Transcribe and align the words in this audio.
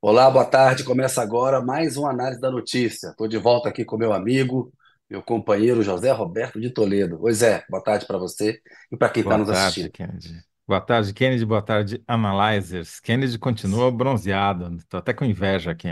Olá, 0.00 0.28
boa 0.30 0.44
tarde. 0.44 0.84
Começa 0.84 1.22
agora 1.22 1.60
mais 1.60 1.96
uma 1.96 2.10
análise 2.10 2.40
da 2.40 2.50
notícia. 2.50 3.08
Estou 3.10 3.28
de 3.28 3.36
volta 3.38 3.68
aqui 3.68 3.84
com 3.84 3.96
meu 3.96 4.12
amigo, 4.12 4.72
meu 5.10 5.22
companheiro 5.22 5.82
José 5.82 6.10
Roberto 6.12 6.60
de 6.60 6.70
Toledo. 6.70 7.20
Oi, 7.22 7.32
Zé, 7.32 7.64
boa 7.68 7.82
tarde 7.82 8.06
para 8.06 8.18
você 8.18 8.60
e 8.92 8.96
para 8.96 9.08
quem 9.10 9.22
está 9.22 9.36
Boa 9.36 9.38
nos 9.38 9.48
tarde, 9.48 9.50
assistindo. 9.50 9.90
Kennedy. 9.90 10.42
Boa 10.66 10.80
tarde, 10.80 11.12
Kennedy. 11.12 11.44
Boa 11.44 11.62
tarde, 11.62 12.02
Analyzers. 12.06 13.00
Kennedy 13.00 13.38
continua 13.38 13.90
bronzeado. 13.90 14.76
Estou 14.76 14.98
até 14.98 15.12
com 15.14 15.24
inveja 15.24 15.70
aqui. 15.72 15.88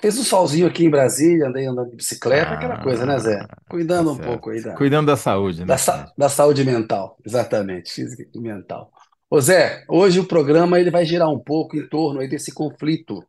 Fez 0.00 0.18
um 0.18 0.24
solzinho 0.24 0.66
aqui 0.66 0.84
em 0.84 0.90
Brasília, 0.90 1.46
andei 1.48 1.66
andando 1.66 1.90
de 1.90 1.96
bicicleta, 1.96 2.54
aquela 2.54 2.76
coisa, 2.78 3.04
né, 3.06 3.18
Zé? 3.18 3.46
Ah, 3.48 3.82
tá 3.92 4.04
Cuidando 4.04 4.10
um 4.12 4.18
certo. 4.18 4.20
pouco 4.20 4.50
aí 4.50 4.62
da, 4.62 4.74
Cuidando 4.74 5.06
da 5.06 5.16
saúde, 5.16 5.64
da, 5.66 5.74
né, 5.74 5.78
sa- 5.78 6.06
Kennedy? 6.08 6.12
da 6.16 6.28
saúde 6.28 6.64
mental, 6.64 7.18
exatamente, 7.24 7.92
física 7.92 8.28
e 8.34 8.40
mental. 8.40 8.92
Ô, 9.28 9.40
Zé, 9.40 9.84
hoje 9.88 10.20
o 10.20 10.26
programa 10.26 10.78
ele 10.78 10.90
vai 10.90 11.04
girar 11.04 11.28
um 11.28 11.38
pouco 11.38 11.76
em 11.76 11.88
torno 11.88 12.20
aí 12.20 12.28
desse 12.28 12.52
conflito 12.52 13.24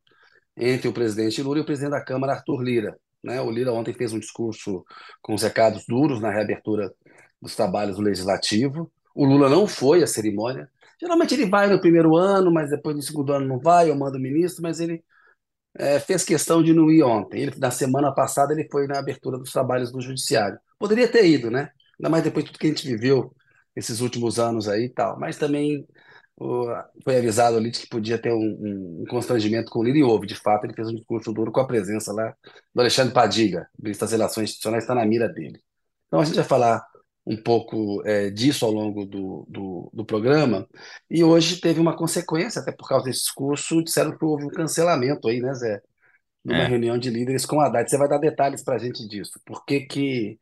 entre 0.56 0.88
o 0.88 0.94
presidente 0.94 1.42
Lula 1.42 1.58
e 1.58 1.62
o 1.62 1.66
presidente 1.66 1.92
da 1.92 2.04
Câmara, 2.04 2.34
Arthur 2.34 2.62
Lira. 2.62 3.00
Né? 3.24 3.42
O 3.42 3.50
Lira 3.50 3.74
ontem 3.74 3.94
fez 3.94 4.14
um 4.14 4.20
discurso 4.20 4.86
com 5.24 5.34
os 5.34 5.42
recados 5.42 5.86
duros 5.88 6.22
na 6.22 6.32
reabertura 6.32 6.94
dos 7.42 7.56
trabalhos 7.56 7.96
do 7.98 8.04
Legislativo. 8.04 8.92
O 9.16 9.26
Lula 9.26 9.50
não 9.50 9.68
foi 9.68 10.04
à 10.04 10.08
cerimônia. 10.08 10.70
Geralmente 11.02 11.34
ele 11.34 11.50
vai 11.50 11.68
no 11.68 11.82
primeiro 11.82 12.16
ano, 12.16 12.52
mas 12.52 12.70
depois 12.70 12.96
no 12.96 13.02
segundo 13.02 13.34
ano 13.34 13.48
não 13.48 13.60
vai, 13.60 13.90
eu 13.90 13.96
mando 13.96 14.18
o 14.20 14.22
ministro, 14.22 14.62
mas 14.62 14.80
ele 14.80 15.04
é, 15.76 16.00
fez 16.00 16.24
questão 16.24 16.62
de 16.62 16.74
não 16.74 16.92
ir 16.92 17.02
ontem. 17.02 17.42
Ele, 17.42 17.56
na 17.58 17.72
semana 17.72 18.12
passada 18.14 18.54
ele 18.54 18.68
foi 18.72 18.86
na 18.86 19.00
abertura 19.00 19.40
dos 19.40 19.52
trabalhos 19.52 19.92
do 19.92 20.00
Judiciário. 20.00 20.60
Poderia 20.78 21.08
ter 21.08 21.26
ido, 21.26 21.50
né? 21.50 21.72
Ainda 22.00 22.10
mais 22.10 22.24
depois 22.24 22.46
de 22.46 22.52
tudo 22.52 22.60
que 22.60 22.68
a 22.68 22.70
gente 22.70 22.88
viveu 22.88 23.34
esses 23.78 24.02
últimos 24.02 24.40
anos 24.40 24.68
aí 24.70 24.86
e 24.86 24.90
tal. 24.90 25.20
Mas 25.20 25.38
também 25.38 25.88
foi 27.04 27.18
avisado 27.18 27.58
ali 27.58 27.72
de 27.72 27.80
que 27.80 27.88
podia 27.88 28.18
ter 28.18 28.32
um, 28.34 28.38
um- 28.38 29.02
um 29.04 29.06
constrangimento 29.10 29.72
com 29.72 29.80
o 29.80 29.84
Lira 29.84 29.98
e 29.98 30.04
houve. 30.04 30.28
De 30.28 30.36
fato, 30.36 30.66
ele 30.66 30.74
fez 30.74 30.88
um 30.88 30.96
discurso 30.96 31.32
duro 31.34 31.52
com 31.52 31.60
a 31.60 31.68
presença 31.68 32.12
lá 32.14 32.34
do 32.74 32.82
Alexandre 32.82 33.14
Padilha, 33.14 33.68
ministro 33.82 34.06
das 34.06 34.12
Relações 34.12 34.46
Institucionais, 34.50 34.84
está 34.84 34.96
na 34.96 35.06
mira 35.06 35.28
dele. 35.30 35.62
Então 36.08 36.20
a 36.20 36.26
gente 36.26 36.36
vai 36.36 36.44
falar 36.44 36.86
um 37.26 37.36
pouco 37.36 38.02
é, 38.06 38.30
disso 38.30 38.66
ao 38.66 38.72
longo 38.72 39.06
do, 39.06 39.46
do, 39.50 39.90
do 39.94 40.06
programa. 40.06 40.68
E 41.10 41.24
hoje 41.24 41.60
teve 41.60 41.80
uma 41.80 41.96
consequência, 41.96 42.62
até 42.62 42.72
por 42.72 42.88
causa 42.88 43.06
desse 43.06 43.20
discurso, 43.22 43.84
disseram 43.84 44.18
que 44.18 44.24
houve 44.24 44.46
um 44.46 44.50
cancelamento 44.50 45.28
aí, 45.28 45.42
né, 45.42 45.54
Zé? 45.54 45.82
Numa 46.44 46.64
É, 46.64 46.68
reunião 46.68 46.98
de 46.98 47.10
líderes 47.10 47.46
com 47.46 47.58
o 47.58 47.62
Haddad. 47.62 47.90
Você 47.90 47.98
vai 47.98 48.08
dar 48.10 48.20
detalhes 48.20 48.64
para 48.64 48.76
a 48.76 48.80
gente 48.80 49.08
disso. 49.08 49.40
Por 49.46 49.66
que 49.66 49.82
que 49.82 50.40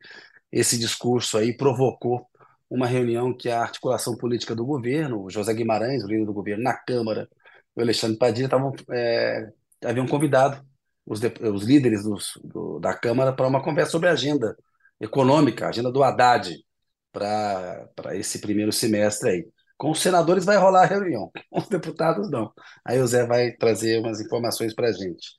esse 0.52 0.78
discurso 0.78 1.38
aí 1.38 1.56
provocou 1.56 2.26
uma 2.70 2.86
reunião 2.86 3.34
que 3.36 3.48
a 3.48 3.60
articulação 3.62 4.16
política 4.16 4.54
do 4.54 4.64
governo, 4.66 5.22
o 5.24 5.30
José 5.30 5.54
Guimarães, 5.54 6.02
o 6.04 6.08
líder 6.08 6.26
do 6.26 6.32
governo, 6.34 6.62
na 6.64 6.74
Câmara, 6.74 7.28
o 7.74 7.80
Alexandre 7.80 8.18
Padilha, 8.18 8.46
estavam, 8.46 8.72
é, 8.92 9.48
haviam 9.84 10.06
convidado 10.06 10.64
os, 11.06 11.20
os 11.22 11.64
líderes 11.64 12.02
dos- 12.04 12.32
do- 12.44 12.78
da 12.80 12.94
Câmara 12.94 13.32
para 13.32 13.46
uma 13.46 13.62
conversa 13.62 13.92
sobre 13.92 14.08
a 14.08 14.12
agenda 14.12 14.56
econômica, 15.00 15.66
a 15.66 15.68
agenda 15.68 15.90
do 15.92 16.02
Haddad 16.02 16.56
para 17.12 17.88
para 17.94 18.16
esse 18.16 18.40
primeiro 18.40 18.72
semestre 18.72 19.30
aí. 19.30 19.48
Com 19.76 19.90
os 19.90 20.00
senadores 20.00 20.44
vai 20.44 20.56
rolar 20.56 20.82
a 20.84 20.86
reunião, 20.86 21.30
com 21.50 21.60
os 21.60 21.68
deputados 21.68 22.30
não. 22.30 22.52
Aí 22.84 22.98
o 23.00 23.06
Zé 23.06 23.26
vai 23.26 23.52
trazer 23.52 24.00
umas 24.00 24.20
informações 24.20 24.74
para 24.74 24.88
a 24.88 24.92
gente. 24.92 25.34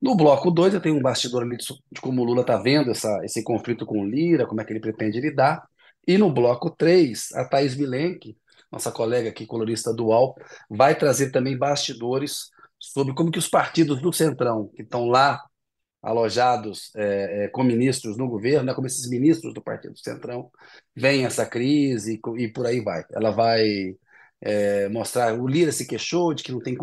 No 0.00 0.16
bloco 0.16 0.50
2 0.50 0.74
eu 0.74 0.80
tenho 0.80 0.96
um 0.96 1.02
bastidor 1.02 1.42
ali 1.42 1.56
de 1.56 1.66
de 1.92 2.00
como 2.00 2.22
o 2.22 2.24
Lula 2.24 2.40
está 2.42 2.56
vendo 2.58 2.90
essa, 2.90 3.20
esse 3.24 3.42
conflito 3.44 3.86
com 3.86 4.00
o 4.02 4.06
Lira, 4.08 4.46
como 4.46 4.60
é 4.60 4.64
que 4.64 4.72
ele 4.72 4.80
pretende 4.80 5.20
lidar. 5.20 5.62
E 6.06 6.18
no 6.18 6.32
bloco 6.32 6.70
3 6.70 7.32
a 7.32 7.44
Thaís 7.44 7.74
Bilenque, 7.74 8.36
nossa 8.70 8.90
colega 8.92 9.28
aqui, 9.30 9.46
colorista 9.46 9.92
do 9.92 10.06
UOL, 10.06 10.34
vai 10.68 10.96
trazer 10.96 11.30
também 11.30 11.56
bastidores 11.56 12.50
sobre 12.78 13.14
como 13.14 13.30
que 13.30 13.38
os 13.38 13.48
partidos 13.48 14.00
do 14.00 14.12
Centrão, 14.12 14.70
que 14.74 14.82
estão 14.82 15.06
lá 15.06 15.42
alojados 16.02 16.90
é, 16.96 17.44
é, 17.44 17.48
com 17.48 17.62
ministros 17.62 18.16
no 18.16 18.28
governo, 18.28 18.64
né, 18.64 18.74
como 18.74 18.86
esses 18.86 19.08
ministros 19.08 19.52
do 19.52 19.62
Partido 19.62 19.98
Centrão, 19.98 20.50
veem 20.96 21.26
essa 21.26 21.44
crise 21.44 22.14
e, 22.14 22.42
e 22.42 22.48
por 22.52 22.66
aí 22.66 22.80
vai. 22.80 23.04
Ela 23.12 23.30
vai 23.30 23.94
é, 24.40 24.88
mostrar, 24.88 25.38
o 25.38 25.46
Lira 25.46 25.72
se 25.72 25.86
queixou 25.86 26.32
de 26.32 26.42
que 26.42 26.52
não 26.52 26.60
tem 26.60 26.74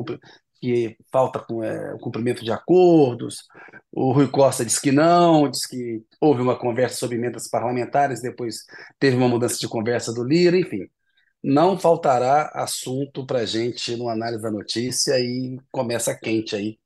que 0.67 0.97
falta 1.11 1.45
é, 1.63 1.93
o 1.93 1.99
cumprimento 1.99 2.43
de 2.43 2.51
acordos, 2.51 3.45
o 3.91 4.11
Rui 4.11 4.27
Costa 4.27 4.65
disse 4.65 4.81
que 4.81 4.91
não, 4.91 5.49
disse 5.49 5.67
que 5.69 6.03
houve 6.19 6.41
uma 6.41 6.57
conversa 6.57 6.97
sobre 6.97 7.15
emendas 7.15 7.47
parlamentares, 7.49 8.21
depois 8.21 8.65
teve 8.99 9.15
uma 9.15 9.29
mudança 9.29 9.57
de 9.57 9.67
conversa 9.67 10.13
do 10.13 10.23
Lira, 10.23 10.57
enfim. 10.57 10.87
Não 11.43 11.79
faltará 11.79 12.51
assunto 12.53 13.25
para 13.25 13.39
a 13.39 13.45
gente 13.45 13.95
no 13.95 14.09
análise 14.09 14.41
da 14.43 14.51
notícia 14.51 15.17
e 15.19 15.57
começa 15.71 16.15
quente 16.15 16.55
aí 16.55 16.77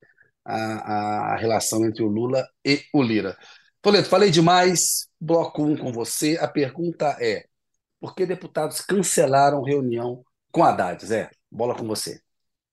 a, 0.45 1.33
a 1.33 1.37
relação 1.37 1.85
entre 1.85 2.03
o 2.03 2.07
Lula 2.07 2.47
e 2.65 2.81
o 2.93 3.01
Lira. 3.01 3.35
Toledo, 3.81 4.07
falei 4.07 4.29
demais. 4.29 5.07
Bloco 5.19 5.63
um 5.63 5.75
com 5.75 5.91
você. 5.91 6.37
A 6.39 6.47
pergunta 6.47 7.17
é: 7.19 7.45
por 7.99 8.15
que 8.15 8.25
deputados 8.25 8.81
cancelaram 8.81 9.63
reunião 9.63 10.23
com 10.51 10.63
Haddad? 10.63 11.05
Zé, 11.05 11.31
bola 11.51 11.75
com 11.75 11.85
você. 11.87 12.21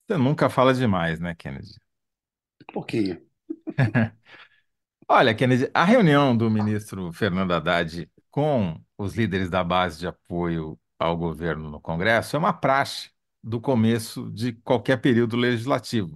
Você 0.08 0.16
nunca 0.19 0.50
fala 0.50 0.74
demais, 0.74 1.20
né, 1.20 1.34
Kennedy? 1.36 1.74
Um 2.70 2.72
pouquinho. 2.72 3.20
Olha, 5.08 5.34
Kennedy, 5.34 5.70
a 5.74 5.84
reunião 5.84 6.36
do 6.36 6.50
ministro 6.50 7.12
Fernando 7.12 7.52
Haddad 7.52 8.10
com 8.30 8.80
os 8.98 9.14
líderes 9.16 9.50
da 9.50 9.64
base 9.64 9.98
de 10.00 10.06
apoio 10.06 10.78
ao 10.98 11.16
governo 11.16 11.70
no 11.70 11.80
Congresso 11.80 12.36
é 12.36 12.38
uma 12.38 12.52
praxe 12.52 13.10
do 13.42 13.60
começo 13.60 14.30
de 14.32 14.52
qualquer 14.54 14.98
período 15.00 15.36
legislativo. 15.36 16.12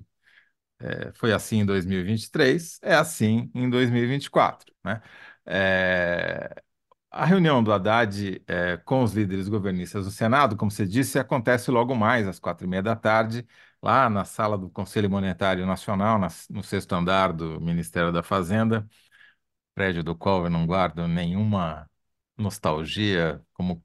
É, 0.81 1.13
foi 1.15 1.33
assim 1.33 1.59
em 1.61 1.67
2023, 1.67 2.79
é 2.83 2.95
assim 2.95 3.51
em 3.55 3.71
2024, 3.71 4.75
né? 4.85 5.01
É, 5.47 6.63
A 7.11 7.27
reunião 7.27 7.63
do 7.63 7.73
Haddad 7.73 8.43
eh, 8.47 8.79
com 8.85 9.03
os 9.03 9.13
líderes 9.13 9.49
governistas 9.49 10.07
do 10.07 10.11
Senado, 10.11 10.57
como 10.57 10.71
você 10.71 10.87
disse, 10.87 11.19
acontece 11.19 11.71
logo 11.71 11.95
mais 11.95 12.27
às 12.27 12.39
quatro 12.39 12.67
e 12.67 12.71
meia 12.71 12.83
da 12.83 12.97
tarde, 12.97 13.47
lá 13.83 14.09
na 14.11 14.25
sala 14.25 14.57
do 14.59 14.71
Conselho 14.71 15.11
Monetário 15.11 15.67
Nacional, 15.67 16.19
na- 16.19 16.29
no 16.51 16.63
sexto 16.63 16.95
andar 16.95 17.33
do 17.33 17.61
Ministério 17.61 18.13
da 18.13 18.23
Fazenda, 18.23 18.89
prédio 19.75 20.05
do 20.05 20.17
qual 20.17 20.45
eu 20.45 20.51
não 20.51 20.67
guardo 20.67 21.09
nenhuma 21.09 21.91
nostalgia, 22.39 23.43
como 23.55 23.85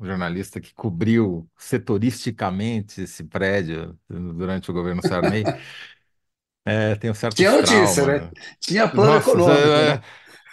jornalista 0.00 0.60
que 0.60 0.72
cobriu 0.74 1.48
setoristicamente 1.56 3.02
esse 3.02 3.24
prédio 3.24 3.98
durante 4.08 4.70
o 4.70 4.74
governo 4.74 5.02
Sarney, 5.02 5.52
eh, 6.66 6.96
tenho 6.96 7.14
Tinha 7.28 7.50
certos 7.50 7.52
notícia, 7.52 8.06
né? 8.06 8.32
Tinha 8.60 8.88
plano 8.88 9.16
Nossa, 9.16 9.16
econômico, 9.16 9.80
né? 9.82 10.00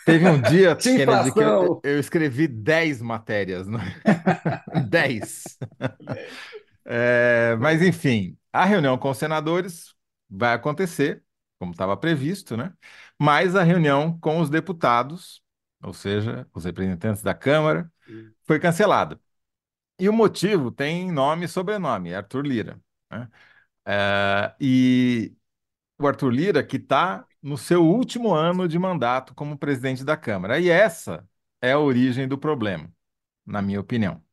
Teve 0.06 0.28
um 0.28 0.42
dia, 0.42 0.76
Tinha 0.80 1.00
Kennedy, 1.00 1.32
que 1.34 1.44
eu, 1.44 1.80
eu 1.84 2.00
escrevi 2.00 2.48
10 2.48 3.02
matérias, 3.02 3.68
né? 3.68 3.80
10. 4.74 5.60
É, 6.86 7.56
mas, 7.60 7.82
enfim, 7.82 8.38
a 8.54 8.66
reunião 8.66 8.98
com 8.98 9.10
os 9.10 9.18
senadores 9.18 9.96
vai 10.30 10.54
acontecer, 10.54 11.24
como 11.60 11.72
estava 11.72 11.98
previsto, 11.98 12.56
né? 12.58 12.74
Mas 13.20 13.56
a 13.56 13.64
reunião 13.64 14.20
com 14.20 14.40
os 14.40 14.50
deputados, 14.50 15.44
ou 15.82 15.94
seja, 15.94 16.48
os 16.54 16.66
representantes 16.66 17.22
da 17.24 17.34
Câmara, 17.34 17.92
foi 18.46 18.60
cancelada. 18.60 19.20
E 20.00 20.10
o 20.10 20.14
motivo 20.14 20.72
tem 20.72 21.12
nome 21.12 21.46
e 21.46 21.48
sobrenome, 21.48 22.14
Arthur 22.14 22.46
Lira, 22.46 22.80
né? 23.12 23.30
É, 23.86 24.56
e 24.60 25.36
o 26.00 26.08
Arthur 26.08 26.32
Lira, 26.32 26.64
que 26.66 26.78
está 26.78 27.28
no 27.42 27.58
seu 27.58 27.86
último 27.86 28.34
ano 28.34 28.68
de 28.68 28.80
mandato 28.80 29.36
como 29.36 29.58
presidente 29.58 30.04
da 30.06 30.18
Câmara. 30.18 30.60
E 30.60 30.70
essa 30.70 31.28
é 31.62 31.74
a 31.74 31.80
origem 31.80 32.28
do 32.28 32.38
problema, 32.40 32.92
na 33.46 33.62
minha 33.62 33.82
opinião. 33.82 34.25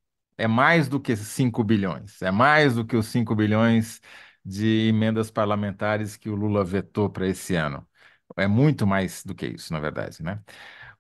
É 0.42 0.46
mais 0.48 0.88
do 0.88 1.00
que 1.00 1.16
5 1.16 1.62
bilhões, 1.64 2.20
é 2.22 2.30
mais 2.32 2.74
do 2.74 2.84
que 2.86 2.96
os 2.96 3.06
5 3.06 3.34
bilhões 3.34 4.00
de 4.44 4.88
emendas 4.88 5.30
parlamentares 5.30 6.16
que 6.16 6.28
o 6.30 6.34
Lula 6.34 6.64
vetou 6.64 7.08
para 7.10 7.26
esse 7.28 7.54
ano. 7.54 7.86
É 8.36 8.46
muito 8.48 8.86
mais 8.86 9.24
do 9.24 9.34
que 9.34 9.46
isso, 9.46 9.72
na 9.72 9.78
verdade, 9.80 10.22
né? 10.22 10.40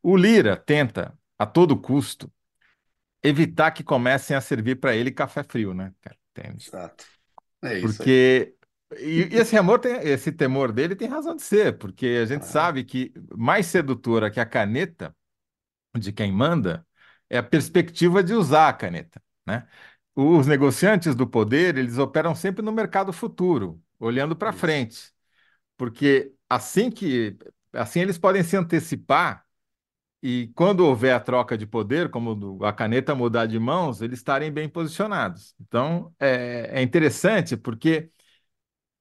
O 0.02 0.16
Lira 0.16 0.56
tenta, 0.56 1.18
a 1.38 1.46
todo 1.46 1.78
custo, 1.80 2.32
evitar 3.22 3.70
que 3.72 3.84
comecem 3.84 4.36
a 4.36 4.40
servir 4.40 4.76
para 4.80 4.94
ele 4.96 5.10
café 5.12 5.42
frio, 5.44 5.74
né? 5.74 5.94
cara? 6.02 6.16
Entende? 6.36 6.72
Exato. 6.72 7.04
É 7.62 7.78
isso. 7.78 8.02
Porque 8.02 8.54
e, 8.98 9.28
e 9.32 9.36
esse 9.38 9.56
amor 9.56 9.78
tem, 9.80 9.94
esse 10.08 10.30
temor 10.32 10.72
dele 10.72 10.94
tem 10.94 11.08
razão 11.08 11.34
de 11.36 11.42
ser, 11.42 11.78
porque 11.78 12.06
a 12.22 12.26
gente 12.26 12.44
Claro. 12.44 12.46
sabe 12.46 12.84
que 12.84 13.12
mais 13.36 13.66
sedutora 13.66 14.30
que 14.30 14.38
a 14.40 14.46
caneta 14.46 15.14
de 15.98 16.12
quem 16.12 16.32
manda 16.32 16.86
é 17.30 17.38
a 17.38 17.42
perspectiva 17.42 18.22
de 18.24 18.34
usar 18.34 18.68
a 18.68 18.72
caneta, 18.74 19.22
né? 19.46 19.66
Os 20.14 20.46
negociantes 20.46 21.14
do 21.14 21.26
poder, 21.26 21.76
eles 21.78 21.98
operam 21.98 22.34
sempre 22.34 22.62
no 22.62 22.72
mercado 22.72 23.12
futuro, 23.12 23.82
olhando 23.98 24.36
para 24.36 24.52
frente, 24.52 25.12
porque 25.76 26.34
assim 26.48 26.90
que 26.90 27.36
assim 27.72 28.00
eles 28.00 28.18
podem 28.18 28.42
se 28.44 28.56
antecipar 28.56 29.46
e 30.22 30.48
quando 30.54 30.80
houver 30.86 31.12
a 31.14 31.20
troca 31.20 31.58
de 31.58 31.66
poder, 31.66 32.10
como 32.10 32.64
a 32.64 32.72
caneta 32.72 33.14
mudar 33.14 33.46
de 33.46 33.58
mãos, 33.58 34.00
eles 34.02 34.18
estarem 34.20 34.52
bem 34.52 34.68
posicionados. 34.68 35.54
Então, 35.60 36.14
é, 36.20 36.80
é 36.80 36.82
interessante 36.82 37.56
porque 37.56 38.10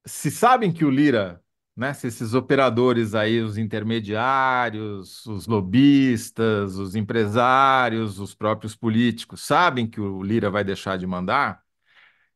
se 0.06 0.32
sabem 0.32 0.72
que 0.74 0.86
o 0.86 0.90
Lira, 0.90 1.42
né, 1.82 1.94
se 1.96 2.06
esses 2.08 2.36
operadores 2.36 3.16
aí, 3.16 3.42
os 3.42 3.58
intermediários, 3.58 5.26
os 5.26 5.48
lobistas, 5.48 6.76
os 6.78 6.96
empresários, 6.96 8.20
os 8.20 8.36
próprios 8.36 8.76
políticos, 8.76 9.42
sabem 9.42 9.88
que 9.90 10.00
o 10.00 10.22
Lira 10.22 10.52
vai 10.52 10.64
deixar 10.64 10.96
de 10.98 11.08
mandar, 11.08 11.64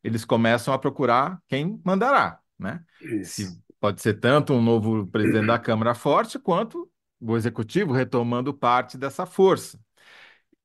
eles 0.02 0.24
começam 0.24 0.74
a 0.74 0.78
procurar 0.78 1.40
quem 1.48 1.80
mandará, 1.84 2.40
né? 2.58 2.84
Se 3.22 3.56
pode 3.78 4.02
ser 4.02 4.14
tanto 4.14 4.52
um 4.52 4.60
novo 4.62 5.06
presidente 5.06 5.46
da 5.46 5.58
Câmara 5.60 5.94
forte, 5.94 6.40
quanto 6.40 6.90
o 7.20 7.36
executivo 7.36 7.92
retomando 7.92 8.52
parte 8.52 8.98
dessa 8.98 9.24
força. 9.26 9.78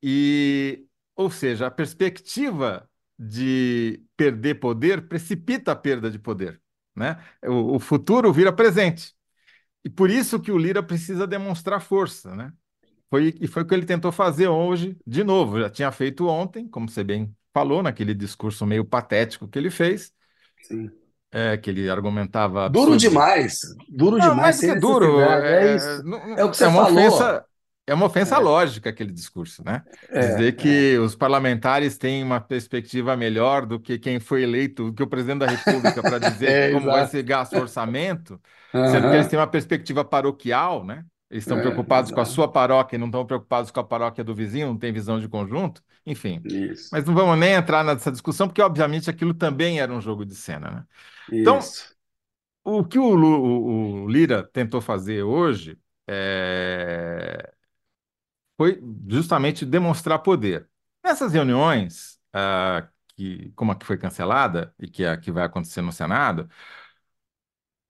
E, 0.02 0.84
ou 1.14 1.30
seja, 1.30 1.68
a 1.68 1.70
perspectiva 1.70 2.88
de 3.16 4.02
perder 4.16 4.56
poder 4.56 5.06
precipita 5.08 5.70
a 5.72 5.76
perda 5.76 6.10
de 6.10 6.18
poder, 6.18 6.60
né? 6.94 7.18
O, 7.44 7.76
o 7.76 7.80
futuro 7.80 8.32
vira 8.32 8.52
presente. 8.52 9.14
E 9.84 9.90
por 9.90 10.10
isso 10.10 10.40
que 10.40 10.52
o 10.52 10.58
Lira 10.58 10.82
precisa 10.82 11.26
demonstrar 11.26 11.80
força, 11.80 12.34
né? 12.36 12.52
Foi, 13.10 13.34
e 13.40 13.46
foi 13.48 13.62
o 13.62 13.66
que 13.66 13.74
ele 13.74 13.86
tentou 13.86 14.12
fazer 14.12 14.48
hoje, 14.48 14.98
de 15.06 15.24
novo. 15.24 15.60
Já 15.60 15.70
tinha 15.70 15.92
feito 15.92 16.26
ontem, 16.28 16.68
como 16.68 16.88
você 16.88 17.04
bem 17.04 17.34
falou, 17.54 17.82
naquele 17.82 18.14
discurso 18.14 18.66
meio 18.66 18.84
patético 18.84 19.48
que 19.48 19.58
ele 19.58 19.70
fez, 19.70 20.12
Sim. 20.62 20.90
é, 21.30 21.56
que 21.56 21.70
ele 21.70 21.88
argumentava 21.88 22.64
Duro 22.66 22.92
absurdo. 22.92 22.96
demais, 22.96 23.58
duro 23.88 24.18
Não, 24.18 24.34
demais, 24.34 24.56
sem 24.56 24.74
que 24.74 24.80
duro. 24.80 25.20
É 25.20 25.74
é, 25.74 25.76
isso. 25.76 25.88
É 26.36 26.44
o 26.44 26.50
que 26.50 26.56
você 26.56 26.64
é 26.64 26.68
uma 26.68 26.84
falou. 26.84 26.92
ofensa, 26.92 27.44
é 27.86 27.94
uma 27.94 28.06
ofensa 28.06 28.38
lógica 28.38 28.90
aquele 28.90 29.12
discurso, 29.12 29.62
né? 29.64 29.84
Dizer 30.16 30.52
É, 30.54 30.56
que 30.56 30.96
os 30.98 31.14
parlamentares 31.16 31.98
têm 31.98 32.22
uma 32.22 32.40
perspectiva 32.40 33.16
melhor 33.16 33.66
do 33.66 33.80
que 33.80 33.98
quem 33.98 34.20
foi 34.20 34.42
eleito, 34.42 34.86
do 34.86 34.94
que 34.94 35.02
o 35.02 35.06
presidente 35.06 35.40
da 35.40 35.46
República, 35.46 36.02
para 36.04 36.18
dizer 36.20 36.58
é, 36.58 36.70
como 36.70 36.90
vai 36.90 37.04
exato. 37.04 37.06
ser 37.06 37.22
gasto 37.22 37.56
o 37.56 37.60
orçamento, 37.60 38.40
sendo 38.82 39.08
que 39.08 39.16
eles 39.16 39.26
têm 39.26 39.38
uma 39.38 39.46
perspectiva 39.46 40.04
paroquial, 40.04 40.84
né? 40.84 41.04
Eles 41.30 41.44
estão 41.44 41.58
É, 41.58 41.60
preocupados 41.60 42.10
com 42.10 42.20
a 42.20 42.24
exato. 42.24 42.26
sua 42.26 42.50
paróquia 42.50 42.96
e 42.96 42.98
não 42.98 43.06
estão 43.06 43.24
preocupados 43.26 43.70
com 43.70 43.80
a 43.80 43.84
paróquia 43.84 44.22
do 44.22 44.34
vizinho, 44.34 44.66
não 44.68 44.78
tem 44.78 44.92
visão 44.92 45.18
de 45.18 45.28
conjunto, 45.28 45.82
enfim. 46.06 46.44
Isso, 46.44 46.92
Mas 46.92 47.04
não 47.06 47.14
vamos 47.14 47.38
nem 47.38 47.54
entrar 47.54 47.82
nessa 47.82 48.12
discussão, 48.12 48.46
porque 48.48 48.60
obviamente 48.60 49.08
aquilo 49.08 49.32
também 49.32 49.80
era 49.80 49.90
um 49.92 50.00
jogo 50.00 50.26
de 50.26 50.34
cena, 50.34 50.70
né? 50.70 50.84
Então, 51.40 51.60
isso. 51.60 51.94
o 52.64 52.84
que 52.84 52.98
o, 52.98 53.04
o- 53.16 54.04
o 54.04 54.08
Lira 54.08 54.42
tentou 54.44 54.80
fazer 54.80 55.22
hoje 55.22 55.78
é, 56.06 57.52
foi 58.62 58.80
justamente 59.08 59.66
demonstrar 59.66 60.20
poder. 60.20 60.68
Nessas 61.04 61.32
reuniões, 61.32 62.20
ah, 62.32 62.86
que, 63.16 63.50
como 63.56 63.72
a 63.72 63.74
que 63.74 63.84
foi 63.84 63.98
cancelada 63.98 64.72
e 64.78 64.86
que 64.88 65.02
é 65.02 65.10
a 65.10 65.16
que 65.16 65.32
vai 65.32 65.42
acontecer 65.44 65.82
no 65.82 65.90
Senado, 65.90 66.48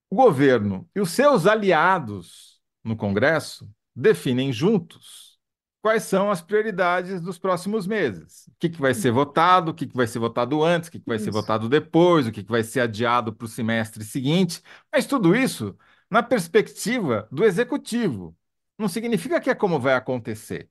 o 0.08 0.16
governo 0.16 0.88
e 0.94 1.00
os 1.00 1.10
seus 1.10 1.46
aliados 1.46 2.58
no 2.82 2.96
Congresso 2.96 3.70
definem 3.94 4.50
juntos 4.50 5.38
quais 5.82 6.04
são 6.04 6.30
as 6.30 6.40
prioridades 6.40 7.20
dos 7.20 7.38
próximos 7.38 7.86
meses. 7.86 8.46
O 8.48 8.52
que 8.58 8.70
que 8.70 8.80
vai 8.80 8.94
ser 8.94 9.10
votado, 9.10 9.72
o 9.72 9.74
que 9.74 9.86
que 9.86 9.96
vai 9.96 10.06
ser 10.06 10.20
votado 10.20 10.64
antes, 10.64 10.88
o 10.88 10.92
que 10.92 11.00
que 11.00 11.08
vai 11.08 11.18
ser 11.18 11.28
Isso. 11.28 11.38
votado 11.38 11.68
depois, 11.68 12.26
o 12.26 12.32
que 12.32 12.42
que 12.42 12.50
vai 12.50 12.62
ser 12.62 12.80
adiado 12.80 13.30
para 13.30 13.44
o 13.44 13.48
semestre 13.48 14.04
seguinte. 14.04 14.62
Mas 14.90 15.04
tudo 15.04 15.36
isso 15.36 15.76
na 16.10 16.22
perspectiva 16.22 17.28
do 17.30 17.44
executivo. 17.44 18.34
Não 18.82 18.88
significa 18.88 19.40
que 19.40 19.48
é 19.50 19.54
como 19.54 19.78
vai 19.80 19.94
acontecer. 19.94 20.68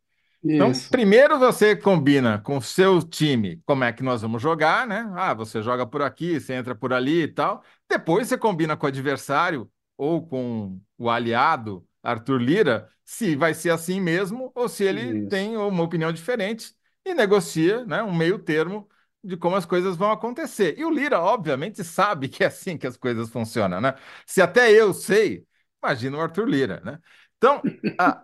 Então, 0.53 0.73
Isso. 0.73 0.89
primeiro 0.89 1.39
você 1.39 1.75
combina 1.75 2.39
com 2.39 2.57
o 2.57 2.61
seu 2.61 3.01
time 3.01 3.61
como 3.65 3.83
é 3.83 3.93
que 3.93 4.03
nós 4.03 4.21
vamos 4.21 4.41
jogar, 4.41 4.85
né? 4.87 5.09
Ah, 5.15 5.33
você 5.33 5.61
joga 5.61 5.87
por 5.87 6.01
aqui, 6.01 6.39
você 6.39 6.53
entra 6.53 6.75
por 6.75 6.93
ali 6.93 7.23
e 7.23 7.27
tal. 7.27 7.63
Depois 7.89 8.27
você 8.27 8.37
combina 8.37 8.77
com 8.77 8.85
o 8.85 8.89
adversário 8.89 9.71
ou 9.97 10.25
com 10.27 10.79
o 10.97 11.09
aliado, 11.09 11.87
Arthur 12.03 12.39
Lira, 12.41 12.89
se 13.05 13.35
vai 13.35 13.53
ser 13.53 13.71
assim 13.71 13.99
mesmo 14.01 14.51
ou 14.55 14.69
se 14.69 14.83
ele 14.83 15.15
Isso. 15.15 15.29
tem 15.29 15.57
uma 15.57 15.83
opinião 15.83 16.11
diferente 16.11 16.75
e 17.05 17.13
negocia, 17.13 17.85
né, 17.85 18.03
um 18.03 18.15
meio 18.15 18.37
termo 18.39 18.87
de 19.23 19.37
como 19.37 19.55
as 19.55 19.65
coisas 19.65 19.95
vão 19.95 20.11
acontecer. 20.11 20.77
E 20.77 20.85
o 20.85 20.89
Lira, 20.91 21.19
obviamente, 21.21 21.83
sabe 21.83 22.27
que 22.29 22.43
é 22.43 22.47
assim 22.47 22.77
que 22.77 22.87
as 22.87 22.97
coisas 22.97 23.29
funcionam, 23.29 23.79
né? 23.81 23.95
Se 24.25 24.41
até 24.41 24.71
eu 24.71 24.93
sei, 24.93 25.45
imagina 25.83 26.17
o 26.17 26.21
Arthur 26.21 26.47
Lira, 26.47 26.81
né? 26.83 26.99
Então, 27.41 27.59
a, 27.97 28.23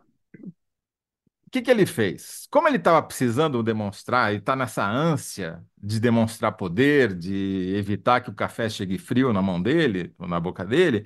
o 1.47 1.49
que 1.51 1.61
que 1.61 1.71
ele 1.71 1.85
fez? 1.85 2.47
Como 2.51 2.67
ele 2.67 2.77
estava 2.77 3.01
precisando 3.01 3.63
demonstrar, 3.63 4.29
ele 4.31 4.39
está 4.39 4.55
nessa 4.55 4.85
ânsia 4.87 5.65
de 5.77 5.99
demonstrar 5.99 6.51
poder, 6.53 7.15
de 7.15 7.73
evitar 7.75 8.21
que 8.21 8.29
o 8.29 8.35
café 8.35 8.69
chegue 8.69 8.97
frio 8.97 9.33
na 9.33 9.41
mão 9.41 9.61
dele, 9.61 10.13
ou 10.19 10.27
na 10.27 10.39
boca 10.39 10.65
dele, 10.65 11.05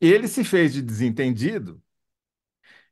ele 0.00 0.28
se 0.28 0.44
fez 0.44 0.72
de 0.74 0.82
desentendido, 0.82 1.82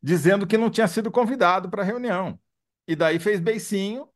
dizendo 0.03 0.47
que 0.47 0.59
não 0.59 0.71
tinha 0.71 0.89
sido 0.89 1.11
convidado 1.11 1.69
para 1.71 1.83
a 1.83 1.85
reunião. 1.85 2.39
E 2.87 2.95
daí 2.97 3.19
fez 3.19 3.41
beicinho, 3.41 4.09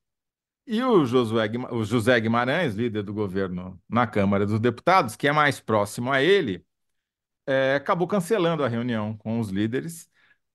e 0.67 0.83
o 0.85 1.05
Josué, 1.07 1.51
o 1.73 1.85
José 1.85 2.21
Guimarães, 2.21 2.75
líder 2.75 3.03
do 3.05 3.15
governo 3.15 3.81
na 3.89 4.07
Câmara 4.07 4.47
dos 4.47 4.61
Deputados, 4.61 5.17
que 5.17 5.29
é 5.29 5.33
mais 5.33 5.61
próximo 5.61 6.13
a 6.13 6.23
ele, 6.23 6.65
é, 7.47 7.77
acabou 7.77 8.09
cancelando 8.09 8.65
a 8.65 8.69
reunião 8.69 9.17
com 9.19 9.41
os 9.41 9.51
líderes 9.51 10.10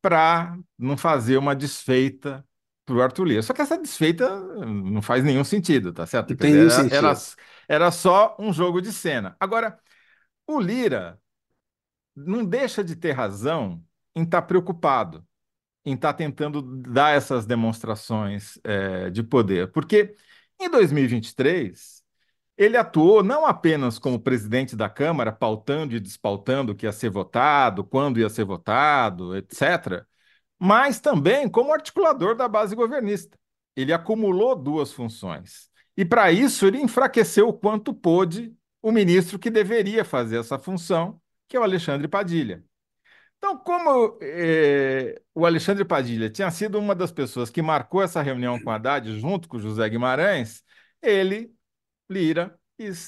para 0.06 0.56
não 0.78 0.96
fazer 0.96 1.36
uma 1.36 1.56
desfeita 1.56 2.46
para 2.86 2.96
o 2.96 3.02
Arthur 3.02 3.26
Lira. 3.26 3.42
Só 3.42 3.56
que 3.56 3.62
essa 3.64 3.76
desfeita 3.76 4.32
hum, 4.36 4.92
não 4.92 5.02
faz 5.02 5.24
nenhum 5.24 5.44
sentido, 5.44 5.92
tá 5.92 6.06
certo? 6.06 6.36
Tem 6.36 6.52
dizer, 6.52 6.86
era, 6.92 6.96
era, 6.96 7.16
sentido. 7.16 7.42
era 7.68 7.90
só 7.90 8.38
um 8.38 8.54
jogo 8.54 8.84
de 8.84 8.94
cena. 8.94 9.36
Agora, 9.40 9.80
o 10.46 10.60
Lira 10.60 11.20
não 12.16 12.46
deixa 12.46 12.84
de 12.84 12.96
ter 12.96 13.14
razão 13.14 13.84
em 14.16 14.22
estar 14.22 14.44
preocupado, 14.44 15.26
em 15.84 15.96
estar 15.96 16.14
tentando 16.14 16.62
dar 16.62 17.16
essas 17.18 17.48
demonstrações, 17.48 18.60
é, 18.64 19.10
de 19.10 19.24
poder, 19.24 19.72
porque 19.72 20.16
em 20.60 20.70
2023 20.70 22.05
ele 22.58 22.78
atuou 22.78 23.24
não 23.24 23.46
apenas 23.46 24.00
como 24.00 24.20
presidente 24.20 24.76
da 24.76 24.90
Câmara, 24.90 25.32
pautando 25.32 25.96
e 25.96 26.00
despautando 26.00 26.72
o 26.72 26.76
que 26.76 26.86
ia 26.86 26.92
ser 26.92 27.10
votado, 27.10 27.84
quando 27.84 28.20
ia 28.20 28.30
ser 28.30 28.46
votado, 28.46 29.36
etc., 29.36 30.06
mas 30.58 31.00
também 31.00 31.50
como 31.50 31.74
articulador 31.74 32.36
da 32.36 32.48
base 32.48 32.76
governista. 32.76 33.38
Ele 33.76 33.92
acumulou 33.92 34.56
duas 34.56 34.92
funções. 34.94 35.70
E 35.98 36.06
para 36.06 36.32
isso 36.32 36.66
ele 36.66 36.80
enfraqueceu 36.82 37.48
o 37.50 37.54
quanto 37.54 37.94
pôde 37.94 38.54
o 38.82 38.92
ministro 38.92 39.40
que 39.40 39.50
deveria 39.50 40.06
fazer 40.06 40.40
essa 40.40 40.58
função, 40.60 41.20
que 41.48 41.58
é 41.58 41.60
o 41.60 41.64
Alexandre 41.64 42.08
Padilha. 42.08 42.64
Então, 43.38 43.58
como 43.58 44.18
eh, 44.22 45.22
o 45.34 45.46
Alexandre 45.46 45.86
Padilha 45.86 46.30
tinha 46.30 46.50
sido 46.52 46.80
uma 46.80 46.96
das 46.96 47.12
pessoas 47.12 47.50
que 47.50 47.62
marcou 47.62 48.02
essa 48.02 48.22
reunião 48.22 48.60
com 48.60 48.72
Haddad 48.72 49.20
junto 49.20 49.48
com 49.48 49.58
o 49.58 49.60
José 49.60 49.88
Guimarães, 49.90 50.64
ele 51.02 51.54
Lira 52.10 52.58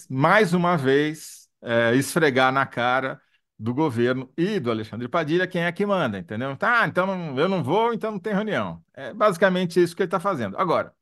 mais 0.10 0.54
uma 0.54 0.78
vez 0.78 1.50
é, 1.62 1.96
esfregar 1.96 2.52
na 2.52 2.66
cara 2.66 3.22
do 3.60 3.74
governo 3.74 4.32
e 4.38 4.60
do 4.60 4.70
Alexandre 4.70 5.08
Padilha 5.08 5.48
quem 5.48 5.64
é 5.64 5.72
que 5.72 5.86
manda, 5.86 6.20
entendeu? 6.20 6.56
Tá, 6.56 6.86
então 6.88 7.38
eu 7.38 7.50
não 7.50 7.64
vou, 7.64 7.94
então 7.94 8.12
não 8.12 8.20
tem 8.20 8.34
reunião. 8.34 8.84
É 8.94 9.14
basicamente 9.14 9.82
isso 9.82 9.96
que 9.96 10.04
ele 10.04 10.08
está 10.08 10.20
fazendo. 10.20 10.58
Agora, 10.58 10.94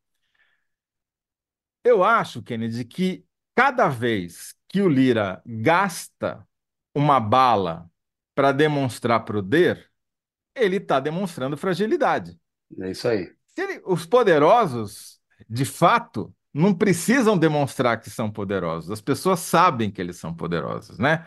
eu 1.83 2.03
acho, 2.03 2.41
Kennedy, 2.41 2.83
que 2.85 3.25
cada 3.53 3.87
vez 3.87 4.55
que 4.67 4.81
o 4.81 4.89
Lira 4.89 5.41
gasta 5.45 6.45
uma 6.93 7.19
bala 7.19 7.89
para 8.33 8.51
demonstrar 8.51 9.23
poder, 9.23 9.89
ele 10.55 10.77
está 10.77 10.99
demonstrando 10.99 11.57
fragilidade. 11.57 12.39
É 12.81 12.91
isso 12.91 13.07
aí. 13.07 13.33
Se 13.47 13.61
ele- 13.61 13.81
os 13.85 14.05
poderosos, 14.05 15.21
de 15.49 15.65
fato, 15.65 16.34
não 16.55 16.73
precisam 16.73 17.37
demonstrar 17.37 17.99
que 17.99 18.09
são 18.09 18.31
poderosos. 18.31 18.89
As 18.89 19.01
pessoas 19.01 19.41
sabem 19.41 19.91
que 19.91 20.01
eles 20.01 20.17
são 20.17 20.33
poderosos, 20.33 20.97
né? 20.97 21.25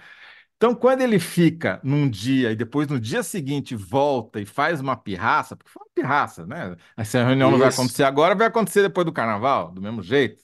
Então, 0.57 0.75
quando 0.75 1.03
ele 1.03 1.21
fica 1.21 1.81
num 1.85 2.09
dia 2.11 2.51
e 2.51 2.57
depois 2.57 2.89
no 2.89 2.99
dia 2.99 3.23
seguinte 3.23 3.77
volta 3.77 4.41
e 4.41 4.47
faz 4.47 4.81
uma 4.81 4.97
pirraça, 4.97 5.55
porque 5.57 5.71
foi 5.71 5.83
uma 5.83 5.91
pirraça, 5.95 6.47
né? 6.47 6.77
Essa 6.97 7.25
reunião 7.25 7.51
não 7.51 7.59
vai 7.59 7.69
Isso. 7.69 7.81
acontecer 7.81 8.05
agora, 8.05 8.35
vai 8.35 8.49
acontecer 8.49 8.83
depois 8.83 9.05
do 9.05 9.13
carnaval, 9.13 9.71
do 9.71 9.83
mesmo 9.83 10.03
jeito. 10.03 10.43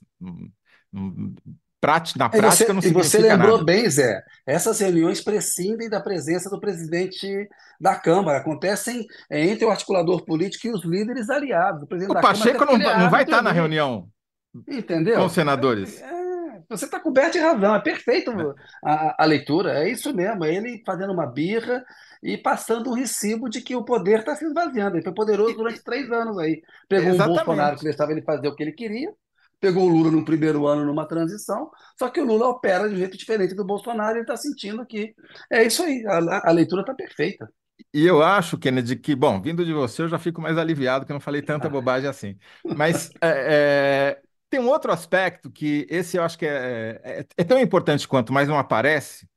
Na 2.17 2.31
E 2.33 2.41
você, 2.41 2.65
prática 2.65 2.73
não 2.73 2.81
e 2.83 2.89
você 2.89 3.19
significa 3.19 3.29
lembrou 3.35 3.59
nada. 3.59 3.65
bem, 3.65 3.89
Zé, 3.91 4.23
essas 4.47 4.81
reuniões 4.81 5.21
prescindem 5.21 5.89
da 5.89 6.01
presença 6.01 6.49
do 6.49 6.59
presidente 6.59 7.49
da 7.81 7.95
Câmara, 7.95 8.39
acontecem 8.39 9.07
é, 9.29 9.45
entre 9.45 9.65
o 9.67 9.71
articulador 9.71 10.25
político 10.25 10.67
e 10.67 10.71
os 10.73 10.83
líderes 10.85 11.29
aliados. 11.29 11.83
O 11.83 11.87
presidente 11.87 12.17
O 12.17 12.21
Pacheco 12.21 12.65
não, 12.65 12.79
não 12.79 13.11
vai 13.11 13.25
estar 13.25 13.43
na 13.43 13.51
ali, 13.51 14.09
reunião 14.55 15.13
com 15.13 15.25
os 15.27 15.33
entendeu? 15.33 15.33
senadores, 15.33 16.05
É, 16.05 16.63
você 16.69 16.85
está 16.87 17.01
coberto 17.01 17.33
de 17.33 17.39
razão, 17.39 17.75
é 17.75 17.81
perfeito 17.81 18.33
né? 18.33 18.45
a, 18.85 19.23
a 19.25 19.27
leitura, 19.27 19.73
é 19.85 19.91
isso 19.91 20.15
mesmo, 20.15 20.45
é 20.45 20.55
ele 20.55 20.83
fazendo 20.87 21.13
uma 21.13 21.27
birra 21.27 21.85
e 22.23 22.39
passando 22.39 22.91
um 22.91 22.95
recibo 22.95 23.49
de 23.49 23.61
que 23.63 23.77
o 23.77 23.85
poder 23.85 24.21
está 24.21 24.35
se 24.37 24.45
esvaziando. 24.47 24.97
Ele 24.97 25.05
foi 25.05 25.15
poderoso 25.15 25.57
durante 25.57 25.83
três 25.83 26.11
anos 26.11 26.39
aí. 26.39 26.63
Pegou 26.89 27.15
um 27.15 27.23
Bolsonaro 27.23 27.77
que 27.79 27.85
deixava 27.85 28.13
ele 28.13 28.23
fazer 28.23 28.49
o 28.49 28.55
que 28.57 28.63
ele 28.63 28.73
queria, 28.73 29.13
pegou 29.61 29.85
o 29.85 29.89
Lula 29.89 30.11
no 30.11 30.25
primeiro 30.25 30.67
ano 30.67 30.85
numa 30.85 31.07
transição, 31.07 31.71
só 31.99 32.09
que 32.11 32.21
o 32.21 32.25
Lula 32.25 32.49
opera 32.49 32.89
de 32.89 32.95
um 32.95 32.99
jeito 32.99 33.17
diferente 33.17 33.55
do 33.55 33.65
Bolsonaro 33.65 34.13
e 34.17 34.19
ele 34.19 34.23
está 34.23 34.37
sentindo 34.37 34.87
que 34.87 35.15
é 35.51 35.65
isso 35.65 35.83
aí, 35.83 36.05
a, 36.07 36.49
a 36.49 36.53
leitura 36.53 36.83
está 36.83 36.95
perfeita. 36.95 37.49
E 37.93 38.05
eu 38.07 38.23
acho, 38.23 38.59
Kennedy, 38.59 38.97
que, 38.97 39.15
bom, 39.15 39.41
vindo 39.41 39.65
de 39.65 39.73
você, 39.73 40.03
eu 40.03 40.09
já 40.09 40.19
fico 40.19 40.41
mais 40.41 40.59
aliviado 40.59 41.07
que 41.07 41.13
eu 41.13 41.15
não 41.15 41.21
falei 41.21 41.43
tanta 41.43 41.69
bobagem 41.71 42.09
assim. 42.09 42.37
Mas 42.69 43.11
é, 43.21 44.19
é, 44.21 44.23
tem 44.55 44.61
um 44.61 44.69
outro 44.69 44.93
aspecto 44.93 45.51
que 45.51 45.85
esse 45.91 46.17
eu 46.17 46.23
acho 46.23 46.39
que 46.39 46.47
é, 46.47 47.01
é, 47.03 47.27
é 47.37 47.43
tão 47.43 47.59
importante 47.59 48.07
quanto, 48.07 48.33
mas 48.33 48.49
não 48.49 48.57
aparece, 48.57 49.29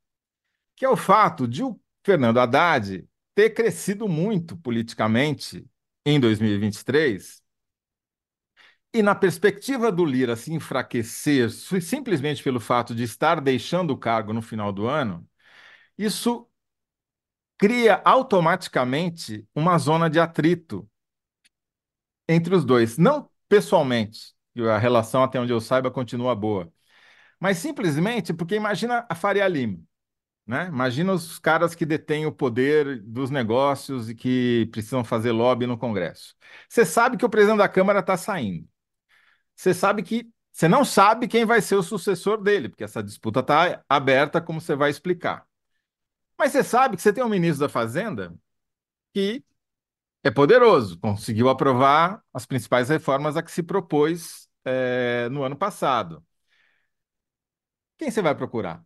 que 0.76 0.86
é 0.86 0.90
o 0.90 0.96
fato 0.96 1.48
de 1.48 1.64
o 1.64 1.80
Fernando 2.06 2.40
Haddad 2.40 3.04
ter 3.34 3.50
crescido 3.50 4.08
muito 4.08 4.56
politicamente 4.56 5.66
em 6.06 6.20
2023 6.20 7.42
e 8.94 9.02
na 9.02 9.16
perspectiva 9.16 9.92
do 9.92 10.06
Lira 10.06 10.36
se 10.36 10.54
enfraquecer 10.54 11.50
simplesmente 11.50 12.44
pelo 12.44 12.60
fato 12.60 12.94
de 12.94 13.02
estar 13.02 13.42
deixando 13.42 13.90
o 13.92 13.98
cargo 13.98 14.34
no 14.34 14.42
final 14.44 14.72
do 14.72 14.86
ano, 14.86 15.28
isso 15.98 16.48
cria 17.58 18.04
automaticamente 18.06 19.48
uma 19.56 19.80
zona 19.80 20.12
de 20.12 20.20
atrito 20.20 20.88
entre 22.30 22.54
os 22.54 22.64
dois. 22.64 23.00
Não 23.00 23.28
pessoalmente, 23.50 24.37
a 24.64 24.78
relação, 24.78 25.24
até 25.24 25.40
onde 25.40 25.52
eu 25.54 25.62
saiba, 25.62 25.92
continua 25.92 26.36
boa, 26.36 26.72
mas 27.40 27.58
simplesmente 27.58 28.34
porque 28.34 28.56
imagina 28.56 29.06
a 29.10 29.16
Faria 29.16 29.48
Lima. 29.48 29.80
Né? 30.46 30.68
Imagina 30.68 31.12
os 31.12 31.40
caras 31.40 31.76
que 31.76 31.86
detêm 31.86 32.26
o 32.26 32.32
poder 32.32 33.02
dos 33.04 33.30
negócios 33.30 34.10
e 34.10 34.16
que 34.16 34.70
precisam 34.72 35.04
fazer 35.04 35.32
lobby 35.32 35.68
no 35.68 35.78
Congresso. 35.78 36.36
Você 36.70 36.86
sabe 36.86 37.18
que 37.18 37.26
o 37.26 37.30
presidente 37.30 37.58
da 37.58 37.68
Câmara 37.68 38.00
está 38.00 38.16
saindo. 38.16 38.66
Você 39.56 39.74
sabe 39.74 40.04
que 40.04 40.30
você 40.52 40.68
não 40.68 40.86
sabe 40.86 41.28
quem 41.28 41.46
vai 41.46 41.62
ser 41.62 41.76
o 41.76 41.84
sucessor 41.84 42.42
dele, 42.42 42.70
porque 42.70 42.84
essa 42.84 43.04
disputa 43.04 43.42
está 43.42 43.84
aberta, 43.88 44.42
como 44.42 44.62
você 44.62 44.76
vai 44.76 44.90
explicar. 44.90 45.46
Mas 46.38 46.52
você 46.52 46.64
sabe 46.64 46.96
que 46.96 47.02
você 47.02 47.14
tem 47.14 47.24
um 47.24 47.30
ministro 47.30 47.68
da 47.68 47.70
Fazenda 47.70 48.34
que 49.14 49.44
é 50.24 50.32
poderoso, 50.32 51.00
conseguiu 51.00 51.50
aprovar 51.50 52.24
as 52.34 52.46
principais 52.46 52.90
reformas 52.90 53.38
a 53.38 53.44
que 53.44 53.52
se 53.52 53.64
propôs 53.64 54.47
é, 54.68 55.30
no 55.30 55.44
ano 55.44 55.56
passado. 55.56 56.24
Quem 57.98 58.12
você 58.12 58.22
vai 58.22 58.36
procurar? 58.36 58.84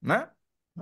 Né? 0.00 0.28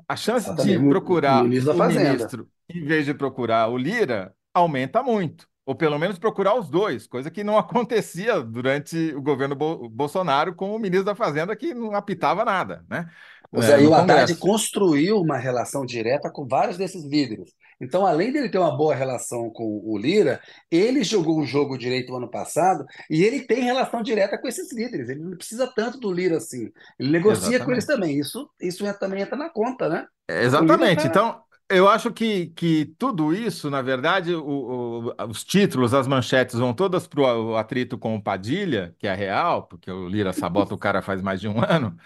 A 0.08 0.16
chance 0.16 0.52
de 0.56 0.78
procurar 0.88 1.44
o 1.44 1.48
ministro, 1.48 2.50
em 2.68 2.84
vez 2.84 3.06
de 3.06 3.14
procurar 3.14 3.68
o 3.68 3.78
Lira 3.78 4.34
aumenta 4.52 5.02
muito 5.02 5.48
ou 5.66 5.74
pelo 5.74 5.98
menos 5.98 6.18
procurar 6.18 6.54
os 6.54 6.68
dois, 6.68 7.06
coisa 7.06 7.30
que 7.30 7.42
não 7.42 7.56
acontecia 7.58 8.40
durante 8.40 9.14
o 9.14 9.22
governo 9.22 9.54
Bo 9.54 9.88
Bolsonaro 9.88 10.54
com 10.54 10.74
o 10.74 10.78
ministro 10.78 11.06
da 11.06 11.14
Fazenda, 11.14 11.56
que 11.56 11.72
não 11.72 11.94
apitava 11.94 12.44
nada, 12.44 12.84
né? 12.88 13.08
É, 13.52 13.82
e 13.82 13.86
o 13.86 13.94
Haddad 13.94 14.34
construiu 14.36 15.20
uma 15.20 15.36
relação 15.36 15.84
direta 15.84 16.30
com 16.30 16.46
vários 16.46 16.76
desses 16.76 17.04
líderes. 17.04 17.52
Então, 17.80 18.06
além 18.06 18.32
dele 18.32 18.48
ter 18.48 18.58
uma 18.58 18.76
boa 18.76 18.94
relação 18.94 19.50
com 19.50 19.82
o 19.84 19.98
Lira, 19.98 20.40
ele 20.70 21.02
jogou 21.02 21.40
o 21.40 21.46
jogo 21.46 21.76
direito 21.76 22.10
no 22.10 22.16
ano 22.18 22.30
passado 22.30 22.84
e 23.10 23.22
ele 23.22 23.40
tem 23.40 23.62
relação 23.62 24.02
direta 24.02 24.38
com 24.38 24.48
esses 24.48 24.72
líderes. 24.72 25.08
Ele 25.08 25.20
não 25.20 25.36
precisa 25.36 25.66
tanto 25.66 25.98
do 25.98 26.12
Lira 26.12 26.36
assim. 26.36 26.70
Ele 26.98 27.10
negocia 27.10 27.56
Exatamente. 27.56 27.64
com 27.64 27.72
eles 27.72 27.86
também. 27.86 28.18
Isso, 28.18 28.48
isso 28.60 28.84
também 28.98 29.22
entra 29.22 29.36
na 29.36 29.50
conta, 29.50 29.88
né? 29.88 30.06
Exatamente. 30.28 31.02
Tá... 31.02 31.08
Então, 31.08 31.42
eu 31.68 31.88
acho 31.88 32.12
que, 32.12 32.46
que 32.48 32.94
tudo 32.98 33.32
isso, 33.34 33.70
na 33.70 33.82
verdade, 33.82 34.34
o, 34.34 35.10
o, 35.18 35.24
os 35.28 35.42
títulos, 35.42 35.94
as 35.94 36.06
manchetes 36.06 36.58
vão 36.58 36.74
todas 36.74 37.06
para 37.06 37.20
o 37.20 37.56
atrito 37.56 37.98
com 37.98 38.14
o 38.14 38.22
Padilha, 38.22 38.94
que 38.98 39.06
é 39.06 39.14
real, 39.14 39.64
porque 39.64 39.90
o 39.90 40.08
Lira 40.08 40.32
sabota 40.32 40.74
o 40.74 40.78
cara 40.78 41.02
faz 41.02 41.22
mais 41.22 41.40
de 41.40 41.48
um 41.48 41.56
ano. 41.64 41.96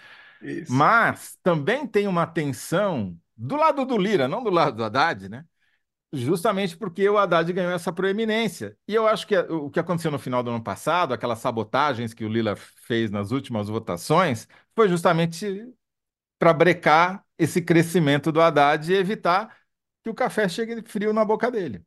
Mas 0.67 1.37
também 1.43 1.87
tem 1.87 2.07
uma 2.07 2.27
tensão 2.27 3.17
do 3.35 3.55
lado 3.55 3.85
do 3.85 3.97
Lira, 3.97 4.27
não 4.27 4.43
do 4.43 4.49
lado 4.49 4.75
do 4.75 4.83
Haddad, 4.83 5.29
né? 5.29 5.45
Justamente 6.11 6.75
porque 6.77 7.07
o 7.07 7.17
Haddad 7.17 7.51
ganhou 7.53 7.71
essa 7.71 7.93
proeminência. 7.93 8.77
E 8.87 8.95
eu 8.95 9.07
acho 9.07 9.27
que 9.27 9.37
o 9.37 9.69
que 9.69 9.79
aconteceu 9.79 10.11
no 10.11 10.19
final 10.19 10.41
do 10.43 10.49
ano 10.51 10.63
passado, 10.63 11.13
aquelas 11.13 11.39
sabotagens 11.39 12.13
que 12.13 12.25
o 12.25 12.29
Lira 12.29 12.55
fez 12.55 13.11
nas 13.11 13.31
últimas 13.31 13.67
votações, 13.69 14.47
foi 14.75 14.89
justamente 14.89 15.67
para 16.39 16.53
brecar 16.53 17.25
esse 17.37 17.61
crescimento 17.61 18.31
do 18.31 18.41
Haddad 18.41 18.91
e 18.91 18.95
evitar 18.95 19.55
que 20.03 20.09
o 20.09 20.15
café 20.15 20.49
chegue 20.49 20.81
frio 20.83 21.13
na 21.13 21.25
boca 21.25 21.51
dele. 21.51 21.83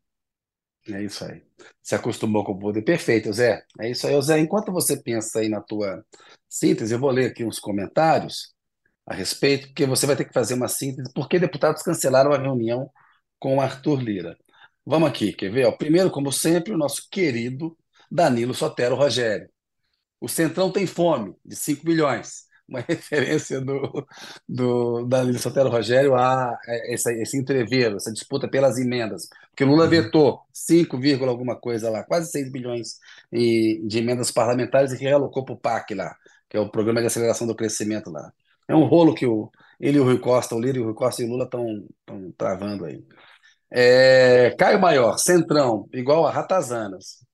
É 0.89 1.03
isso 1.03 1.25
aí. 1.25 1.43
Se 1.83 1.95
acostumou 1.95 2.45
com 2.45 2.53
o 2.53 2.59
poder. 2.59 2.83
Perfeito, 2.83 3.33
Zé. 3.33 3.65
É 3.81 3.91
isso 3.91 4.07
aí. 4.07 4.21
Zé, 4.23 4.39
enquanto 4.41 4.73
você 4.73 4.97
pensa 4.97 5.39
aí 5.39 5.49
na 5.49 5.61
tua 5.61 6.05
síntese, 6.49 6.95
eu 6.95 6.99
vou 6.99 7.11
ler 7.11 7.31
aqui 7.31 7.45
uns 7.45 7.59
comentários 7.59 8.53
a 9.07 9.15
respeito, 9.15 9.69
porque 9.69 9.87
você 9.87 10.07
vai 10.07 10.17
ter 10.17 10.25
que 10.25 10.33
fazer 10.33 10.55
uma 10.55 10.69
síntese, 10.69 11.13
porque 11.15 11.39
deputados 11.39 11.83
cancelaram 11.83 12.33
a 12.33 12.39
reunião 12.39 12.91
com 13.39 13.61
Arthur 13.61 14.01
Lira. 14.01 14.37
Vamos 14.85 15.09
aqui, 15.09 15.33
quer 15.33 15.51
ver? 15.51 15.71
Primeiro, 15.77 16.11
como 16.11 16.33
sempre, 16.33 16.73
o 16.73 16.79
nosso 16.79 17.09
querido 17.11 17.77
Danilo 18.11 18.55
Sotero 18.55 18.97
Rogério. 18.97 19.49
O 20.21 20.29
Centrão 20.29 20.71
tem 20.71 20.87
fome, 20.87 21.35
de 21.45 21.57
5 21.57 21.87
milhões 21.87 22.45
uma 22.73 22.81
referência 22.89 23.61
do, 23.61 24.07
do 24.49 25.05
Danilo 25.07 25.39
Sotero 25.39 25.69
Rogério 25.69 26.15
a 26.15 26.59
esse, 26.87 27.13
esse 27.21 27.37
entreveiro, 27.37 27.97
essa 27.97 28.13
disputa 28.13 28.49
pelas 28.49 28.79
emendas. 28.79 29.29
Porque 29.51 29.65
Lula 29.65 29.85
uhum. 29.85 29.91
vetou 29.91 30.41
5, 30.53 30.99
alguma 31.29 31.57
coisa 31.57 31.91
lá, 31.91 32.03
quase 32.03 32.31
6 32.31 32.51
bilhões 32.51 32.99
de 33.31 33.99
emendas 33.99 34.31
parlamentares 34.31 34.93
e 34.93 34.97
realocou 34.97 35.45
para 35.45 35.55
o 35.55 35.59
PAC 35.59 35.95
lá, 35.95 36.17
que 36.49 36.57
é 36.57 36.61
o 36.61 36.71
Programa 36.71 37.01
de 37.01 37.07
Aceleração 37.07 37.47
do 37.47 37.55
Crescimento 37.55 38.11
lá. 38.11 38.33
É 38.67 38.75
um 38.75 38.85
rolo 38.85 39.15
que 39.15 39.27
o, 39.27 39.51
ele 39.79 39.99
e 39.99 40.01
o 40.01 40.05
Rui 40.05 40.19
Costa, 40.19 40.55
o 40.55 40.61
Lira 40.61 40.79
e 40.79 40.81
o 40.81 40.85
Rui 40.85 40.95
Costa 40.95 41.23
e 41.23 41.27
o 41.27 41.29
Lula 41.29 41.45
estão 41.45 41.87
travando 42.37 42.85
aí. 42.87 43.05
É, 43.71 44.55
Caio 44.59 44.81
Maior, 44.81 45.19
Centrão, 45.19 45.89
igual 45.93 46.27
a 46.27 46.31
Ratazanas. 46.31 47.25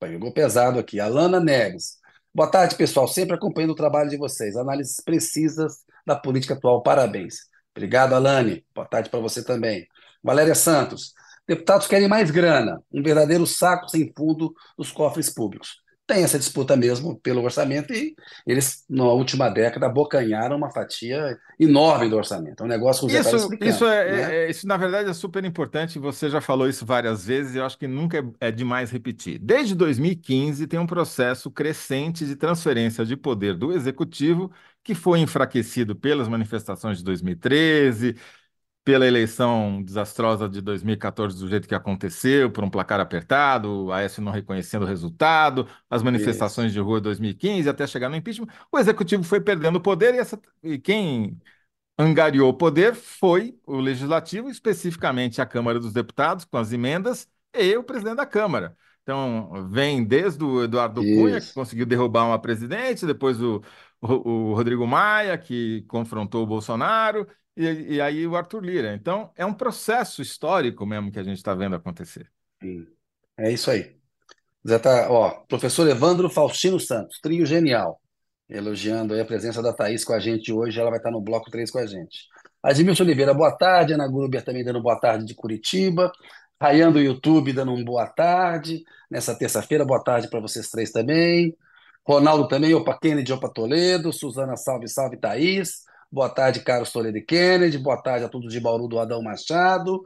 Pegou 0.00 0.32
pesado 0.32 0.78
aqui. 0.78 0.98
Alana 0.98 1.38
Neves. 1.40 2.01
Boa 2.34 2.50
tarde, 2.50 2.76
pessoal. 2.76 3.06
Sempre 3.06 3.34
acompanhando 3.34 3.72
o 3.72 3.76
trabalho 3.76 4.08
de 4.08 4.16
vocês. 4.16 4.56
Análises 4.56 4.96
precisas 5.04 5.84
da 6.06 6.16
política 6.16 6.54
atual. 6.54 6.82
Parabéns. 6.82 7.34
Obrigado, 7.74 8.14
Alane. 8.14 8.64
Boa 8.74 8.86
tarde 8.86 9.10
para 9.10 9.20
você 9.20 9.44
também. 9.44 9.86
Valéria 10.22 10.54
Santos. 10.54 11.12
Deputados 11.46 11.86
querem 11.86 12.08
mais 12.08 12.30
grana, 12.30 12.80
um 12.92 13.02
verdadeiro 13.02 13.46
saco 13.46 13.88
sem 13.88 14.12
fundo 14.16 14.54
dos 14.78 14.92
cofres 14.92 15.28
públicos 15.28 15.82
tem 16.06 16.24
essa 16.24 16.38
disputa 16.38 16.76
mesmo 16.76 17.18
pelo 17.20 17.42
orçamento 17.42 17.92
e 17.92 18.14
eles, 18.46 18.84
na 18.88 19.04
última 19.04 19.48
década, 19.48 19.86
abocanharam 19.86 20.56
uma 20.56 20.70
fatia 20.70 21.38
enorme 21.58 22.08
do 22.08 22.16
orçamento. 22.16 22.62
É 22.62 22.66
um 22.66 22.68
negócio 22.68 23.06
que 23.06 23.16
o 23.16 23.22
Zé 23.22 23.36
isso, 23.36 23.48
isso, 23.60 23.86
é, 23.86 24.12
né? 24.12 24.36
é, 24.36 24.50
isso, 24.50 24.66
na 24.66 24.76
verdade, 24.76 25.08
é 25.08 25.14
super 25.14 25.44
importante. 25.44 25.98
Você 25.98 26.28
já 26.28 26.40
falou 26.40 26.68
isso 26.68 26.84
várias 26.84 27.24
vezes 27.24 27.54
e 27.54 27.58
eu 27.58 27.64
acho 27.64 27.78
que 27.78 27.86
nunca 27.86 28.18
é, 28.18 28.48
é 28.48 28.50
demais 28.50 28.90
repetir. 28.90 29.38
Desde 29.38 29.74
2015, 29.74 30.66
tem 30.66 30.78
um 30.78 30.86
processo 30.86 31.50
crescente 31.50 32.26
de 32.26 32.36
transferência 32.36 33.04
de 33.04 33.16
poder 33.16 33.54
do 33.54 33.72
executivo 33.72 34.50
que 34.82 34.94
foi 34.94 35.20
enfraquecido 35.20 35.94
pelas 35.94 36.28
manifestações 36.28 36.98
de 36.98 37.04
2013 37.04 38.16
pela 38.84 39.06
eleição 39.06 39.82
desastrosa 39.82 40.48
de 40.48 40.60
2014 40.60 41.38
do 41.38 41.48
jeito 41.48 41.68
que 41.68 41.74
aconteceu, 41.74 42.50
por 42.50 42.64
um 42.64 42.70
placar 42.70 42.98
apertado, 43.00 43.86
o 43.86 43.92
Aécio 43.92 44.22
não 44.22 44.32
reconhecendo 44.32 44.82
o 44.82 44.86
resultado, 44.86 45.68
as 45.88 46.02
manifestações 46.02 46.66
Isso. 46.66 46.74
de 46.74 46.80
rua 46.80 46.98
de 46.98 47.04
2015 47.04 47.68
até 47.68 47.86
chegar 47.86 48.08
no 48.08 48.16
impeachment, 48.16 48.48
o 48.72 48.78
executivo 48.78 49.22
foi 49.22 49.40
perdendo 49.40 49.76
o 49.76 49.80
poder 49.80 50.14
e, 50.14 50.18
essa, 50.18 50.40
e 50.62 50.78
quem 50.78 51.38
angariou 51.98 52.50
o 52.50 52.54
poder 52.54 52.94
foi 52.94 53.56
o 53.66 53.76
legislativo, 53.78 54.48
especificamente 54.50 55.40
a 55.40 55.46
Câmara 55.46 55.78
dos 55.78 55.92
Deputados, 55.92 56.44
com 56.44 56.56
as 56.58 56.72
emendas, 56.72 57.28
e 57.54 57.76
o 57.76 57.84
presidente 57.84 58.16
da 58.16 58.26
Câmara. 58.26 58.76
Então, 59.02 59.68
vem 59.68 60.04
desde 60.04 60.42
o 60.44 60.62
Eduardo 60.64 61.02
Isso. 61.02 61.20
Cunha, 61.20 61.40
que 61.40 61.52
conseguiu 61.52 61.86
derrubar 61.86 62.24
uma 62.24 62.40
presidente, 62.40 63.06
depois 63.06 63.40
o, 63.40 63.62
o, 64.00 64.50
o 64.50 64.54
Rodrigo 64.54 64.86
Maia, 64.86 65.36
que 65.36 65.82
confrontou 65.88 66.42
o 66.42 66.46
Bolsonaro, 66.46 67.26
e, 67.56 67.94
e 67.94 68.00
aí 68.00 68.26
o 68.26 68.36
Arthur 68.36 68.64
Lira. 68.64 68.94
Então, 68.94 69.30
é 69.36 69.44
um 69.44 69.54
processo 69.54 70.22
histórico 70.22 70.86
mesmo 70.86 71.10
que 71.10 71.18
a 71.18 71.22
gente 71.22 71.36
está 71.36 71.54
vendo 71.54 71.76
acontecer. 71.76 72.30
Sim. 72.62 72.86
É 73.36 73.50
isso 73.50 73.70
aí. 73.70 73.96
Zé 74.66 74.78
tá, 74.78 75.10
ó, 75.10 75.30
professor 75.48 75.88
Evandro 75.88 76.30
Faustino 76.30 76.78
Santos, 76.78 77.18
trio 77.20 77.44
genial. 77.44 78.00
Elogiando 78.48 79.18
a 79.18 79.24
presença 79.24 79.62
da 79.62 79.72
Thaís 79.72 80.04
com 80.04 80.12
a 80.12 80.20
gente 80.20 80.52
hoje, 80.52 80.78
ela 80.78 80.90
vai 80.90 80.98
estar 80.98 81.10
no 81.10 81.20
bloco 81.20 81.50
3 81.50 81.70
com 81.70 81.78
a 81.78 81.86
gente. 81.86 82.28
Admilson 82.62 83.02
Oliveira, 83.02 83.34
boa 83.34 83.50
tarde. 83.56 83.94
Ana 83.94 84.06
Gruber 84.06 84.44
também 84.44 84.62
dando 84.62 84.80
boa 84.82 84.98
tarde 85.00 85.24
de 85.24 85.34
Curitiba. 85.34 86.12
Raiando 86.60 86.94
do 86.94 87.00
YouTube 87.00 87.52
dando 87.52 87.72
um 87.72 87.84
boa 87.84 88.06
tarde. 88.06 88.84
Nessa 89.10 89.36
terça-feira, 89.36 89.84
boa 89.84 90.02
tarde 90.02 90.28
para 90.28 90.38
vocês 90.38 90.70
três 90.70 90.92
também. 90.92 91.56
Ronaldo 92.06 92.46
também, 92.46 92.74
opa 92.74 92.96
Kennedy, 93.00 93.32
opa 93.32 93.48
Toledo. 93.48 94.12
Suzana, 94.12 94.56
salve, 94.56 94.86
salve, 94.88 95.16
Thaís. 95.16 95.82
Boa 96.12 96.28
tarde, 96.28 96.60
Carlos 96.60 96.92
Toledo 96.92 97.24
Kennedy. 97.24 97.78
Boa 97.78 97.96
tarde 98.02 98.26
a 98.26 98.28
todos 98.28 98.52
de 98.52 98.60
Bauru 98.60 98.86
do 98.86 98.98
Adão 98.98 99.22
Machado. 99.22 100.04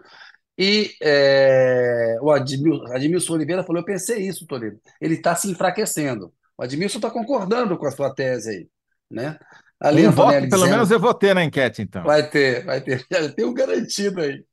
E 0.56 0.94
é, 1.02 2.16
o 2.22 2.30
Admilson, 2.30 2.86
Admilson 2.94 3.34
Oliveira 3.34 3.64
falou: 3.64 3.82
Eu 3.82 3.84
pensei 3.84 4.24
isso, 4.26 4.46
Toledo. 4.46 4.78
Ele 5.00 5.14
está 5.14 5.34
se 5.34 5.50
enfraquecendo. 5.50 6.32
O 6.56 6.62
Admilson 6.62 6.98
está 6.98 7.10
concordando 7.10 7.76
com 7.76 7.86
a 7.86 7.90
sua 7.90 8.14
tese 8.14 8.50
aí, 8.50 8.68
né? 9.10 9.36
Ali 9.80 10.06
Um 10.06 10.12
voto, 10.12 10.48
pelo 10.48 10.64
dizendo, 10.64 10.70
menos 10.70 10.90
eu 10.92 11.00
vou 11.00 11.12
ter 11.12 11.34
na 11.34 11.42
enquete, 11.42 11.82
então. 11.82 12.04
vai 12.04 12.28
ter, 12.30 12.64
vai 12.64 12.80
ter, 12.80 13.04
já 13.10 13.28
tem 13.32 13.44
um 13.44 13.52
garantido 13.52 14.20
aí. 14.20 14.44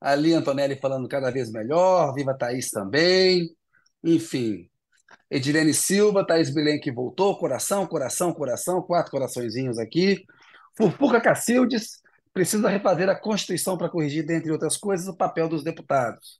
Ali 0.00 0.34
Antonelli 0.34 0.76
falando 0.76 1.08
cada 1.08 1.30
vez 1.30 1.50
melhor, 1.50 2.12
viva 2.14 2.36
Thaís 2.36 2.70
também, 2.70 3.48
enfim. 4.04 4.68
Edilene 5.30 5.72
Silva, 5.72 6.24
Thaís 6.26 6.54
Bilenque 6.54 6.90
voltou, 6.92 7.36
coração, 7.38 7.86
coração, 7.86 8.32
coração, 8.32 8.82
quatro 8.82 9.10
coraçõezinhos 9.10 9.78
aqui. 9.78 10.24
Furpuca 10.78 11.20
Cacildes, 11.20 12.00
precisa 12.32 12.68
refazer 12.68 13.08
a 13.08 13.16
Constituição 13.16 13.76
para 13.76 13.88
corrigir, 13.88 14.24
dentre 14.24 14.50
outras 14.52 14.76
coisas, 14.76 15.08
o 15.08 15.16
papel 15.16 15.48
dos 15.48 15.64
deputados. 15.64 16.38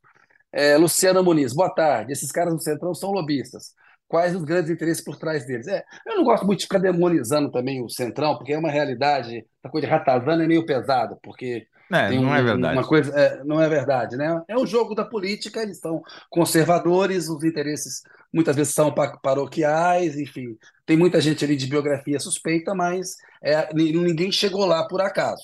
É, 0.53 0.77
Luciana 0.79 1.23
Muniz, 1.23 1.53
boa 1.53 1.69
tarde. 1.75 2.13
Esses 2.13 2.31
caras 2.31 2.55
do 2.55 2.63
Centrão 2.63 2.95
são 2.95 3.11
lobistas. 3.11 3.75
Quais 4.07 4.35
os 4.35 4.45
grandes 4.45 4.71
interesses 4.71 5.05
por 5.05 5.17
trás 5.17 5.45
deles? 5.45 5.67
É, 5.67 5.85
eu 6.07 6.17
não 6.17 6.25
gosto 6.25 6.47
muito 6.47 6.61
de 6.61 6.67
ficar 6.67 6.79
demonizando 6.79 7.51
também 7.51 7.85
o 7.85 7.91
Centrão, 7.91 8.37
porque 8.39 8.53
é 8.53 8.59
uma 8.59 8.71
realidade, 8.71 9.45
a 9.63 9.69
coisa 9.69 9.87
de 9.87 9.93
ratazana 9.93 10.45
é 10.45 10.47
meio 10.47 10.65
pesada, 10.65 11.19
porque 11.23 11.67
É, 11.93 12.11
não 12.13 12.35
é 12.35 12.41
um- 12.41 12.43
uma 12.43 12.43
verdade. 12.43 12.87
coisa, 12.89 13.13
é, 13.19 13.45
não 13.45 13.61
é 13.61 13.69
verdade, 13.69 14.17
né? 14.17 14.41
É 14.49 14.57
um 14.57 14.67
jogo 14.67 14.95
da 14.95 15.05
política, 15.05 15.61
eles 15.63 15.79
são 15.81 16.01
conservadores, 16.31 17.29
os 17.29 17.43
interesses 17.45 18.03
muitas 18.33 18.57
vezes 18.57 18.73
são 18.73 18.95
pa- 18.95 19.19
paroquiais, 19.23 20.17
enfim. 20.19 20.57
Tem 20.87 20.97
muita 20.97 21.21
gente 21.21 21.45
ali 21.45 21.57
de 21.57 21.67
biografia 21.67 22.19
suspeita, 22.19 22.75
mas 22.75 23.17
é, 23.43 23.73
ni- 23.75 23.93
ninguém 23.93 24.31
chegou 24.33 24.65
lá 24.67 24.87
por 24.89 25.01
acaso. 25.01 25.43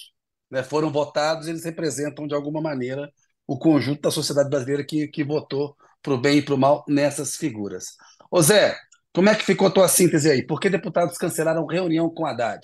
né? 0.51 0.63
Foram 0.63 0.91
votados, 0.91 1.47
eles 1.49 1.65
representam 1.65 2.27
de 2.27 2.35
alguma 2.35 2.61
maneira 2.61 3.11
o 3.47 3.59
conjunto 3.59 4.03
da 4.03 4.11
sociedade 4.11 4.49
brasileira 4.51 4.85
que, 4.85 5.09
que 5.09 5.25
votou 5.25 5.77
para 6.03 6.15
o 6.15 6.19
bem 6.21 6.39
e 6.39 6.43
para 6.43 6.55
o 6.55 6.59
mal 6.59 6.85
nessas 6.89 7.37
figuras. 7.37 7.97
Ô 8.31 8.41
Zé, 8.43 8.77
como 9.13 9.29
é 9.29 9.35
que 9.35 9.45
ficou 9.45 9.69
a 9.69 9.71
tua 9.71 9.89
síntese 9.89 10.31
aí? 10.31 10.47
Por 10.47 10.61
que 10.61 10.71
deputados 10.71 11.17
cancelaram 11.19 11.67
reunião 11.67 12.11
com 12.11 12.27
Haddad? 12.27 12.61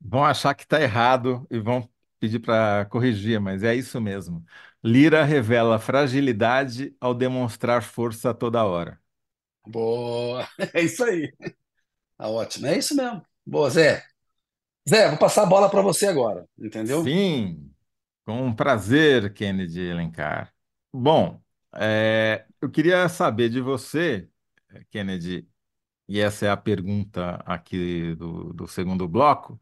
Vão 0.00 0.24
achar 0.24 0.54
que 0.54 0.64
está 0.64 0.80
errado 0.80 1.46
e 1.50 1.58
vão 1.58 1.88
pedir 2.20 2.38
para 2.40 2.84
corrigir, 2.86 3.40
mas 3.40 3.62
é 3.62 3.74
isso 3.74 4.00
mesmo. 4.00 4.44
Lira 4.82 5.24
revela 5.24 5.78
fragilidade 5.78 6.94
ao 7.00 7.14
demonstrar 7.14 7.82
força 7.82 8.30
a 8.30 8.34
toda 8.34 8.64
hora. 8.64 9.00
Boa, 9.66 10.46
é 10.74 10.82
isso 10.82 11.02
aí. 11.04 11.32
Tá 12.18 12.28
ótimo, 12.28 12.66
é 12.66 12.78
isso 12.78 12.96
mesmo. 12.96 13.24
Boa, 13.46 13.68
Zé. 13.70 14.04
Zé, 14.88 15.08
vou 15.08 15.18
passar 15.18 15.42
a 15.42 15.46
bola 15.46 15.70
para 15.70 15.82
você 15.82 16.06
agora, 16.06 16.46
entendeu? 16.58 17.02
Sim, 17.02 17.70
com 18.24 18.54
prazer, 18.54 19.32
Kennedy 19.32 19.80
Elencar. 19.80 20.52
Bom, 20.92 21.40
é, 21.74 22.46
eu 22.60 22.70
queria 22.70 23.08
saber 23.08 23.48
de 23.48 23.60
você, 23.60 24.28
Kennedy, 24.90 25.48
e 26.08 26.20
essa 26.20 26.46
é 26.46 26.50
a 26.50 26.56
pergunta 26.56 27.42
aqui 27.46 28.14
do, 28.14 28.52
do 28.52 28.66
segundo 28.66 29.08
bloco, 29.08 29.60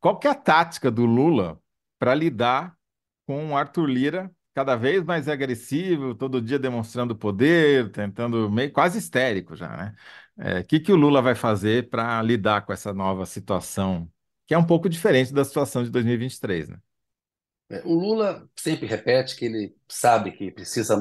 qual 0.00 0.18
que 0.18 0.26
é 0.26 0.30
a 0.30 0.34
tática 0.34 0.90
do 0.90 1.04
Lula 1.04 1.60
para 1.98 2.14
lidar 2.14 2.76
com 3.26 3.50
o 3.50 3.56
Arthur 3.56 3.86
Lira 3.86 4.30
cada 4.54 4.76
vez 4.76 5.04
mais 5.04 5.28
agressivo, 5.28 6.14
todo 6.14 6.40
dia 6.42 6.58
demonstrando 6.58 7.16
poder, 7.16 7.90
tentando 7.92 8.50
meio 8.50 8.72
quase 8.72 8.98
histérico 8.98 9.56
já, 9.56 9.76
né? 9.76 9.94
É, 10.38 10.60
O 10.60 10.64
que 10.64 10.80
que 10.80 10.92
o 10.92 10.96
Lula 10.96 11.22
vai 11.22 11.34
fazer 11.34 11.88
para 11.90 12.20
lidar 12.22 12.62
com 12.66 12.72
essa 12.72 12.92
nova 12.92 13.26
situação, 13.26 14.10
que 14.46 14.54
é 14.54 14.58
um 14.58 14.66
pouco 14.66 14.88
diferente 14.88 15.32
da 15.32 15.44
situação 15.44 15.84
de 15.84 15.90
2023, 15.90 16.68
né? 16.68 16.78
É, 17.68 17.82
O 17.84 17.94
Lula 17.94 18.48
sempre 18.56 18.86
repete 18.86 19.36
que 19.36 19.44
ele 19.44 19.74
sabe 19.88 20.32
que 20.32 20.50
precisa 20.50 20.96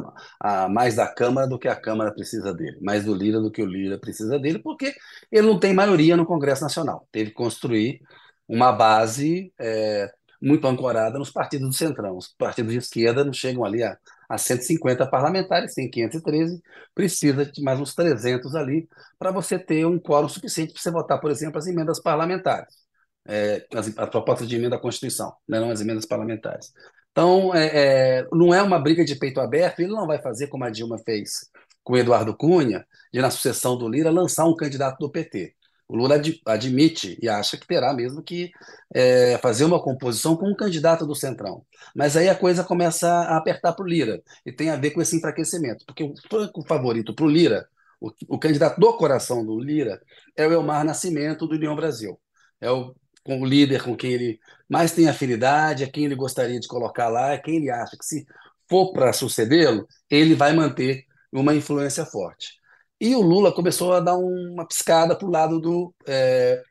mais 0.69 0.95
da 0.95 1.07
Câmara 1.07 1.47
do 1.47 1.57
que 1.59 1.67
a 1.67 1.75
Câmara 1.75 2.13
precisa 2.13 2.53
dele, 2.53 2.77
mais 2.81 3.05
do 3.05 3.13
Lira 3.13 3.39
do 3.41 3.51
que 3.51 3.61
o 3.61 3.65
Lira 3.65 3.97
precisa 3.99 4.37
dele, 4.39 4.59
porque 4.59 4.93
ele 5.31 5.47
não 5.47 5.59
tem 5.59 5.73
maioria 5.73 6.15
no 6.15 6.25
Congresso 6.25 6.61
Nacional. 6.63 7.07
Teve 7.11 7.31
que 7.31 7.35
construir 7.35 8.01
uma 8.47 8.71
base 8.71 9.53
é, 9.59 10.11
muito 10.41 10.67
ancorada 10.67 11.19
nos 11.19 11.31
partidos 11.31 11.67
do 11.67 11.73
Centrão. 11.73 12.17
Os 12.17 12.27
partidos 12.27 12.71
de 12.71 12.79
esquerda 12.79 13.23
não 13.23 13.33
chegam 13.33 13.65
ali 13.65 13.83
a, 13.83 13.97
a 14.29 14.37
150 14.37 15.05
parlamentares, 15.07 15.73
tem 15.73 15.89
513, 15.89 16.61
precisa 16.95 17.45
de 17.45 17.61
mais 17.61 17.79
uns 17.79 17.93
300 17.95 18.55
ali 18.55 18.87
para 19.17 19.31
você 19.31 19.59
ter 19.59 19.85
um 19.85 19.99
quórum 19.99 20.29
suficiente 20.29 20.73
para 20.73 20.81
você 20.81 20.91
votar, 20.91 21.19
por 21.19 21.31
exemplo, 21.31 21.57
as 21.57 21.67
emendas 21.67 22.01
parlamentares 22.01 22.89
é, 23.29 23.65
as, 23.73 23.95
a 23.97 24.07
proposta 24.07 24.45
de 24.45 24.55
emenda 24.55 24.75
à 24.75 24.79
Constituição, 24.79 25.33
né, 25.47 25.59
não 25.59 25.69
as 25.69 25.81
emendas 25.81 26.05
parlamentares. 26.05 26.73
Então, 27.11 27.53
é, 27.53 28.21
é, 28.21 28.27
não 28.31 28.53
é 28.53 28.61
uma 28.61 28.79
briga 28.79 29.05
de 29.05 29.15
peito 29.15 29.39
aberto, 29.39 29.79
ele 29.79 29.91
não 29.91 30.07
vai 30.07 30.21
fazer 30.21 30.47
como 30.47 30.63
a 30.63 30.69
Dilma 30.69 30.97
fez 30.99 31.49
com 31.83 31.93
o 31.93 31.97
Eduardo 31.97 32.35
Cunha, 32.35 32.85
de, 33.13 33.21
na 33.21 33.29
sucessão 33.29 33.77
do 33.77 33.87
Lira, 33.87 34.09
lançar 34.09 34.45
um 34.45 34.55
candidato 34.55 34.97
do 34.99 35.11
PT. 35.11 35.53
O 35.89 35.97
Lula 35.97 36.15
ad, 36.15 36.41
admite 36.45 37.17
e 37.21 37.27
acha 37.27 37.57
que 37.57 37.67
terá 37.67 37.93
mesmo 37.93 38.21
que 38.21 38.51
é, 38.93 39.37
fazer 39.39 39.65
uma 39.65 39.81
composição 39.81 40.37
com 40.37 40.47
um 40.47 40.55
candidato 40.55 41.05
do 41.05 41.15
Centrão. 41.15 41.65
Mas 41.95 42.15
aí 42.15 42.29
a 42.29 42.35
coisa 42.35 42.63
começa 42.63 43.09
a 43.09 43.37
apertar 43.37 43.73
para 43.73 43.83
o 43.83 43.87
Lira, 43.87 44.21
e 44.45 44.51
tem 44.51 44.69
a 44.69 44.75
ver 44.75 44.91
com 44.91 45.01
esse 45.01 45.17
enfraquecimento, 45.17 45.83
porque 45.85 46.03
o 46.03 46.13
franco 46.29 46.63
favorito 46.67 47.13
para 47.15 47.25
o 47.25 47.29
Lira, 47.29 47.67
o, 47.99 48.37
candidato 48.39 48.79
do 48.79 48.93
coração 48.93 49.45
do 49.45 49.59
Lira, 49.59 49.99
é 50.37 50.47
o 50.47 50.53
Elmar 50.53 50.85
Nascimento, 50.85 51.47
do 51.47 51.55
União 51.55 51.75
Brasil. 51.75 52.17
É 52.61 52.71
o 52.71 52.95
com 53.23 53.41
o 53.41 53.45
líder 53.45 53.83
com 53.83 53.95
quem 53.95 54.13
ele 54.13 54.39
mais 54.67 54.91
tem 54.91 55.07
afinidade, 55.07 55.83
é 55.83 55.87
quem 55.87 56.05
ele 56.05 56.15
gostaria 56.15 56.59
de 56.59 56.67
colocar 56.67 57.09
lá, 57.09 57.33
é 57.33 57.37
quem 57.37 57.57
ele 57.57 57.69
acha 57.69 57.97
que 57.97 58.05
se 58.05 58.25
for 58.67 58.91
para 58.93 59.13
sucedê-lo, 59.13 59.87
ele 60.09 60.35
vai 60.35 60.53
manter 60.53 61.05
uma 61.31 61.53
influência 61.53 62.05
forte. 62.05 62.59
E 62.99 63.15
o 63.15 63.21
Lula 63.21 63.51
começou 63.53 63.93
a 63.93 63.99
dar 63.99 64.17
uma 64.17 64.67
piscada 64.67 65.15
para 65.17 65.27
o 65.27 65.31
lado 65.31 65.59
do 65.59 65.93
é, 66.05 66.61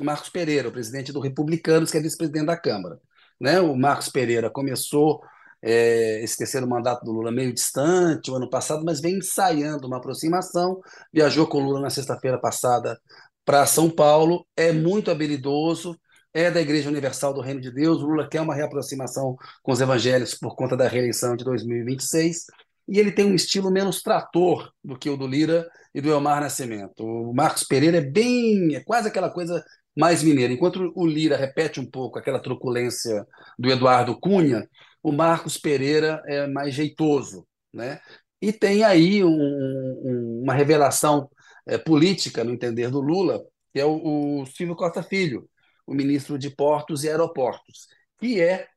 Marcos 0.00 0.28
Pereira, 0.28 0.68
o 0.68 0.72
presidente 0.72 1.12
do 1.12 1.20
Republicanos, 1.20 1.90
que 1.90 1.98
é 1.98 2.00
vice-presidente 2.00 2.46
da 2.46 2.56
Câmara. 2.56 2.98
Né? 3.40 3.60
O 3.60 3.76
Marcos 3.76 4.08
Pereira 4.08 4.50
começou 4.50 5.20
é, 5.62 6.22
esse 6.22 6.36
terceiro 6.36 6.68
mandato 6.68 7.04
do 7.04 7.12
Lula 7.12 7.30
meio 7.30 7.52
distante, 7.52 8.30
o 8.30 8.34
ano 8.34 8.50
passado, 8.50 8.84
mas 8.84 9.00
vem 9.00 9.18
ensaiando 9.18 9.86
uma 9.86 9.98
aproximação. 9.98 10.80
Viajou 11.12 11.46
com 11.46 11.58
o 11.58 11.64
Lula 11.64 11.80
na 11.80 11.90
sexta-feira 11.90 12.38
passada 12.40 12.98
para 13.44 13.64
São 13.66 13.88
Paulo, 13.88 14.46
é 14.56 14.72
muito 14.72 15.10
habilidoso, 15.10 15.98
é 16.34 16.50
da 16.50 16.60
Igreja 16.60 16.90
Universal 16.90 17.32
do 17.32 17.40
Reino 17.40 17.60
de 17.60 17.72
Deus. 17.72 18.02
O 18.02 18.06
Lula 18.06 18.28
quer 18.28 18.40
uma 18.40 18.54
reaproximação 18.54 19.36
com 19.62 19.72
os 19.72 19.80
evangélicos 19.80 20.34
por 20.34 20.54
conta 20.54 20.76
da 20.76 20.86
reeleição 20.86 21.34
de 21.34 21.44
2026. 21.44 22.46
E 22.88 22.98
ele 22.98 23.12
tem 23.12 23.26
um 23.26 23.34
estilo 23.34 23.70
menos 23.70 24.02
trator 24.02 24.72
do 24.82 24.98
que 24.98 25.10
o 25.10 25.16
do 25.16 25.26
Lira 25.26 25.68
e 25.94 26.00
do 26.00 26.10
Elmar 26.10 26.40
Nascimento. 26.40 27.04
O 27.04 27.34
Marcos 27.34 27.64
Pereira 27.64 27.98
é 27.98 28.00
bem, 28.00 28.74
é 28.74 28.80
quase 28.82 29.08
aquela 29.08 29.30
coisa 29.30 29.62
mais 29.96 30.22
mineira. 30.22 30.52
Enquanto 30.52 30.92
o 30.94 31.06
Lira 31.06 31.36
repete 31.36 31.80
um 31.80 31.90
pouco 31.90 32.18
aquela 32.18 32.40
truculência 32.40 33.26
do 33.58 33.70
Eduardo 33.70 34.18
Cunha, 34.18 34.68
o 35.02 35.12
Marcos 35.12 35.58
Pereira 35.58 36.22
é 36.26 36.46
mais 36.46 36.74
jeitoso, 36.74 37.46
né? 37.72 38.00
E 38.40 38.52
tem 38.52 38.84
aí 38.84 39.24
um, 39.24 39.28
um, 39.28 40.40
uma 40.44 40.54
revelação 40.54 41.28
é, 41.66 41.76
política, 41.76 42.44
no 42.44 42.52
entender 42.52 42.90
do 42.90 43.00
Lula, 43.00 43.42
que 43.72 43.80
é 43.80 43.84
o, 43.84 44.42
o 44.42 44.46
Silvio 44.46 44.76
Costa 44.76 45.02
Filho, 45.02 45.48
o 45.86 45.94
ministro 45.94 46.38
de 46.38 46.50
Portos 46.50 47.02
e 47.02 47.08
Aeroportos, 47.08 47.88
que 48.18 48.40
é, 48.40 48.68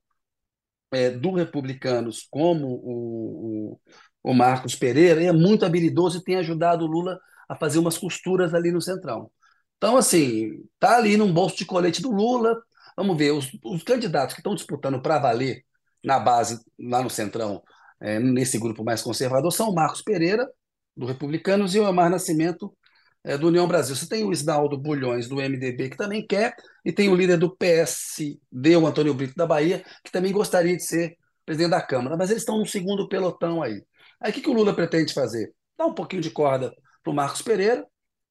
é 0.91 1.09
do 1.09 1.31
Republicanos, 1.33 2.27
como 2.29 2.67
o, 2.67 3.73
o, 3.73 3.79
o, 4.23 4.33
Marcos 4.33 4.75
Pereira, 4.75 5.23
é 5.23 5.31
muito 5.31 5.65
habilidoso 5.65 6.17
e 6.17 6.23
tem 6.23 6.35
ajudado 6.37 6.85
o 6.85 6.87
Lula 6.87 7.19
a 7.49 7.55
fazer 7.55 7.79
umas 7.79 7.97
costuras 7.97 8.53
ali 8.53 8.71
no 8.71 8.81
Centrão. 8.81 9.31
Então, 9.77 9.97
assim, 9.97 10.63
tá 10.79 10.97
ali 10.97 11.17
num 11.17 11.33
bolso 11.33 11.57
de 11.57 11.65
colete 11.65 12.01
do 12.01 12.11
Lula. 12.11 12.55
Vamos 12.95 13.17
ver, 13.17 13.31
os, 13.31 13.49
os 13.63 13.83
candidatos 13.83 14.35
que 14.35 14.41
estão 14.41 14.53
disputando 14.55 15.01
para 15.01 15.19
valer 15.19 15.63
na 16.03 16.19
base, 16.19 16.59
lá 16.79 17.01
no 17.01 17.09
Centrão, 17.09 17.63
é, 17.99 18.19
nesse 18.19 18.57
grupo 18.59 18.83
mais 18.83 19.01
conservador, 19.01 19.51
são 19.51 19.69
o 19.69 19.75
Marcos 19.75 20.01
Pereira, 20.01 20.47
do 20.95 21.05
Republicanos, 21.05 21.73
e 21.73 21.79
o 21.79 21.85
Elmar 21.85 22.09
Nascimento, 22.09 22.75
é, 23.23 23.37
do 23.37 23.47
União 23.47 23.67
Brasil. 23.67 23.95
Você 23.95 24.07
tem 24.07 24.23
o 24.23 24.31
Isnaldo 24.31 24.77
Bulhões, 24.77 25.27
do 25.27 25.37
MDB, 25.37 25.89
que 25.89 25.97
também 25.97 26.25
quer, 26.25 26.55
e 26.83 26.91
tem 26.91 27.09
o 27.09 27.15
líder 27.15 27.37
do 27.37 27.55
PSD, 27.55 28.75
o 28.75 28.87
Antônio 28.87 29.13
Brito, 29.13 29.35
da 29.35 29.45
Bahia, 29.45 29.83
que 30.03 30.11
também 30.11 30.31
gostaria 30.31 30.75
de 30.75 30.83
ser 30.83 31.17
presidente 31.45 31.71
da 31.71 31.81
Câmara, 31.81 32.15
mas 32.17 32.29
eles 32.29 32.43
estão 32.43 32.57
no 32.57 32.65
segundo 32.65 33.07
pelotão 33.07 33.61
aí. 33.61 33.83
Aí 34.19 34.31
o 34.31 34.33
que, 34.33 34.41
que 34.41 34.49
o 34.49 34.53
Lula 34.53 34.73
pretende 34.73 35.13
fazer? 35.13 35.53
Dar 35.77 35.87
um 35.87 35.93
pouquinho 35.93 36.21
de 36.21 36.29
corda 36.29 36.73
para 37.03 37.11
o 37.11 37.15
Marcos 37.15 37.41
Pereira, 37.41 37.85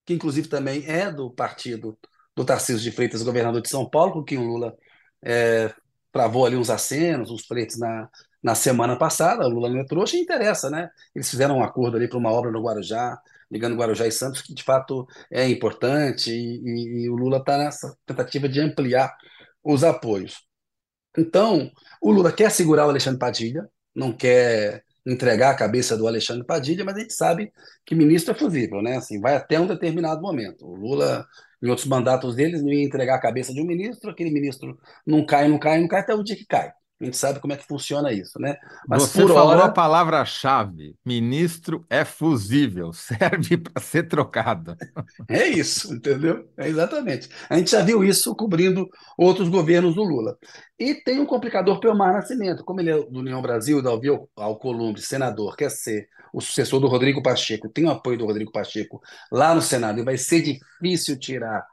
que 0.07 0.14
inclusive 0.14 0.48
também 0.48 0.85
é 0.87 1.11
do 1.11 1.31
partido 1.31 1.98
do 2.35 2.44
Tarcísio 2.44 2.83
de 2.83 2.92
Freitas, 2.92 3.22
governador 3.22 3.61
de 3.61 3.68
São 3.68 3.88
Paulo, 3.88 4.12
com 4.12 4.24
quem 4.24 4.38
o 4.38 4.44
Lula 4.44 4.74
é, 5.22 5.72
travou 6.12 6.46
ali 6.46 6.57
uns 6.57 6.70
acenos, 6.70 7.31
uns 7.31 7.44
freitos 7.46 7.79
na, 7.79 8.09
na 8.42 8.55
semana 8.55 8.96
passada. 8.96 9.46
O 9.46 9.50
Lula 9.50 9.68
não 9.68 9.81
é 9.81 9.85
trouxa 9.85 10.16
e 10.16 10.20
interessa, 10.20 10.70
né? 10.70 10.88
Eles 11.14 11.29
fizeram 11.29 11.59
um 11.59 11.62
acordo 11.62 11.96
ali 11.96 12.09
para 12.09 12.18
uma 12.18 12.31
obra 12.31 12.50
no 12.50 12.62
Guarujá, 12.62 13.20
ligando 13.51 13.77
Guarujá 13.77 14.07
e 14.07 14.13
Santos, 14.13 14.43
que 14.43 14.55
de 14.55 14.63
fato 14.63 15.07
é 15.31 15.49
importante, 15.49 16.31
e, 16.31 16.61
e, 16.65 17.05
e 17.05 17.11
o 17.11 17.17
Lula 17.17 17.39
está 17.39 17.59
nessa 17.59 17.97
tentativa 18.07 18.49
de 18.49 18.61
ampliar 18.61 19.15
os 19.63 19.85
apoios. 19.85 20.43
Então, 21.19 21.71
o 22.01 22.13
Lula 22.13 22.33
quer 22.33 22.51
segurar 22.51 22.87
o 22.87 22.91
Alexandre 22.91 23.19
Padilha, 23.19 23.69
não 23.95 24.13
quer 24.13 24.85
entregar 25.07 25.51
a 25.51 25.57
cabeça 25.57 25.97
do 25.97 26.07
Alexandre 26.07 26.47
Padilha, 26.47 26.85
mas 26.85 26.97
a 26.97 27.01
gente 27.01 27.15
sabe 27.15 27.53
que 27.85 27.95
ministro 27.95 28.33
é 28.35 28.39
fusível, 28.39 28.83
né? 28.83 28.97
Assim, 28.97 29.21
vai 29.21 29.35
até 29.35 29.59
um 29.59 29.67
determinado 29.67 30.21
momento. 30.21 30.67
O 30.67 30.75
Lula, 30.77 31.27
em 31.63 31.69
outros 31.69 31.87
mandatos 31.87 32.35
deles, 32.37 32.63
não 32.63 32.71
ia 32.73 32.85
entregar 32.85 33.17
a 33.17 33.21
cabeça 33.21 33.53
de 33.53 33.61
um 33.61 33.67
ministro, 33.67 34.11
aquele 34.11 34.31
ministro 34.31 34.79
não 35.07 35.25
cai, 35.25 35.49
não 35.49 35.59
cai, 35.59 35.81
não 35.81 35.89
cai 35.89 36.01
até 36.01 36.15
o 36.15 36.23
dia 36.23 36.37
que 36.37 36.47
cai. 36.47 36.73
A 37.01 37.05
gente 37.05 37.17
sabe 37.17 37.41
como 37.41 37.55
é 37.55 37.57
que 37.57 37.67
funciona 37.67 38.13
isso, 38.13 38.39
né? 38.39 38.57
Mas 38.87 39.05
Você 39.05 39.23
por 39.23 39.33
falou 39.33 39.55
hora... 39.55 39.65
a 39.65 39.73
palavra-chave: 39.73 40.95
ministro 41.05 41.85
é 41.89 42.05
fusível, 42.05 42.93
serve 42.95 43.57
para 43.57 43.83
ser 43.83 44.07
trocado. 44.07 44.77
É 45.27 45.47
isso, 45.49 45.95
entendeu? 45.95 46.47
É 46.59 46.69
exatamente. 46.69 47.31
A 47.49 47.57
gente 47.57 47.71
já 47.71 47.83
viu 47.83 48.05
isso 48.05 48.35
cobrindo 48.35 48.87
outros 49.17 49.49
governos 49.49 49.95
do 49.95 50.03
Lula. 50.03 50.37
E 50.79 50.95
tem 50.95 51.19
um 51.21 51.27
complicador 51.27 51.81
Pelmar 51.81 52.13
Nascimento, 52.13 52.65
como 52.65 52.81
ele 52.81 52.91
é 52.91 52.99
do 52.99 53.21
União 53.21 53.41
Brasil, 53.41 53.83
da 53.83 53.91
Alcolumbre, 54.37 55.01
senador, 55.01 55.57
quer 55.57 55.71
ser 55.71 56.07
o 56.33 56.41
sucessor 56.41 56.81
do 56.81 56.87
Rodrigo 56.87 57.23
Pacheco, 57.23 57.69
tem 57.69 57.87
o 57.87 57.91
apoio 57.91 58.19
do 58.19 58.27
Rodrigo 58.27 58.53
Pacheco 58.53 59.01
lá 59.33 59.55
no 59.55 59.63
Senado, 59.63 60.01
e 60.01 60.05
vai 60.05 60.17
ser 60.17 60.43
difícil 60.43 61.19
tirar 61.19 61.67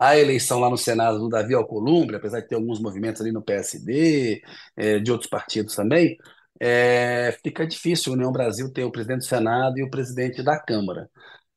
a 0.00 0.18
eleição 0.18 0.58
lá 0.58 0.70
no 0.70 0.78
Senado 0.78 1.18
do 1.18 1.28
Davi 1.28 1.54
Alcolumbre, 1.54 2.16
apesar 2.16 2.40
de 2.40 2.48
ter 2.48 2.54
alguns 2.54 2.80
movimentos 2.80 3.20
ali 3.20 3.30
no 3.32 3.42
PSD, 3.42 4.42
é, 4.74 4.98
de 4.98 5.12
outros 5.12 5.28
partidos 5.28 5.74
também, 5.74 6.16
é, 6.58 7.36
fica 7.44 7.66
difícil 7.66 8.12
o 8.12 8.16
União 8.16 8.32
Brasil 8.32 8.72
ter 8.72 8.82
o 8.84 8.90
presidente 8.90 9.20
do 9.20 9.26
Senado 9.26 9.78
e 9.78 9.82
o 9.82 9.90
presidente 9.90 10.42
da 10.42 10.58
Câmara. 10.58 11.10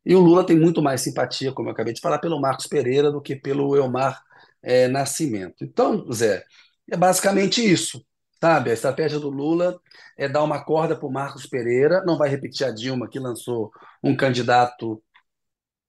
E 0.06 0.14
o 0.14 0.20
Lula 0.20 0.46
tem 0.46 0.60
muito 0.60 0.82
mais 0.82 1.02
simpatia, 1.02 1.54
como 1.54 1.70
eu 1.70 1.74
acabei 1.74 1.94
de 1.94 2.02
falar, 2.02 2.20
pelo 2.20 2.40
Marcos 2.42 2.68
Pereira 2.68 3.10
do 3.10 3.22
que 3.22 3.36
pelo 3.36 3.78
Elmar 3.78 4.22
é, 4.62 4.90
Nascimento. 4.90 5.64
Então, 5.64 6.06
Zé, 6.12 6.44
é 6.92 6.98
basicamente 6.98 7.62
isso. 7.64 8.06
Sabe, 8.42 8.72
a 8.72 8.74
estratégia 8.74 9.20
do 9.20 9.30
Lula 9.30 9.80
é 10.18 10.28
dar 10.28 10.44
uma 10.44 10.66
corda 10.66 10.98
para 10.98 11.08
o 11.08 11.12
Marcos 11.12 11.46
Pereira, 11.48 12.04
não 12.06 12.18
vai 12.18 12.28
repetir 12.28 12.68
a 12.68 12.72
Dilma, 12.72 13.08
que 13.10 13.18
lançou 13.18 13.72
um 14.04 14.18
candidato 14.18 15.02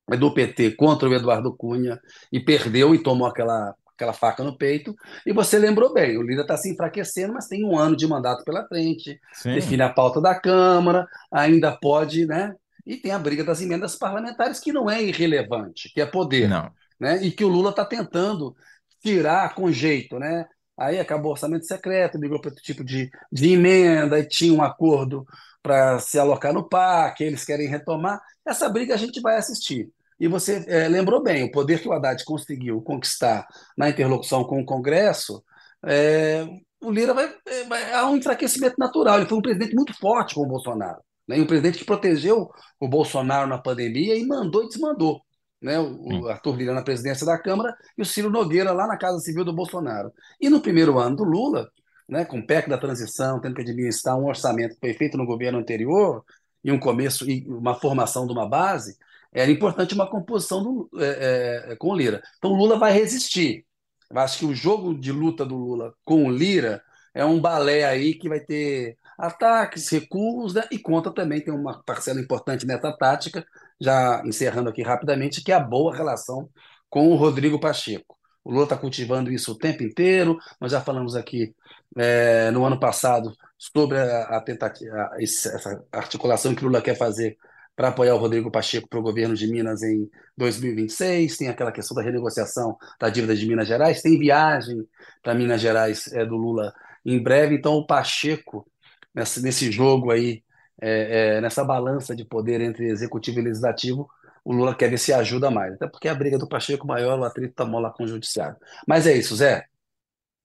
do 0.08 0.32
PT 0.32 0.72
contra 0.72 1.08
o 1.08 1.14
Eduardo 1.14 1.54
Cunha 1.56 1.98
e 2.30 2.38
perdeu 2.38 2.94
e 2.94 3.02
tomou 3.02 3.26
aquela, 3.26 3.74
aquela 3.94 4.12
faca 4.12 4.42
no 4.44 4.56
peito. 4.56 4.94
E 5.26 5.32
você 5.32 5.58
lembrou 5.58 5.92
bem, 5.92 6.18
o 6.18 6.22
Lira 6.22 6.42
está 6.42 6.56
se 6.56 6.70
enfraquecendo, 6.70 7.32
mas 7.32 7.48
tem 7.48 7.64
um 7.64 7.78
ano 7.78 7.96
de 7.96 8.06
mandato 8.06 8.44
pela 8.44 8.66
frente, 8.66 9.18
Sim. 9.32 9.54
define 9.54 9.82
a 9.82 9.88
pauta 9.88 10.20
da 10.20 10.38
Câmara, 10.38 11.06
ainda 11.32 11.72
pode, 11.72 12.26
né? 12.26 12.54
E 12.86 12.96
tem 12.96 13.12
a 13.12 13.18
briga 13.18 13.42
das 13.42 13.62
emendas 13.62 13.96
parlamentares, 13.96 14.60
que 14.60 14.72
não 14.72 14.90
é 14.90 15.02
irrelevante, 15.02 15.90
que 15.92 16.00
é 16.00 16.06
poder. 16.06 16.48
Não. 16.48 16.70
Né? 17.00 17.22
E 17.22 17.30
que 17.30 17.44
o 17.44 17.48
Lula 17.48 17.70
está 17.70 17.84
tentando 17.84 18.54
tirar 19.02 19.54
com 19.54 19.72
jeito, 19.72 20.18
né? 20.18 20.46
Aí 20.76 20.98
acabou 20.98 21.30
o 21.30 21.32
orçamento 21.32 21.66
secreto, 21.66 22.18
migrou 22.18 22.40
para 22.40 22.50
outro 22.50 22.62
tipo 22.62 22.84
de, 22.84 23.10
de 23.32 23.52
emenda, 23.52 24.18
e 24.18 24.26
tinha 24.26 24.52
um 24.52 24.62
acordo 24.62 25.24
para 25.62 25.98
se 25.98 26.18
alocar 26.18 26.52
no 26.52 26.68
PAC, 26.68 27.22
eles 27.22 27.44
querem 27.44 27.68
retomar. 27.68 28.20
Essa 28.46 28.68
briga 28.68 28.92
a 28.94 28.98
gente 28.98 29.20
vai 29.20 29.36
assistir. 29.36 29.88
E 30.18 30.29
você 30.29 30.64
é, 30.68 30.88
lembrou 30.88 31.22
bem, 31.22 31.44
o 31.44 31.50
poder 31.50 31.81
que 31.81 31.88
o 31.88 31.92
Haddad 31.92 32.24
conseguiu 32.24 32.81
conquistar 32.83 33.46
na 33.77 33.88
interlocução 33.88 34.44
com 34.44 34.61
o 34.61 34.64
Congresso, 34.64 35.42
é, 35.85 36.46
o 36.81 36.90
Lira 36.90 37.12
vai, 37.12 37.35
é, 37.46 37.64
vai, 37.64 37.92
há 37.92 38.07
um 38.07 38.16
enfraquecimento 38.16 38.77
natural. 38.79 39.18
Ele 39.18 39.29
foi 39.29 39.38
um 39.38 39.42
presidente 39.42 39.74
muito 39.74 39.92
forte 39.98 40.35
com 40.35 40.42
o 40.42 40.48
Bolsonaro. 40.48 41.00
Né? 41.27 41.40
um 41.40 41.46
presidente 41.46 41.79
que 41.79 41.87
protegeu 41.87 42.50
o 42.79 42.87
Bolsonaro 42.87 43.48
na 43.48 43.59
pandemia 43.59 44.14
e 44.14 44.27
mandou 44.27 44.64
e 44.64 44.68
desmandou. 44.68 45.20
Né? 45.61 45.79
O, 45.79 46.24
o 46.24 46.29
Arthur 46.29 46.57
Lira 46.57 46.74
na 46.74 46.83
presidência 46.83 47.24
da 47.24 47.38
Câmara 47.38 47.74
e 47.96 48.03
o 48.03 48.05
Ciro 48.05 48.31
Nogueira 48.31 48.72
lá 48.72 48.87
na 48.87 48.98
Casa 48.98 49.18
Civil 49.20 49.44
do 49.44 49.55
Bolsonaro. 49.55 50.12
E 50.40 50.50
no 50.50 50.61
primeiro 50.61 50.98
ano 50.98 51.16
do 51.16 51.24
Lula, 51.24 51.70
né, 52.09 52.24
com 52.24 52.38
o 52.38 52.46
PEC 52.46 52.68
da 52.68 52.77
transição, 52.77 53.40
tendo 53.40 53.55
que 53.55 53.62
administrar 53.62 54.18
um 54.18 54.27
orçamento 54.27 54.74
que 54.74 54.81
foi 54.81 54.92
feito 54.92 55.16
no 55.16 55.24
governo 55.24 55.59
anterior, 55.59 56.22
e 56.62 56.72
um 56.72 56.79
começo 56.79 57.29
e 57.29 57.46
uma 57.46 57.74
formação 57.74 58.27
de 58.27 58.33
uma 58.33 58.48
base, 58.48 58.96
era 59.35 59.51
importante 59.51 59.94
uma 59.94 60.09
composição 60.09 60.62
do, 60.62 60.90
é, 61.01 61.73
é, 61.73 61.77
com 61.77 61.88
o 61.88 61.97
Lira. 61.97 62.23
Então 62.38 62.53
o 62.53 62.57
Lula 62.57 62.79
vai 62.79 62.92
resistir. 62.92 63.66
Eu 64.11 64.18
acho 64.18 64.38
que 64.38 64.47
o 64.47 64.55
jogo 64.55 64.94
de 64.94 65.11
luta 65.11 65.44
do 65.44 65.57
Lula 65.57 65.92
com 66.05 66.27
o 66.27 66.31
Lira 66.31 66.81
é 67.12 67.25
um 67.25 67.40
balé 67.40 67.85
aí 67.85 68.14
que 68.14 68.29
vai 68.29 68.40
ter 68.40 68.97
ataques, 69.18 69.88
recuos, 69.88 70.55
né? 70.55 70.64
e 70.70 70.79
conta 70.79 71.11
também, 71.12 71.40
tem 71.40 71.53
uma 71.53 71.83
parcela 71.85 72.20
importante 72.20 72.66
nessa 72.66 72.92
tática, 72.92 73.44
já 73.81 74.23
encerrando 74.25 74.68
aqui 74.68 74.83
rapidamente, 74.83 75.42
que 75.42 75.53
é 75.53 75.55
a 75.55 75.61
boa 75.61 75.94
relação 75.94 76.49
com 76.88 77.09
o 77.09 77.16
Rodrigo 77.16 77.61
Pacheco. 77.61 78.16
O 78.44 78.51
Lula 78.53 78.64
está 78.64 78.77
cultivando 78.77 79.33
isso 79.33 79.53
o 79.53 79.59
tempo 79.59 79.83
inteiro. 79.83 80.38
Nós 80.61 80.70
já 80.70 80.81
falamos 80.81 81.16
aqui 81.16 81.55
é, 81.97 82.51
no 82.51 82.64
ano 82.64 82.79
passado 82.79 83.35
sobre 83.57 83.99
a, 83.99 84.37
a 84.37 84.40
tentativa, 84.40 84.94
a, 84.94 85.16
essa 85.23 85.83
articulação 85.90 86.55
que 86.55 86.62
o 86.62 86.66
Lula 86.68 86.83
quer 86.83 86.97
fazer 86.97 87.38
para 87.76 87.88
apoiar 87.88 88.14
o 88.14 88.18
Rodrigo 88.18 88.50
Pacheco 88.50 88.88
para 88.88 88.98
o 88.98 89.02
governo 89.02 89.34
de 89.34 89.46
Minas 89.46 89.82
em 89.82 90.08
2026, 90.37 91.37
tem 91.37 91.48
aquela 91.48 91.72
questão 91.72 91.94
da 91.94 92.02
renegociação 92.02 92.76
da 93.00 93.08
dívida 93.08 93.34
de 93.34 93.46
Minas 93.46 93.66
Gerais, 93.66 94.00
tem 94.00 94.18
viagem 94.18 94.87
para 95.22 95.34
Minas 95.34 95.60
Gerais 95.60 96.12
é, 96.12 96.24
do 96.24 96.37
Lula 96.37 96.72
em 97.04 97.22
breve, 97.22 97.56
então 97.56 97.74
o 97.74 97.87
Pacheco, 97.87 98.66
nesse, 99.14 99.42
nesse 99.42 99.70
jogo 99.72 100.10
aí, 100.10 100.42
é, 100.80 101.37
é, 101.37 101.40
nessa 101.40 101.64
balança 101.64 102.14
de 102.14 102.24
poder 102.24 102.60
entre 102.60 102.87
executivo 102.87 103.40
e 103.40 103.42
legislativo, 103.42 104.08
o 104.44 104.52
Lula 104.52 104.74
quer 104.74 104.90
ver 104.90 104.98
se 104.98 105.12
ajuda 105.12 105.50
mais, 105.50 105.74
até 105.74 105.88
porque 105.88 106.08
a 106.08 106.14
briga 106.14 106.38
do 106.38 106.48
Pacheco 106.48 106.87
maior, 106.87 107.18
o 107.18 107.24
atrito 107.24 107.50
está 107.50 107.64
lá 107.64 107.90
com 107.90 108.04
o 108.04 108.08
judiciário. 108.08 108.56
Mas 108.87 109.06
é 109.06 109.16
isso, 109.16 109.34
Zé. 109.34 109.66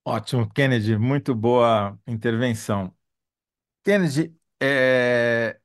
Ótimo, 0.04 0.48
Kennedy, 0.50 0.96
muito 0.96 1.34
boa 1.34 1.98
intervenção. 2.06 2.94
Kennedy, 3.84 4.34
é, 4.60 5.59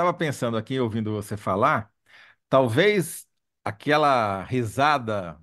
estava 0.00 0.14
pensando 0.14 0.56
aqui, 0.56 0.80
ouvindo 0.80 1.12
você 1.12 1.36
falar, 1.36 1.92
talvez 2.48 3.26
aquela 3.64 4.42
risada 4.44 5.38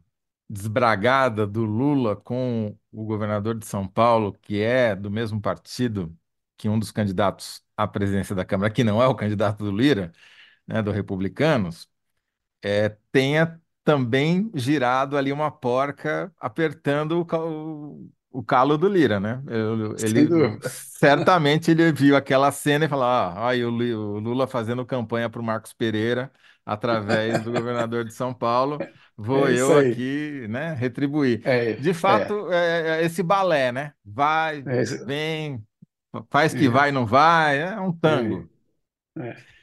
desbragada 0.49 1.45
do 1.47 1.63
Lula 1.65 2.15
com 2.15 2.77
o 2.91 3.05
governador 3.05 3.55
de 3.57 3.65
São 3.67 3.87
Paulo, 3.87 4.33
que 4.41 4.61
é 4.61 4.95
do 4.95 5.11
mesmo 5.11 5.41
partido 5.41 6.17
que 6.57 6.69
um 6.69 6.79
dos 6.79 6.91
candidatos 6.91 7.63
à 7.77 7.87
presidência 7.87 8.35
da 8.35 8.45
Câmara, 8.45 8.71
que 8.73 8.83
não 8.83 9.01
é 9.01 9.07
o 9.07 9.15
candidato 9.15 9.63
do 9.63 9.71
Lira, 9.75 10.11
né, 10.67 10.81
do 10.81 10.91
Republicanos, 10.91 11.89
é, 12.63 12.89
tenha 13.11 13.61
também 13.83 14.51
girado 14.55 15.17
ali 15.17 15.31
uma 15.31 15.51
porca 15.51 16.33
apertando 16.39 17.27
o, 17.31 18.11
o 18.31 18.43
calo 18.43 18.77
do 18.77 18.87
Lira, 18.87 19.19
né? 19.19 19.41
ele 20.01 20.27
certamente 20.69 21.71
ele 21.71 21.91
viu 21.91 22.15
aquela 22.15 22.51
cena 22.51 22.85
e 22.85 22.89
falou: 22.89 23.05
ah, 23.05 23.49
aí 23.49 23.63
o 23.63 23.69
Lula 23.69 24.47
fazendo 24.47 24.85
campanha 24.85 25.29
para 25.29 25.41
o 25.41 25.43
Marcos 25.43 25.73
Pereira 25.73 26.31
através 26.65 27.41
do 27.43 27.51
governador 27.51 28.03
de 28.03 28.13
São 28.13 28.33
Paulo, 28.33 28.77
vou 29.15 29.47
é 29.47 29.53
eu 29.53 29.79
aqui, 29.79 30.45
né, 30.49 30.73
retribuir. 30.73 31.41
É, 31.45 31.73
de 31.73 31.93
fato, 31.93 32.51
é. 32.51 32.55
é. 32.55 33.01
é 33.01 33.05
esse 33.05 33.23
balé, 33.23 33.71
né? 33.71 33.93
Vai, 34.03 34.61
é 34.67 34.83
vem, 35.05 35.63
faz 36.29 36.53
que 36.53 36.67
vai, 36.67 36.91
não 36.91 37.05
vai, 37.05 37.59
é 37.61 37.79
um 37.79 37.93
tango. 37.93 38.49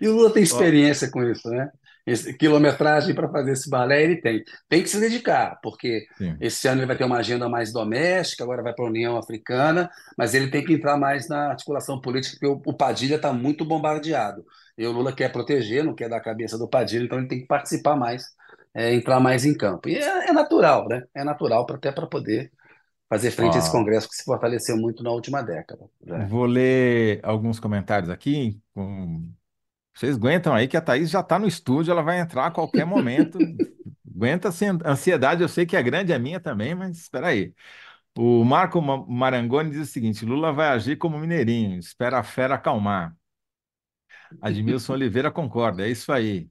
E 0.00 0.08
o 0.08 0.16
Lula 0.16 0.32
tem 0.32 0.42
experiência 0.42 1.10
com 1.10 1.22
isso, 1.22 1.48
né? 1.50 1.70
Esse, 2.06 2.34
quilometragem 2.34 3.14
para 3.14 3.28
fazer 3.28 3.52
esse 3.52 3.68
balé 3.68 4.02
ele 4.02 4.16
tem. 4.16 4.44
Tem 4.68 4.82
que 4.82 4.88
se 4.88 5.00
dedicar, 5.00 5.58
porque 5.62 6.06
Sim. 6.18 6.36
esse 6.40 6.68
ano 6.68 6.80
ele 6.80 6.86
vai 6.86 6.96
ter 6.96 7.04
uma 7.04 7.18
agenda 7.18 7.48
mais 7.48 7.72
doméstica, 7.72 8.44
agora 8.44 8.62
vai 8.62 8.74
para 8.74 8.84
a 8.84 8.88
União 8.88 9.16
Africana, 9.16 9.90
mas 10.16 10.34
ele 10.34 10.50
tem 10.50 10.64
que 10.64 10.74
entrar 10.74 10.96
mais 10.96 11.28
na 11.28 11.50
articulação 11.50 12.00
política, 12.00 12.36
porque 12.38 12.46
o, 12.46 12.72
o 12.72 12.76
Padilha 12.76 13.16
está 13.16 13.32
muito 13.32 13.64
bombardeado. 13.64 14.44
E 14.76 14.86
o 14.86 14.92
Lula 14.92 15.12
quer 15.12 15.30
proteger, 15.32 15.84
não 15.84 15.94
quer 15.94 16.08
dar 16.08 16.16
a 16.16 16.22
cabeça 16.22 16.58
do 16.58 16.68
Padilha, 16.68 17.04
então 17.04 17.18
ele 17.18 17.28
tem 17.28 17.40
que 17.40 17.46
participar 17.46 17.96
mais, 17.96 18.24
é, 18.74 18.92
entrar 18.92 19.20
mais 19.20 19.44
em 19.44 19.56
campo. 19.56 19.88
E 19.88 19.96
é, 19.96 20.28
é 20.28 20.32
natural, 20.32 20.88
né? 20.88 21.04
É 21.14 21.24
natural 21.24 21.64
pra, 21.64 21.76
até 21.76 21.92
para 21.92 22.06
poder 22.06 22.50
fazer 23.08 23.30
frente 23.30 23.56
a 23.56 23.58
esse 23.60 23.70
Congresso 23.70 24.08
que 24.08 24.16
se 24.16 24.24
fortaleceu 24.24 24.76
muito 24.76 25.02
na 25.02 25.10
última 25.10 25.42
década. 25.42 25.88
Né? 26.04 26.26
Vou 26.28 26.46
ler 26.46 27.20
alguns 27.22 27.60
comentários 27.60 28.10
aqui 28.10 28.60
com 28.74 29.28
vocês 29.94 30.16
aguentam 30.16 30.54
aí 30.54 30.68
que 30.68 30.76
a 30.76 30.80
Thaís 30.80 31.10
já 31.10 31.20
está 31.20 31.38
no 31.38 31.46
estúdio, 31.46 31.92
ela 31.92 32.02
vai 32.02 32.20
entrar 32.20 32.46
a 32.46 32.50
qualquer 32.50 32.84
momento. 32.84 33.38
Aguenta 34.14 34.48
a 34.48 34.90
ansiedade, 34.92 35.42
eu 35.42 35.48
sei 35.48 35.66
que 35.66 35.76
é 35.76 35.82
grande, 35.82 36.12
é 36.12 36.18
minha 36.18 36.40
também, 36.40 36.74
mas 36.74 36.98
espera 36.98 37.28
aí. 37.28 37.54
O 38.16 38.44
Marco 38.44 38.80
Marangoni 38.82 39.70
diz 39.70 39.88
o 39.88 39.92
seguinte: 39.92 40.24
Lula 40.24 40.52
vai 40.52 40.68
agir 40.68 40.96
como 40.96 41.18
mineirinho, 41.18 41.78
espera 41.78 42.18
a 42.20 42.22
fera 42.22 42.54
acalmar. 42.56 43.16
Admilson 44.40 44.92
Oliveira 44.94 45.30
concorda, 45.30 45.86
é 45.86 45.90
isso 45.90 46.12
aí. 46.12 46.50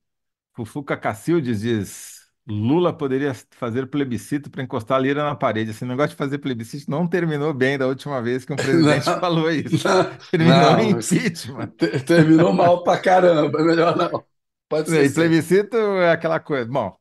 Fufuca 0.53 0.97
Cacildes 0.97 1.61
diz: 1.61 2.22
Lula 2.45 2.91
poderia 2.91 3.33
fazer 3.51 3.87
plebiscito 3.87 4.49
para 4.49 4.61
encostar 4.61 4.97
a 4.97 5.01
lira 5.01 5.23
na 5.23 5.35
parede. 5.35 5.71
Esse 5.71 5.85
negócio 5.85 6.11
de 6.11 6.15
fazer 6.15 6.39
plebiscito 6.39 6.91
não 6.91 7.07
terminou 7.07 7.53
bem 7.53 7.77
da 7.77 7.87
última 7.87 8.21
vez 8.21 8.43
que 8.43 8.51
um 8.51 8.55
presidente 8.57 9.05
não, 9.05 9.19
falou 9.19 9.49
isso. 9.49 9.87
Não, 9.87 10.17
terminou 10.29 10.57
não, 10.57 10.79
em 10.79 10.89
impeachment. 10.89 11.71
Terminou 12.05 12.53
mal 12.53 12.83
pra 12.83 12.97
caramba, 12.97 13.61
é 13.61 13.63
melhor 13.63 13.95
não. 13.95 14.25
Pode 14.67 14.89
ser. 14.89 15.05
E 15.05 15.13
plebiscito 15.13 15.77
é 15.77 16.11
aquela 16.11 16.39
coisa. 16.39 16.69
Bom, 16.69 16.97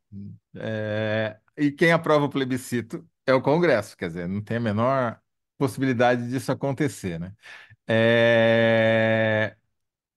é... 0.56 1.36
e 1.56 1.72
quem 1.72 1.90
aprova 1.90 2.26
o 2.26 2.30
plebiscito 2.30 3.04
é 3.26 3.34
o 3.34 3.42
Congresso, 3.42 3.96
quer 3.96 4.08
dizer, 4.08 4.28
não 4.28 4.40
tem 4.40 4.58
a 4.58 4.60
menor 4.60 5.18
possibilidade 5.58 6.28
disso 6.28 6.52
acontecer, 6.52 7.18
né? 7.18 7.32
É... 7.88 9.56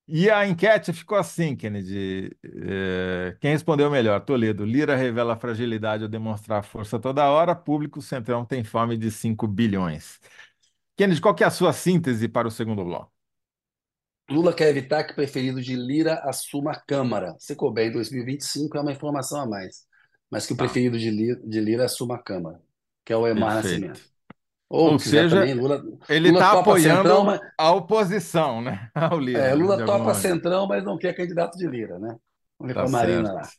E 0.08 0.30
a 0.30 0.48
enquete 0.48 0.94
ficou 0.94 1.18
assim, 1.18 1.56
Kennedy. 1.56 2.32
É, 2.44 3.36
quem 3.42 3.52
respondeu 3.52 3.90
melhor? 3.90 4.22
Toledo. 4.22 4.64
Lira 4.64 4.96
revela 4.96 5.36
fragilidade 5.36 6.04
ao 6.04 6.10
demonstrar 6.10 6.64
força 6.64 7.00
toda 7.00 7.28
hora. 7.30 7.56
Público 7.56 8.02
Centrão 8.02 8.46
tem 8.46 8.64
fome 8.64 8.98
de 8.98 9.10
5 9.10 9.48
bilhões. 9.48 10.20
Kennedy, 10.96 11.20
qual 11.20 11.34
que 11.34 11.44
é 11.44 11.48
a 11.48 11.52
sua 11.52 11.74
síntese 11.74 12.28
para 12.28 12.48
o 12.48 12.52
segundo 12.52 12.84
bloco? 12.84 13.12
Lula 14.30 14.54
quer 14.54 14.70
evitar 14.70 15.04
que 15.04 15.12
o 15.12 15.16
preferido 15.16 15.62
de 15.62 15.76
Lira 15.76 16.16
assuma 16.24 16.72
a 16.72 16.80
Câmara. 16.80 17.36
Se 17.40 17.56
couber 17.56 17.88
em 17.88 17.92
2025 17.92 18.78
é 18.78 18.82
uma 18.82 18.92
informação 18.92 19.42
a 19.42 19.46
mais. 19.48 19.86
Mas 20.30 20.46
que 20.46 20.54
o 20.54 20.58
tá. 20.58 20.64
preferido 20.66 20.98
de 20.98 21.10
Lira, 21.10 21.40
de 21.44 21.60
Lira 21.60 21.86
assuma 21.86 22.16
a 22.16 22.24
Câmara, 22.24 22.62
que 23.04 23.14
é 23.14 23.18
o 23.18 23.28
Emar 23.28 23.62
Perfeito. 23.62 23.88
Nascimento. 23.88 24.15
Ou, 24.70 24.94
Ou 24.94 25.00
seja, 25.00 25.42
também, 25.42 25.54
Lula, 25.54 25.84
ele 26.10 26.30
está 26.30 26.60
apoiando 26.60 27.04
centrão, 27.04 27.24
mas... 27.24 27.40
a 27.58 27.72
oposição, 27.72 28.62
né? 28.62 28.90
Ao 28.96 29.20
Lira. 29.20 29.40
É, 29.40 29.54
Lula 29.54 29.86
topa 29.86 30.14
centrão, 30.16 30.68
mas 30.68 30.84
não 30.84 30.98
quer 30.98 31.14
candidato 31.14 31.58
de 31.58 31.68
Lira, 31.68 32.00
né? 32.00 32.16
Vamos 32.58 32.74
ver 32.74 32.74
tá 32.74 32.82
com 32.82 32.88
a 32.88 32.92
Marina 32.92 33.34
lá. 33.34 33.50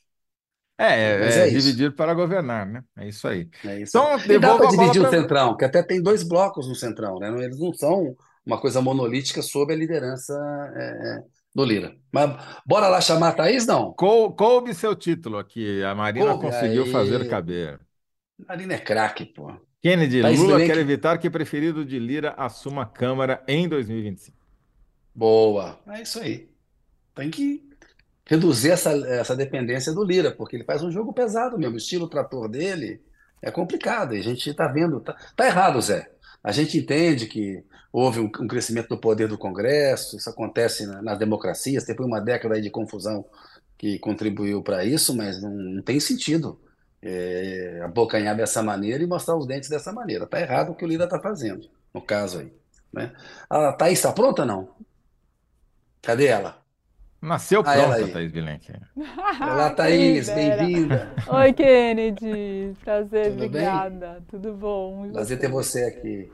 É, 0.79 1.23
é, 1.23 1.47
é 1.47 1.49
dividir 1.49 1.95
para 1.95 2.12
governar, 2.12 2.66
né? 2.66 2.83
É 2.99 3.09
isso 3.09 3.27
aí. 3.27 3.49
É 3.64 3.81
isso 3.81 3.97
então. 3.97 4.19
E 4.19 4.38
dá 4.38 4.57
para 4.57 4.69
dividir 4.69 5.01
o 5.01 5.09
Centrão, 5.09 5.57
que 5.57 5.64
até 5.64 5.83
tem 5.83 6.03
dois 6.03 6.23
blocos 6.23 6.69
no 6.69 6.75
Centrão, 6.75 7.19
né? 7.19 7.29
Eles 7.42 7.59
não 7.59 7.73
são 7.73 8.14
uma 8.45 8.61
coisa 8.61 8.83
monolítica 8.83 9.40
sob 9.40 9.73
a 9.73 9.77
liderança 9.77 10.35
é, 10.75 10.85
é, 10.85 11.23
do 11.55 11.64
Lira. 11.64 11.97
Mas 12.12 12.31
bora 12.66 12.88
lá 12.88 13.01
chamar 13.01 13.29
a 13.29 13.33
Thaís, 13.33 13.66
não? 13.66 13.95
Cou 13.95 14.35
coube 14.35 14.75
seu 14.75 14.95
título 14.95 15.38
aqui. 15.38 15.83
A 15.83 15.95
Marina 15.95 16.33
coube, 16.33 16.45
conseguiu 16.45 16.85
aí... 16.85 16.92
fazer 16.92 17.27
caber. 17.29 17.81
Marina 18.47 18.75
é 18.75 18.79
craque, 18.79 19.25
pô. 19.25 19.51
Kennedy, 19.87 20.20
Thaís 20.20 20.40
Lula 20.40 20.59
quer 20.59 20.72
que... 20.72 20.81
evitar 20.81 21.18
que 21.18 21.31
preferido 21.31 21.85
de 21.85 21.96
Lira 21.96 22.35
assuma 22.37 22.83
a 22.83 22.87
Câmara 22.87 23.40
em 23.46 23.68
2025. 23.68 24.37
Boa. 25.14 25.79
É 25.87 26.03
isso 26.03 26.18
aí. 26.18 26.49
Tem 27.14 27.31
que 27.31 27.62
reduzir 28.25 28.72
essa, 28.72 28.90
essa 29.07 29.37
dependência 29.37 29.92
do 29.92 30.03
Lira, 30.03 30.33
porque 30.33 30.57
ele 30.57 30.64
faz 30.64 30.83
um 30.83 30.90
jogo 30.90 31.12
pesado 31.12 31.57
mesmo. 31.57 31.75
O 31.75 31.79
estilo 31.79 32.09
trator 32.09 32.49
dele 32.49 33.01
é 33.40 33.49
complicado. 33.49 34.16
E 34.16 34.18
a 34.18 34.22
gente 34.25 34.51
está 34.51 34.66
vendo. 34.66 34.99
Tá, 34.99 35.16
tá, 35.37 35.46
errado, 35.46 35.81
Zé. 35.81 36.11
A 36.42 36.51
gente 36.51 36.79
entende 36.79 37.27
que 37.27 37.62
houve 37.92 38.18
um, 38.18 38.25
um 38.25 38.49
crescimento 38.49 38.88
do 38.88 38.99
poder 38.99 39.29
do 39.29 39.38
Congresso, 39.38 40.16
isso 40.16 40.29
acontece 40.29 40.85
na, 40.85 41.01
nas 41.01 41.16
democracias, 41.16 41.85
teve 41.85 42.03
uma 42.03 42.20
década 42.20 42.61
de 42.61 42.70
confusão 42.70 43.25
que 43.79 44.01
contribuiu 44.01 44.64
para 44.64 44.85
isso, 44.85 45.14
mas 45.14 45.40
não, 45.40 45.51
não 45.51 45.83
tem 45.83 46.01
sentido 46.01 46.59
é, 47.07 47.81
abocanhar 47.85 48.37
dessa 48.37 48.62
maneira 48.62 49.03
e 49.03 49.07
mostrar 49.07 49.37
os 49.37 49.47
dentes 49.47 49.69
dessa 49.69 49.92
maneira. 49.92 50.25
Está 50.25 50.40
errado 50.40 50.73
o 50.73 50.75
que 50.75 50.85
o 50.85 50.88
Lira 50.88 51.05
está 51.05 51.21
fazendo, 51.21 51.69
no 51.95 52.01
caso 52.01 52.40
aí. 52.40 52.53
Né? 52.92 53.12
A 53.49 53.73
Thaís 53.73 53.99
está 53.99 54.12
pronta 54.12 54.45
não? 54.45 54.69
Cadê 56.03 56.27
ela? 56.27 56.59
Nasceu 57.23 57.61
ah, 57.61 57.73
pronta, 57.73 58.09
Thaís 58.09 58.33
Bilenque. 58.33 58.73
Olá, 59.40 59.71
Thaís, 59.71 60.29
bem-vinda. 60.29 61.12
Oi, 61.29 61.53
Kennedy. 61.53 62.77
Prazer, 62.85 63.31
Tudo 63.31 63.47
obrigada. 63.47 64.12
Bem? 64.12 64.23
Tudo 64.29 64.55
bom? 64.55 65.11
Prazer 65.12 65.38
ter 65.38 65.49
você 65.49 65.85
aqui. 65.85 66.31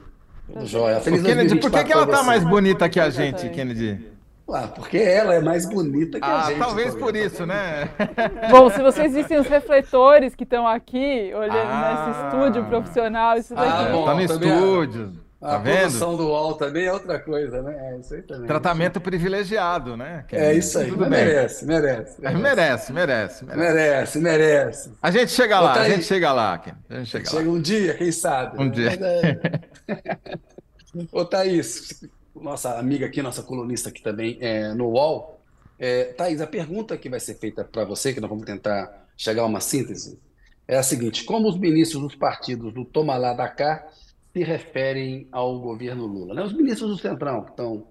Tudo 0.46 0.66
jóia. 0.66 1.00
Feliz 1.00 1.22
Kennedy, 1.22 1.60
por 1.60 1.70
que, 1.70 1.84
que 1.84 1.92
ela 1.92 2.04
está 2.04 2.22
mais 2.22 2.44
bonita 2.44 2.88
que 2.88 2.98
a 3.00 3.10
gente, 3.10 3.48
Kennedy? 3.50 4.11
Ah, 4.52 4.68
porque 4.68 4.98
ela 4.98 5.34
é 5.34 5.40
mais 5.40 5.66
bonita 5.66 6.20
que 6.20 6.26
ah, 6.26 6.44
a 6.44 6.48
gente. 6.48 6.58
Talvez 6.58 6.94
por 6.94 7.16
isso, 7.16 7.46
né? 7.46 7.88
Bom, 8.50 8.68
se 8.70 8.82
vocês 8.82 9.14
vissem 9.14 9.38
os 9.38 9.46
refletores 9.46 10.34
que 10.34 10.44
estão 10.44 10.66
aqui, 10.66 11.32
olhando 11.34 11.70
ah, 11.70 12.04
nesse 12.06 12.26
estúdio 12.26 12.64
profissional, 12.66 13.36
isso 13.38 13.54
daqui. 13.54 13.68
Ah, 13.68 13.92
bom, 13.92 14.04
tá 14.04 14.14
no 14.14 14.20
estúdio. 14.20 15.12
Tá 15.42 15.56
a 15.56 15.58
vendo? 15.58 15.80
produção 15.80 16.16
do 16.16 16.28
UOL 16.28 16.54
também 16.54 16.86
é 16.86 16.92
outra 16.92 17.18
coisa, 17.18 17.60
né? 17.62 17.74
É 17.76 17.98
isso 17.98 18.14
aí 18.14 18.22
também. 18.22 18.46
Tratamento 18.46 19.00
privilegiado, 19.00 19.96
né? 19.96 20.24
é 20.30 20.54
isso 20.54 20.78
aí. 20.78 20.88
Tudo 20.88 21.10
merece, 21.10 21.66
merece, 21.66 22.20
merece, 22.20 22.40
merece. 22.40 23.44
Merece, 23.44 23.44
merece. 23.44 24.18
Merece, 24.20 24.90
A 25.02 25.10
gente 25.10 25.32
chega 25.32 25.58
lá, 25.58 25.72
a 25.72 25.88
gente 25.88 26.04
chega 26.04 26.32
lá. 26.32 26.58
Ken. 26.58 26.74
A 26.88 26.94
gente 26.98 27.08
chega, 27.08 27.28
chega 27.28 27.42
lá. 27.42 27.50
um 27.50 27.60
dia, 27.60 27.94
quem 27.94 28.12
sabe. 28.12 28.62
Um 28.62 28.70
dia. 28.70 28.92
É... 28.92 30.38
Ô, 31.10 31.24
Thaís, 31.24 32.04
nossa 32.42 32.78
amiga 32.78 33.06
aqui, 33.06 33.22
nossa 33.22 33.42
colunista 33.42 33.88
aqui 33.88 34.02
também 34.02 34.36
é, 34.40 34.74
no 34.74 34.88
UOL. 34.88 35.40
É, 35.78 36.04
Thaís, 36.12 36.40
a 36.40 36.46
pergunta 36.46 36.96
que 36.96 37.08
vai 37.08 37.20
ser 37.20 37.34
feita 37.34 37.64
para 37.64 37.84
você, 37.84 38.12
que 38.12 38.20
nós 38.20 38.28
vamos 38.28 38.44
tentar 38.44 39.06
chegar 39.16 39.42
a 39.42 39.46
uma 39.46 39.60
síntese, 39.60 40.18
é 40.66 40.76
a 40.76 40.82
seguinte: 40.82 41.24
como 41.24 41.48
os 41.48 41.58
ministros 41.58 42.02
dos 42.02 42.14
partidos 42.14 42.72
do 42.72 42.84
Toma 42.84 43.16
lá 43.16 43.32
da 43.32 43.48
cá 43.48 43.88
se 44.32 44.42
referem 44.42 45.28
ao 45.30 45.58
governo 45.60 46.06
Lula. 46.06 46.34
Né? 46.34 46.42
Os 46.42 46.52
ministros 46.52 46.90
do 46.90 46.98
Centrão, 46.98 47.44
que 47.44 47.50
estão 47.50 47.86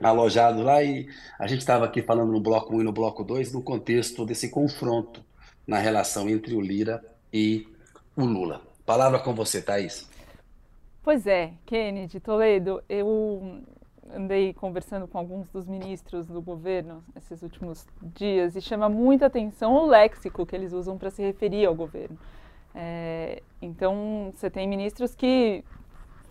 alojados 0.00 0.64
lá, 0.64 0.82
e 0.82 1.08
a 1.38 1.46
gente 1.46 1.60
estava 1.60 1.84
aqui 1.84 2.02
falando 2.02 2.32
no 2.32 2.40
bloco 2.40 2.74
1 2.74 2.80
e 2.80 2.84
no 2.84 2.92
bloco 2.92 3.22
2, 3.22 3.52
no 3.52 3.62
contexto 3.62 4.24
desse 4.24 4.48
confronto 4.48 5.22
na 5.66 5.78
relação 5.78 6.28
entre 6.30 6.54
o 6.54 6.60
Lira 6.60 7.04
e 7.32 7.66
o 8.16 8.24
Lula. 8.24 8.62
Palavra 8.86 9.18
com 9.18 9.34
você, 9.34 9.60
Thaís. 9.60 10.08
Pois 11.08 11.26
é, 11.26 11.52
Kennedy, 11.64 12.20
Toledo, 12.20 12.82
eu 12.86 13.62
andei 14.14 14.52
conversando 14.52 15.08
com 15.08 15.16
alguns 15.16 15.48
dos 15.48 15.66
ministros 15.66 16.26
do 16.26 16.42
governo 16.42 17.02
esses 17.16 17.42
últimos 17.42 17.86
dias 18.14 18.54
e 18.54 18.60
chama 18.60 18.90
muita 18.90 19.24
atenção 19.24 19.72
o 19.72 19.86
léxico 19.86 20.44
que 20.44 20.54
eles 20.54 20.74
usam 20.74 20.98
para 20.98 21.08
se 21.08 21.22
referir 21.22 21.64
ao 21.64 21.74
governo. 21.74 22.18
É, 22.74 23.40
então, 23.62 24.30
você 24.34 24.50
tem 24.50 24.68
ministros 24.68 25.14
que 25.14 25.64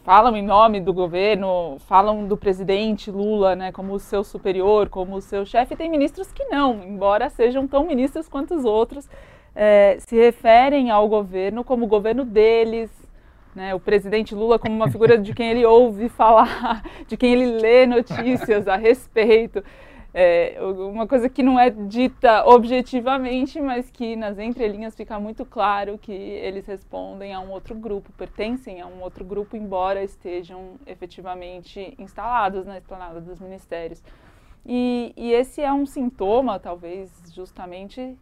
falam 0.04 0.38
em 0.38 0.44
nome 0.44 0.80
do 0.80 0.94
governo, 0.94 1.78
falam 1.80 2.28
do 2.28 2.38
presidente 2.38 3.10
Lula 3.10 3.56
né, 3.56 3.72
como 3.72 3.94
o 3.94 4.00
seu 4.00 4.24
superior, 4.24 4.90
como 4.90 5.16
o 5.16 5.22
seu 5.22 5.44
chefe, 5.44 5.74
e 5.74 5.78
tem 5.78 5.90
ministros 5.90 6.32
que 6.32 6.46
não, 6.46 6.84
embora 6.84 7.32
sejam 7.32 7.68
tão 7.68 7.84
ministros 7.88 8.30
quanto 8.30 8.54
os 8.54 8.64
outros, 8.64 9.10
é, 9.56 9.98
se 10.02 10.16
referem 10.16 10.92
ao 10.92 11.10
governo 11.10 11.64
como 11.64 11.86
o 11.86 11.88
governo 11.88 12.24
deles, 12.24 13.07
né, 13.58 13.76
o 13.76 13.80
presidente 13.80 14.36
Lula 14.36 14.60
como 14.60 14.76
uma 14.76 14.90
figura 14.90 15.18
de 15.18 15.34
quem 15.34 15.50
ele 15.50 15.66
ouve 15.66 16.08
falar, 16.08 16.84
de 17.08 17.18
quem 17.18 17.34
ele 17.34 17.60
lê 17.60 17.86
notícias 17.86 18.68
a 18.68 18.78
respeito 18.78 19.64
é, 20.20 20.58
uma 20.60 21.06
coisa 21.06 21.30
que 21.30 21.44
não 21.44 21.60
é 21.60 21.70
dita 21.70 22.44
objetivamente, 22.44 23.62
mas 23.62 23.92
que 23.92 24.16
nas 24.16 24.40
entrelinhas 24.40 24.96
fica 24.96 25.20
muito 25.20 25.46
claro 25.46 25.98
que 25.98 26.12
eles 26.12 26.66
respondem 26.66 27.36
a 27.36 27.40
um 27.40 27.52
outro 27.52 27.76
grupo, 27.76 28.12
pertencem 28.14 28.82
a 28.82 28.88
um 28.88 29.02
outro 29.02 29.24
grupo, 29.24 29.56
embora 29.56 30.04
estejam 30.04 30.72
efetivamente 30.88 31.94
instalados 32.00 32.66
na 32.66 32.80
esplanada 32.80 33.22
dos 33.22 33.40
ministérios. 33.40 34.02
E, 34.66 35.14
e 35.16 35.32
esse 35.34 35.62
é 35.62 35.72
um 35.72 35.86
sintoma, 35.86 36.60
talvez, 36.60 37.12
justamente 37.36 38.18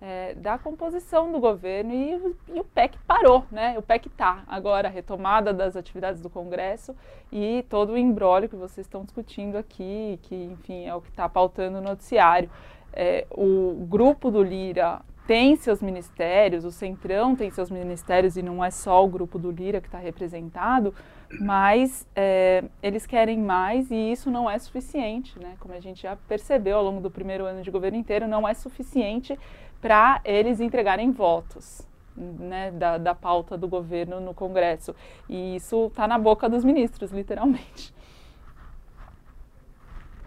é, 0.00 0.34
da 0.34 0.58
composição 0.58 1.32
do 1.32 1.40
governo 1.40 1.92
e, 1.92 2.36
e, 2.54 2.60
o 2.60 2.64
PEC 2.64 2.98
parou, 3.06 3.44
né? 3.50 3.78
O 3.78 3.82
PEC 3.82 4.08
está 4.08 4.42
agora, 4.46 4.88
a 4.88 4.90
retomada 4.90 5.52
das 5.52 5.76
atividades 5.76 6.20
do 6.20 6.28
Congresso 6.28 6.94
e 7.32 7.64
todo 7.68 7.92
o 7.92 7.98
embrólio 7.98 8.48
que 8.48 8.56
vocês 8.56 8.86
estão 8.86 9.04
discutindo 9.04 9.56
aqui, 9.56 10.18
que, 10.22 10.34
enfim, 10.34 10.86
é 10.86 10.94
o 10.94 11.00
que 11.00 11.08
está 11.08 11.28
pautando 11.28 11.78
o 11.78 11.80
noticiário. 11.80 12.50
É, 12.92 13.26
o 13.30 13.86
grupo 13.88 14.30
do 14.30 14.42
Lira 14.42 15.00
tem 15.26 15.56
seus 15.56 15.82
ministérios, 15.82 16.64
o 16.64 16.70
Centrão 16.70 17.34
tem 17.34 17.50
seus 17.50 17.70
ministérios 17.70 18.36
e 18.36 18.42
não 18.42 18.64
é 18.64 18.70
só 18.70 19.04
o 19.04 19.08
grupo 19.08 19.38
do 19.38 19.50
Lira 19.50 19.80
que 19.80 19.88
está 19.88 19.98
representado, 19.98 20.94
mas 21.40 22.06
é, 22.14 22.64
eles 22.82 23.06
querem 23.06 23.38
mais 23.38 23.90
e 23.90 24.12
isso 24.12 24.30
não 24.30 24.48
é 24.48 24.58
suficiente, 24.58 25.36
né? 25.38 25.56
Como 25.58 25.74
a 25.74 25.80
gente 25.80 26.02
já 26.02 26.16
percebeu 26.28 26.76
ao 26.76 26.84
longo 26.84 27.00
do 27.00 27.10
primeiro 27.10 27.44
ano 27.44 27.62
de 27.62 27.70
governo 27.70 27.98
inteiro, 27.98 28.28
não 28.28 28.46
é 28.46 28.54
suficiente 28.54 29.38
para 29.80 30.20
eles 30.24 30.60
entregarem 30.60 31.10
votos. 31.10 31.82
Né, 32.18 32.70
da, 32.70 32.96
da 32.96 33.14
pauta 33.14 33.58
do 33.58 33.68
governo 33.68 34.20
no 34.20 34.32
Congresso. 34.32 34.96
E 35.28 35.56
isso 35.56 35.88
está 35.88 36.08
na 36.08 36.18
boca 36.18 36.48
dos 36.48 36.64
ministros, 36.64 37.10
literalmente. 37.10 37.94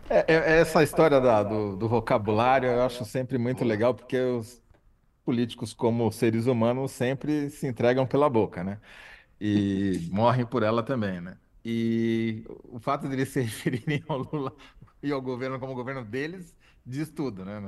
É, 0.08 0.24
é, 0.28 0.60
essa 0.60 0.84
história 0.84 1.20
da, 1.20 1.42
do, 1.42 1.76
do, 1.76 1.90
vocabulário 1.90 2.70
eu 2.70 2.84
acho 2.84 3.04
sempre 3.06 3.40
muito 3.40 3.66
legal, 3.66 3.96
porque 3.96 4.20
os 4.20 4.62
políticos, 5.30 5.74
como 5.74 6.12
seres 6.12 6.48
humanos, 6.48 6.92
sempre 6.92 7.52
se 7.52 7.68
entregam 7.68 8.08
pela 8.08 8.28
boca, 8.28 8.64
né? 8.64 8.80
E 9.40 10.08
morrem 10.12 10.44
por 10.44 10.64
ela 10.64 10.82
também, 10.82 11.22
né? 11.22 11.38
E 11.64 12.44
o 12.64 12.80
fato 12.80 13.08
de 13.08 13.14
eles 13.14 13.30
se 13.30 13.42
referirem 13.46 14.04
ao 14.08 14.18
Lula 14.18 14.56
e 15.04 15.12
ao 15.12 15.22
governo 15.22 15.60
como 15.60 15.76
governo 15.76 16.04
deles 16.04 16.56
diz 16.84 17.12
tudo, 17.12 17.46
né? 17.46 17.62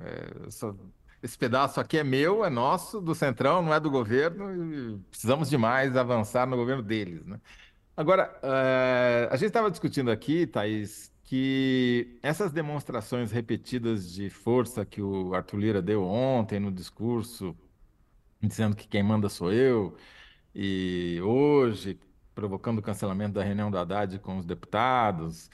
É, 0.00 0.50
só 0.50 0.74
esse 1.22 1.38
pedaço 1.38 1.80
aqui 1.80 1.96
é 1.96 2.04
meu, 2.04 2.44
é 2.44 2.50
nosso, 2.50 3.00
do 3.00 3.14
Centrão, 3.14 3.62
não 3.62 3.72
é 3.72 3.80
do 3.80 3.90
governo, 3.90 4.74
e 4.74 4.98
precisamos 5.10 5.48
de 5.48 5.56
mais 5.56 5.96
avançar 5.96 6.46
no 6.46 6.54
governo 6.56 6.82
deles, 6.82 7.24
né? 7.24 7.40
Agora, 7.96 8.30
uh, 8.42 9.32
a 9.32 9.36
gente 9.36 9.48
estava 9.48 9.70
discutindo 9.70 10.10
aqui, 10.10 10.46
Thaís, 10.46 11.10
que 11.26 12.18
essas 12.22 12.52
demonstrações 12.52 13.32
repetidas 13.32 14.12
de 14.12 14.30
força 14.30 14.86
que 14.86 15.02
o 15.02 15.34
Arthur 15.34 15.58
Lira 15.58 15.82
deu 15.82 16.04
ontem 16.04 16.60
no 16.60 16.72
discurso, 16.72 17.56
dizendo 18.40 18.76
que 18.76 18.88
quem 18.88 19.02
manda 19.02 19.28
sou 19.28 19.52
eu, 19.52 19.96
e 20.54 21.20
hoje 21.22 21.98
provocando 22.34 22.78
o 22.78 22.82
cancelamento 22.82 23.34
da 23.34 23.42
reunião 23.42 23.70
da 23.70 23.80
Haddad 23.82 24.18
com 24.20 24.38
os 24.38 24.46
deputados, 24.46 25.50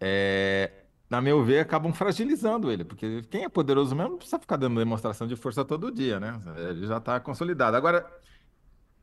é, 0.00 0.84
na 1.10 1.20
meu 1.22 1.42
ver, 1.44 1.60
acabam 1.60 1.92
fragilizando 1.92 2.70
ele, 2.70 2.84
porque 2.84 3.22
quem 3.30 3.44
é 3.44 3.48
poderoso 3.48 3.96
mesmo 3.96 4.10
não 4.10 4.18
precisa 4.18 4.38
ficar 4.38 4.56
dando 4.56 4.78
demonstração 4.78 5.26
de 5.26 5.36
força 5.36 5.64
todo 5.64 5.90
dia, 5.90 6.20
né? 6.20 6.40
Ele 6.70 6.86
já 6.86 6.98
está 6.98 7.18
consolidado. 7.20 7.76
Agora, 7.76 8.06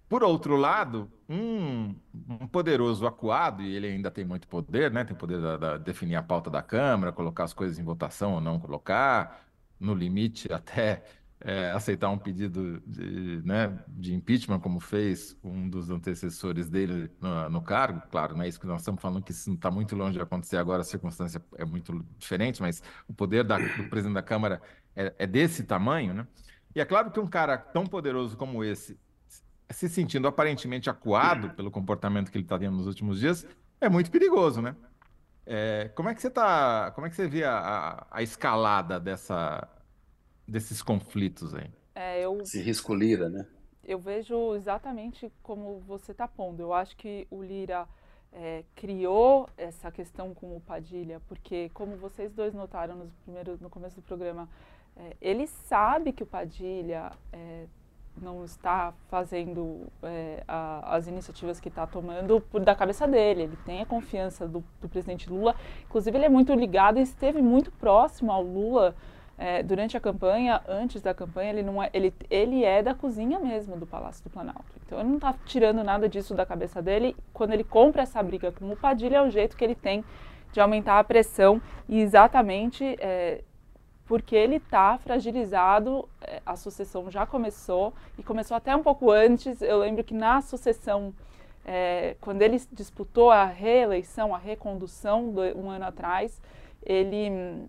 por 0.07 0.23
outro 0.23 0.55
lado, 0.55 1.11
um, 1.27 1.95
um, 2.29 2.47
poderoso 2.47 3.07
acuado, 3.07 3.63
e 3.63 3.75
ele 3.75 3.87
ainda 3.87 4.11
tem 4.11 4.23
muito 4.23 4.47
poder, 4.47 4.91
né? 4.91 5.03
Tem 5.03 5.15
poder 5.15 5.39
de 5.39 5.79
definir 5.83 6.15
a 6.15 6.23
pauta 6.23 6.49
da 6.49 6.61
Câmara, 6.61 7.11
colocar 7.11 7.43
as 7.43 7.53
coisas 7.53 7.79
em 7.79 7.83
votação 7.83 8.33
ou 8.33 8.41
não 8.41 8.59
colocar, 8.59 9.45
no 9.79 9.93
limite 9.93 10.51
até 10.53 11.03
é, 11.39 11.71
aceitar 11.71 12.09
um 12.09 12.17
pedido 12.17 12.81
de, 12.85 13.41
né, 13.43 13.77
de 13.87 14.13
impeachment, 14.13 14.59
como 14.59 14.79
fez 14.79 15.37
um 15.43 15.69
dos 15.69 15.89
antecessores 15.89 16.69
dele 16.69 17.11
no, 17.19 17.49
no 17.49 17.61
cargo. 17.61 18.01
Claro, 18.09 18.35
não 18.35 18.43
é 18.43 18.47
isso 18.47 18.59
que 18.59 18.67
nós 18.67 18.81
estamos 18.81 19.01
falando, 19.01 19.23
que 19.23 19.31
isso 19.31 19.51
está 19.53 19.69
muito 19.69 19.95
longe 19.95 20.13
de 20.13 20.21
acontecer 20.21 20.57
agora, 20.57 20.81
a 20.81 20.85
circunstância 20.85 21.43
é 21.57 21.65
muito 21.65 22.05
diferente, 22.17 22.61
mas 22.61 22.81
o 23.07 23.13
poder 23.13 23.43
da, 23.43 23.57
do 23.57 23.89
presidente 23.89 24.15
da 24.15 24.23
Câmara 24.23 24.61
é, 24.95 25.13
é 25.19 25.27
desse 25.27 25.63
tamanho, 25.63 26.13
né? 26.13 26.27
E 26.73 26.81
é 26.81 26.85
claro 26.85 27.09
que 27.09 27.19
um 27.19 27.27
cara 27.27 27.57
tão 27.57 27.85
poderoso 27.85 28.35
como 28.35 28.63
esse 28.63 28.99
se 29.69 29.89
sentindo 29.89 30.28
aparentemente 30.28 30.89
acuado 30.89 31.49
pelo 31.51 31.71
comportamento 31.71 32.32
que 32.32 32.38
ele 32.38 32.45
está 32.45 32.58
tendo 32.58 32.78
nos 32.78 32.88
últimos 32.88 33.19
dias, 33.19 33.47
é 33.82 33.89
muito 33.89 34.12
perigoso, 34.12 34.62
né? 34.62 34.75
É, 35.45 35.91
como 35.95 36.10
é 36.10 36.15
que 36.15 36.21
você 36.21 36.30
tá? 36.30 36.91
Como 36.91 37.06
é 37.06 37.10
que 37.10 37.15
você 37.15 37.28
vê 37.28 37.43
a, 37.43 38.06
a, 38.10 38.23
escalada 38.23 38.99
dessa, 38.99 39.67
desses 40.47 40.82
conflitos 40.82 41.54
aí? 41.54 41.69
É, 41.93 42.21
eu, 42.21 42.39
Esse 42.41 42.62
risco 42.62 42.93
Lira, 42.93 43.30
né? 43.30 43.45
Eu 43.84 43.99
vejo 43.99 44.56
exatamente 44.56 45.32
como 45.43 45.80
você 45.82 46.12
está 46.12 46.28
pondo. 46.28 46.62
Eu 46.62 46.73
acho 46.73 46.97
que 46.97 47.28
o 47.30 47.43
Lira 47.43 47.88
é, 48.34 48.63
criou 48.75 49.47
essa 49.56 49.91
questão 49.91 50.34
com 50.34 50.58
o 50.58 50.62
Padilha, 50.62 51.21
porque 51.28 51.69
como 51.73 51.95
vocês 51.95 52.34
dois 52.34 52.54
notaram 52.54 52.95
nos 52.95 53.13
primeiros, 53.17 53.62
no 53.62 53.69
começo 53.69 53.95
do 53.97 54.01
programa, 54.01 54.49
é, 54.95 55.15
ele 55.21 55.45
sabe 55.45 56.12
que 56.12 56.23
o 56.23 56.25
Padilha 56.25 57.12
é, 57.32 57.67
não 58.21 58.45
está 58.45 58.93
fazendo 59.10 59.88
é, 60.01 60.43
a, 60.47 60.95
as 60.95 61.08
iniciativas 61.08 61.60
que 61.60 61.67
está 61.67 61.86
tomando 61.86 62.41
por, 62.41 62.62
da 62.62 62.75
cabeça 62.75 63.08
dele. 63.08 63.43
Ele 63.43 63.58
tem 63.65 63.82
a 63.82 63.86
confiança 63.86 64.47
do, 64.47 64.63
do, 64.82 64.88
presidente 64.88 65.30
Lula. 65.30 65.56
Inclusive, 65.86 66.17
ele 66.17 66.25
é 66.25 66.30
muito 66.30 66.54
ligado 66.54 66.97
e 66.97 67.01
esteve 67.01 67.41
muito 67.41 67.71
próximo 67.71 68.32
ao 68.32 68.41
Lula 68.41 68.95
é, 69.38 69.62
durante 69.62 69.97
a 69.97 69.99
campanha. 69.99 70.62
Antes 70.67 71.01
da 71.01 71.13
campanha, 71.13 71.49
ele, 71.51 71.63
não 71.63 71.82
é, 71.82 71.89
ele, 71.93 72.13
ele 72.30 72.63
é 72.63 72.82
da 72.82 72.93
cozinha 72.93 73.39
mesmo 73.39 73.78
do 73.78 73.86
Palácio 73.86 74.23
do 74.23 74.30
Planalto. 74.30 74.65
Então, 74.86 74.99
ele 74.99 75.10
não 75.10 75.17
está 75.17 75.34
tirando 75.45 75.84
nada 75.84 76.08
disso 76.08 76.34
da 76.34 76.45
cabeça 76.45 76.82
dele. 76.82 77.15
Quando 77.34 77.54
ele 77.54 77.63
compra 77.63 78.04
essa 78.04 78.21
briga 78.23 78.51
com 78.51 78.71
o 78.71 78.78
Padilha, 78.78 79.17
é 79.17 79.21
o 79.21 79.30
jeito 79.30 79.58
que 79.58 79.63
ele 79.63 79.75
tem 79.75 80.04
de 80.54 80.62
aumentar 80.62 80.99
a 80.99 81.04
pressão 81.04 81.62
e 81.88 81.99
exatamente 81.99 82.95
é, 82.99 83.43
porque 84.05 84.35
ele 84.35 84.57
está 84.57 84.97
fragilizado, 84.97 86.07
é, 86.21 86.41
a 86.45 86.55
sucessão 86.55 87.09
já 87.09 87.25
começou, 87.25 87.93
e 88.17 88.23
começou 88.23 88.55
até 88.55 88.75
um 88.75 88.83
pouco 88.83 89.11
antes, 89.11 89.61
eu 89.61 89.79
lembro 89.79 90.03
que 90.03 90.13
na 90.13 90.41
sucessão, 90.41 91.13
é, 91.65 92.15
quando 92.21 92.41
ele 92.41 92.61
disputou 92.71 93.31
a 93.31 93.45
reeleição, 93.45 94.33
a 94.33 94.37
recondução, 94.37 95.31
do, 95.31 95.41
um 95.57 95.69
ano 95.69 95.85
atrás, 95.85 96.39
ele 96.85 97.67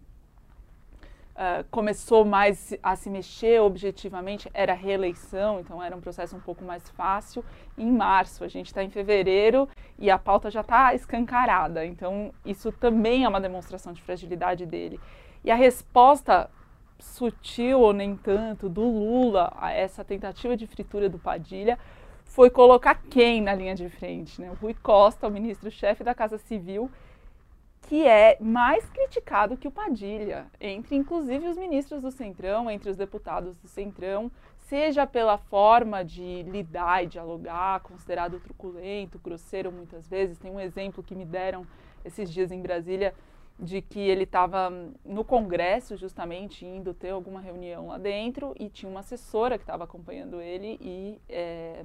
uh, 1.36 1.64
começou 1.70 2.24
mais 2.24 2.74
a 2.82 2.96
se 2.96 3.08
mexer 3.08 3.60
objetivamente, 3.60 4.50
era 4.52 4.74
reeleição, 4.74 5.60
então 5.60 5.82
era 5.82 5.96
um 5.96 6.00
processo 6.00 6.36
um 6.36 6.40
pouco 6.40 6.64
mais 6.64 6.88
fácil. 6.90 7.44
Em 7.78 7.90
março, 7.90 8.44
a 8.44 8.48
gente 8.48 8.66
está 8.66 8.82
em 8.82 8.90
fevereiro 8.90 9.68
e 9.98 10.10
a 10.10 10.18
pauta 10.18 10.50
já 10.50 10.60
está 10.60 10.94
escancarada, 10.94 11.84
então 11.84 12.32
isso 12.44 12.72
também 12.72 13.24
é 13.24 13.28
uma 13.28 13.40
demonstração 13.40 13.92
de 13.92 14.02
fragilidade 14.02 14.66
dele. 14.66 15.00
E 15.46 15.50
a 15.52 15.54
resposta 15.54 16.50
sutil 16.98 17.80
ou 17.80 17.92
nem 17.92 18.16
tanto 18.16 18.68
do 18.68 18.82
Lula 18.82 19.52
a 19.56 19.70
essa 19.70 20.04
tentativa 20.04 20.56
de 20.56 20.66
fritura 20.66 21.08
do 21.08 21.20
Padilha 21.20 21.78
foi 22.24 22.50
colocar 22.50 22.96
quem 23.08 23.40
na 23.40 23.54
linha 23.54 23.72
de 23.72 23.88
frente, 23.88 24.40
né? 24.40 24.50
O 24.50 24.54
Rui 24.54 24.74
Costa, 24.74 25.28
o 25.28 25.30
ministro-chefe 25.30 26.02
da 26.02 26.16
Casa 26.16 26.36
Civil, 26.36 26.90
que 27.82 28.04
é 28.04 28.36
mais 28.40 28.84
criticado 28.90 29.56
que 29.56 29.68
o 29.68 29.70
Padilha, 29.70 30.46
entre 30.60 30.96
inclusive 30.96 31.46
os 31.46 31.56
ministros 31.56 32.02
do 32.02 32.10
Centrão, 32.10 32.68
entre 32.68 32.90
os 32.90 32.96
deputados 32.96 33.56
do 33.56 33.68
Centrão, 33.68 34.28
seja 34.66 35.06
pela 35.06 35.38
forma 35.38 36.04
de 36.04 36.42
lidar 36.42 37.04
e 37.04 37.06
dialogar, 37.06 37.78
considerado 37.84 38.40
truculento, 38.40 39.20
grosseiro 39.20 39.70
muitas 39.70 40.08
vezes. 40.08 40.38
Tem 40.38 40.50
um 40.50 40.58
exemplo 40.58 41.04
que 41.04 41.14
me 41.14 41.24
deram 41.24 41.64
esses 42.04 42.32
dias 42.32 42.50
em 42.50 42.60
Brasília 42.60 43.14
de 43.58 43.80
que 43.80 44.00
ele 44.00 44.24
estava 44.24 44.70
no 45.04 45.24
Congresso, 45.24 45.96
justamente, 45.96 46.66
indo 46.66 46.92
ter 46.92 47.10
alguma 47.10 47.40
reunião 47.40 47.88
lá 47.88 47.98
dentro, 47.98 48.54
e 48.58 48.68
tinha 48.68 48.90
uma 48.90 49.00
assessora 49.00 49.56
que 49.56 49.64
estava 49.64 49.84
acompanhando 49.84 50.40
ele, 50.40 50.78
e 50.80 51.18
é, 51.28 51.84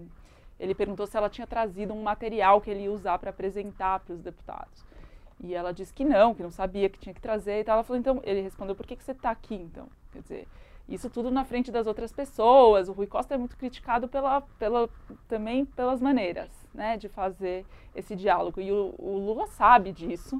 ele 0.59 0.75
perguntou 0.75 1.07
se 1.07 1.15
ela 1.15 1.29
tinha 1.29 1.47
trazido 1.47 1.93
um 1.93 2.03
material 2.03 2.59
que 2.59 2.69
ele 2.69 2.83
ia 2.83 2.91
usar 2.91 3.17
para 3.19 3.29
apresentar 3.29 4.01
para 4.01 4.13
os 4.13 4.21
deputados. 4.21 4.85
E 5.43 5.55
ela 5.55 5.71
disse 5.71 5.93
que 5.93 6.05
não, 6.05 6.35
que 6.35 6.43
não 6.43 6.51
sabia, 6.51 6.89
que 6.89 6.99
tinha 6.99 7.13
que 7.13 7.21
trazer 7.21 7.61
e 7.61 7.63
tal. 7.63 7.75
Ela 7.75 7.83
falou, 7.83 7.99
então, 7.99 8.21
ele 8.23 8.41
respondeu, 8.41 8.75
por 8.75 8.85
que, 8.85 8.95
que 8.95 9.03
você 9.03 9.11
está 9.11 9.31
aqui, 9.31 9.55
então? 9.55 9.87
Quer 10.11 10.21
dizer, 10.21 10.47
isso 10.87 11.09
tudo 11.09 11.31
na 11.31 11.43
frente 11.43 11.71
das 11.71 11.87
outras 11.87 12.11
pessoas. 12.11 12.89
O 12.89 12.91
Rui 12.91 13.07
Costa 13.07 13.33
é 13.33 13.37
muito 13.37 13.57
criticado 13.57 14.07
pela, 14.07 14.41
pela, 14.59 14.89
também 15.27 15.65
pelas 15.65 16.01
maneiras 16.01 16.51
né, 16.73 16.97
de 16.97 17.09
fazer 17.09 17.65
esse 17.95 18.15
diálogo. 18.15 18.61
E 18.61 18.71
o, 18.71 18.93
o 18.99 19.17
Lula 19.17 19.47
sabe 19.47 19.91
disso, 19.91 20.39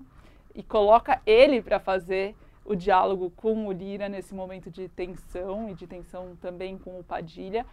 e 0.56 0.64
coloca 0.64 1.22
ele 1.26 1.62
para 1.62 1.80
fazer 1.80 2.36
o 2.64 2.76
diálogo 2.76 3.32
com 3.36 3.68
o 3.68 3.72
Lira 3.72 4.08
nesse 4.08 4.34
momento 4.34 4.70
de 4.70 4.88
tensão 4.90 5.70
e 5.70 5.74
de 5.74 5.88
tensão 5.88 6.36
também 6.42 6.78
com 6.78 7.00
o 7.00 7.04
Padilha, 7.04 7.66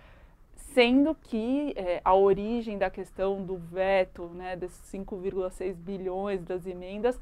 sendo 0.55 1.14
que 1.14 1.73
é, 1.77 2.01
a 2.05 2.14
origem 2.14 2.79
da 2.79 2.91
questão 2.91 3.45
do 3.45 3.57
veto, 3.57 4.27
né, 4.29 4.57
desses 4.57 4.81
5,6 4.93 5.75
bilhões 5.75 6.43
das 6.43 6.67
emendas, 6.67 7.21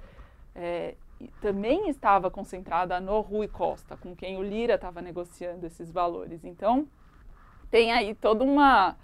é, 0.54 0.94
também 1.40 1.88
estava 1.88 2.30
concentrada 2.30 3.00
no 3.00 3.20
Rui 3.20 3.48
Costa, 3.48 3.96
com 3.96 4.14
quem 4.14 4.36
o 4.36 4.42
Lira 4.42 4.74
estava 4.74 5.00
negociando 5.00 5.66
esses 5.66 5.90
valores. 5.90 6.44
Então, 6.44 6.86
tem 7.70 7.92
aí 7.92 8.14
toda 8.14 8.44
uma 8.44 8.96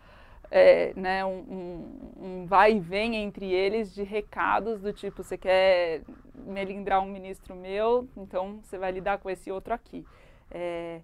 é, 0.55 0.93
né, 0.95 1.25
um, 1.25 1.39
um, 1.39 2.25
um, 2.27 2.47
vai 2.47 2.75
e 2.75 2.79
vem 2.79 3.17
entre 3.17 3.51
eles 3.51 3.95
de 3.95 4.03
recados 4.03 4.83
do 4.83 4.93
tipo, 4.93 5.23
você 5.23 5.39
quer 5.39 6.03
melindrar 6.35 7.01
um 7.01 7.11
ministro 7.11 7.57
meu, 7.57 8.07
então 8.15 8.61
você 8.63 8.77
vai 8.77 8.93
lidar 8.93 9.17
com 9.17 9.31
esse 9.31 9.51
outro 9.51 9.73
aqui. 9.73 10.07
É, 10.51 11.01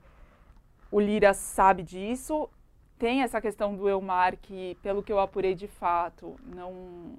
o 0.92 1.00
Lira 1.00 1.32
sabe 1.32 1.82
disso, 1.82 2.46
tem 2.98 3.22
essa 3.22 3.40
questão 3.40 3.74
do 3.74 3.88
Elmar 3.88 4.36
que, 4.36 4.76
pelo 4.82 5.02
que 5.02 5.10
eu 5.10 5.18
apurei 5.18 5.54
de 5.54 5.66
fato, 5.66 6.36
não, 6.44 7.16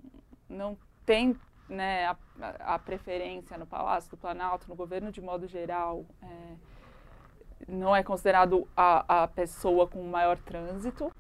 não 0.47 0.77
tem 1.07 1.35
né, 1.67 2.05
a, 2.05 2.15
a, 2.75 2.77
preferência 2.77 3.57
no 3.57 3.65
Palácio 3.65 4.11
do 4.11 4.17
Planalto, 4.17 4.69
no 4.69 4.75
governo 4.75 5.11
de 5.11 5.19
modo 5.19 5.47
geral, 5.47 6.05
é, 6.21 7.67
não 7.67 7.95
é 7.95 8.03
considerado 8.03 8.67
a, 8.77 9.23
a 9.23 9.27
pessoa 9.27 9.87
com 9.87 10.03
maior 10.03 10.37
trânsito. 10.37 11.11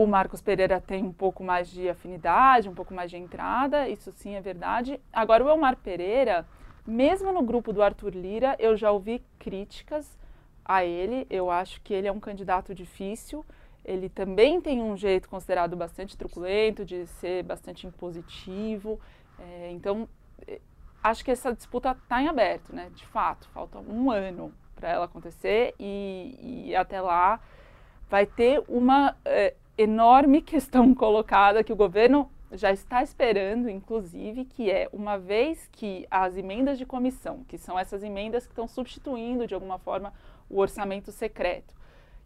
O 0.00 0.06
Marcos 0.06 0.40
Pereira 0.40 0.80
tem 0.80 1.04
um 1.04 1.12
pouco 1.12 1.44
mais 1.44 1.68
de 1.68 1.86
afinidade, 1.86 2.70
um 2.70 2.74
pouco 2.74 2.94
mais 2.94 3.10
de 3.10 3.18
entrada, 3.18 3.86
isso 3.86 4.10
sim 4.12 4.34
é 4.34 4.40
verdade. 4.40 4.98
Agora, 5.12 5.44
o 5.44 5.48
Elmar 5.50 5.76
Pereira, 5.76 6.48
mesmo 6.86 7.30
no 7.34 7.42
grupo 7.42 7.70
do 7.70 7.82
Arthur 7.82 8.14
Lira, 8.14 8.56
eu 8.58 8.78
já 8.78 8.90
ouvi 8.90 9.22
críticas 9.38 10.18
a 10.64 10.82
ele. 10.82 11.26
Eu 11.28 11.50
acho 11.50 11.82
que 11.82 11.92
ele 11.92 12.08
é 12.08 12.12
um 12.12 12.18
candidato 12.18 12.74
difícil. 12.74 13.44
Ele 13.84 14.08
também 14.08 14.58
tem 14.58 14.80
um 14.80 14.96
jeito 14.96 15.28
considerado 15.28 15.76
bastante 15.76 16.16
truculento, 16.16 16.82
de 16.82 17.06
ser 17.06 17.42
bastante 17.42 17.86
impositivo. 17.86 18.98
É, 19.38 19.70
então, 19.70 20.08
é, 20.48 20.62
acho 21.02 21.22
que 21.22 21.30
essa 21.30 21.52
disputa 21.52 21.90
está 21.90 22.22
em 22.22 22.26
aberto, 22.26 22.74
né? 22.74 22.90
De 22.94 23.04
fato, 23.04 23.46
falta 23.50 23.78
um 23.78 24.10
ano 24.10 24.50
para 24.74 24.88
ela 24.88 25.04
acontecer 25.04 25.74
e, 25.78 26.70
e, 26.70 26.74
até 26.74 27.02
lá 27.02 27.38
vai 28.08 28.24
ter 28.24 28.64
uma 28.66 29.14
é, 29.26 29.54
enorme 29.76 30.40
questão 30.42 30.94
colocada 30.94 31.64
que 31.64 31.72
o 31.72 31.76
governo 31.76 32.30
já 32.52 32.72
está 32.72 33.02
esperando, 33.02 33.68
inclusive, 33.68 34.44
que 34.44 34.70
é 34.70 34.88
uma 34.92 35.16
vez 35.16 35.68
que 35.70 36.06
as 36.10 36.36
emendas 36.36 36.78
de 36.78 36.84
comissão, 36.84 37.44
que 37.46 37.56
são 37.56 37.78
essas 37.78 38.02
emendas 38.02 38.44
que 38.44 38.52
estão 38.52 38.66
substituindo 38.66 39.46
de 39.46 39.54
alguma 39.54 39.78
forma 39.78 40.12
o 40.48 40.58
orçamento 40.58 41.12
secreto, 41.12 41.72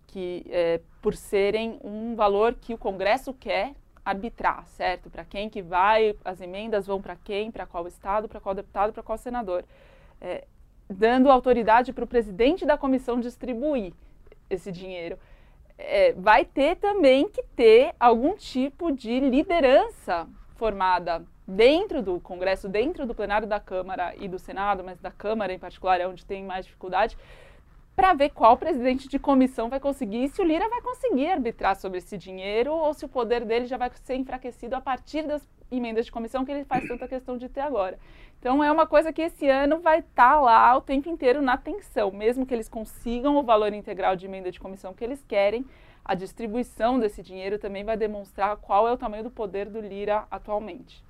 que 0.06 0.46
é, 0.48 0.80
por 1.02 1.14
serem 1.14 1.78
um 1.84 2.14
valor 2.14 2.54
que 2.54 2.72
o 2.72 2.78
Congresso 2.78 3.34
quer 3.34 3.74
arbitrar, 4.04 4.66
certo? 4.66 5.10
Para 5.10 5.24
quem 5.24 5.48
que 5.50 5.60
vai, 5.60 6.14
as 6.24 6.40
emendas 6.40 6.86
vão 6.86 7.00
para 7.00 7.16
quem, 7.16 7.50
para 7.50 7.66
qual 7.66 7.86
estado, 7.86 8.28
para 8.28 8.40
qual 8.40 8.54
deputado, 8.54 8.92
para 8.92 9.02
qual 9.02 9.18
senador, 9.18 9.64
é, 10.20 10.46
dando 10.88 11.30
autoridade 11.30 11.92
para 11.92 12.04
o 12.04 12.06
presidente 12.06 12.64
da 12.64 12.76
comissão 12.76 13.20
distribuir 13.20 13.92
esse 14.48 14.70
dinheiro 14.70 15.18
é, 15.78 16.12
vai 16.12 16.44
ter 16.44 16.76
também 16.76 17.28
que 17.28 17.42
ter 17.56 17.94
algum 17.98 18.36
tipo 18.36 18.92
de 18.92 19.20
liderança 19.20 20.28
formada 20.56 21.24
dentro 21.46 22.02
do 22.02 22.20
Congresso, 22.20 22.68
dentro 22.68 23.06
do 23.06 23.14
plenário 23.14 23.46
da 23.46 23.60
Câmara 23.60 24.14
e 24.16 24.28
do 24.28 24.38
Senado, 24.38 24.82
mas 24.82 24.98
da 25.00 25.10
Câmara 25.10 25.52
em 25.52 25.58
particular 25.58 26.00
é 26.00 26.06
onde 26.06 26.24
tem 26.24 26.42
mais 26.42 26.64
dificuldade, 26.64 27.16
para 27.94 28.12
ver 28.12 28.30
qual 28.30 28.56
presidente 28.56 29.08
de 29.08 29.18
comissão 29.18 29.68
vai 29.68 29.78
conseguir, 29.78 30.28
se 30.28 30.40
o 30.40 30.44
Lira 30.44 30.68
vai 30.68 30.80
conseguir 30.80 31.28
arbitrar 31.28 31.76
sobre 31.76 31.98
esse 31.98 32.18
dinheiro 32.18 32.72
ou 32.72 32.92
se 32.92 33.04
o 33.04 33.08
poder 33.08 33.44
dele 33.44 33.66
já 33.66 33.76
vai 33.76 33.90
ser 34.02 34.16
enfraquecido 34.16 34.74
a 34.74 34.80
partir 34.80 35.22
das 35.22 35.46
emendas 35.70 36.06
de 36.06 36.12
comissão 36.12 36.44
que 36.44 36.50
ele 36.50 36.64
faz 36.64 36.86
tanta 36.88 37.06
questão 37.06 37.36
de 37.36 37.48
ter 37.48 37.60
agora. 37.60 37.98
Então 38.44 38.62
é 38.62 38.70
uma 38.70 38.86
coisa 38.86 39.10
que 39.10 39.22
esse 39.22 39.48
ano 39.48 39.80
vai 39.80 40.00
estar 40.00 40.34
tá 40.34 40.38
lá 40.38 40.76
o 40.76 40.82
tempo 40.82 41.08
inteiro 41.08 41.40
na 41.40 41.56
tensão, 41.56 42.12
mesmo 42.12 42.44
que 42.44 42.52
eles 42.52 42.68
consigam 42.68 43.38
o 43.38 43.42
valor 43.42 43.72
integral 43.72 44.14
de 44.16 44.26
emenda 44.26 44.52
de 44.52 44.60
comissão 44.60 44.92
que 44.92 45.02
eles 45.02 45.24
querem, 45.26 45.64
a 46.04 46.14
distribuição 46.14 47.00
desse 47.00 47.22
dinheiro 47.22 47.58
também 47.58 47.84
vai 47.84 47.96
demonstrar 47.96 48.58
qual 48.58 48.86
é 48.86 48.92
o 48.92 48.98
tamanho 48.98 49.22
do 49.22 49.30
poder 49.30 49.70
do 49.70 49.80
Lira 49.80 50.26
atualmente. 50.30 51.02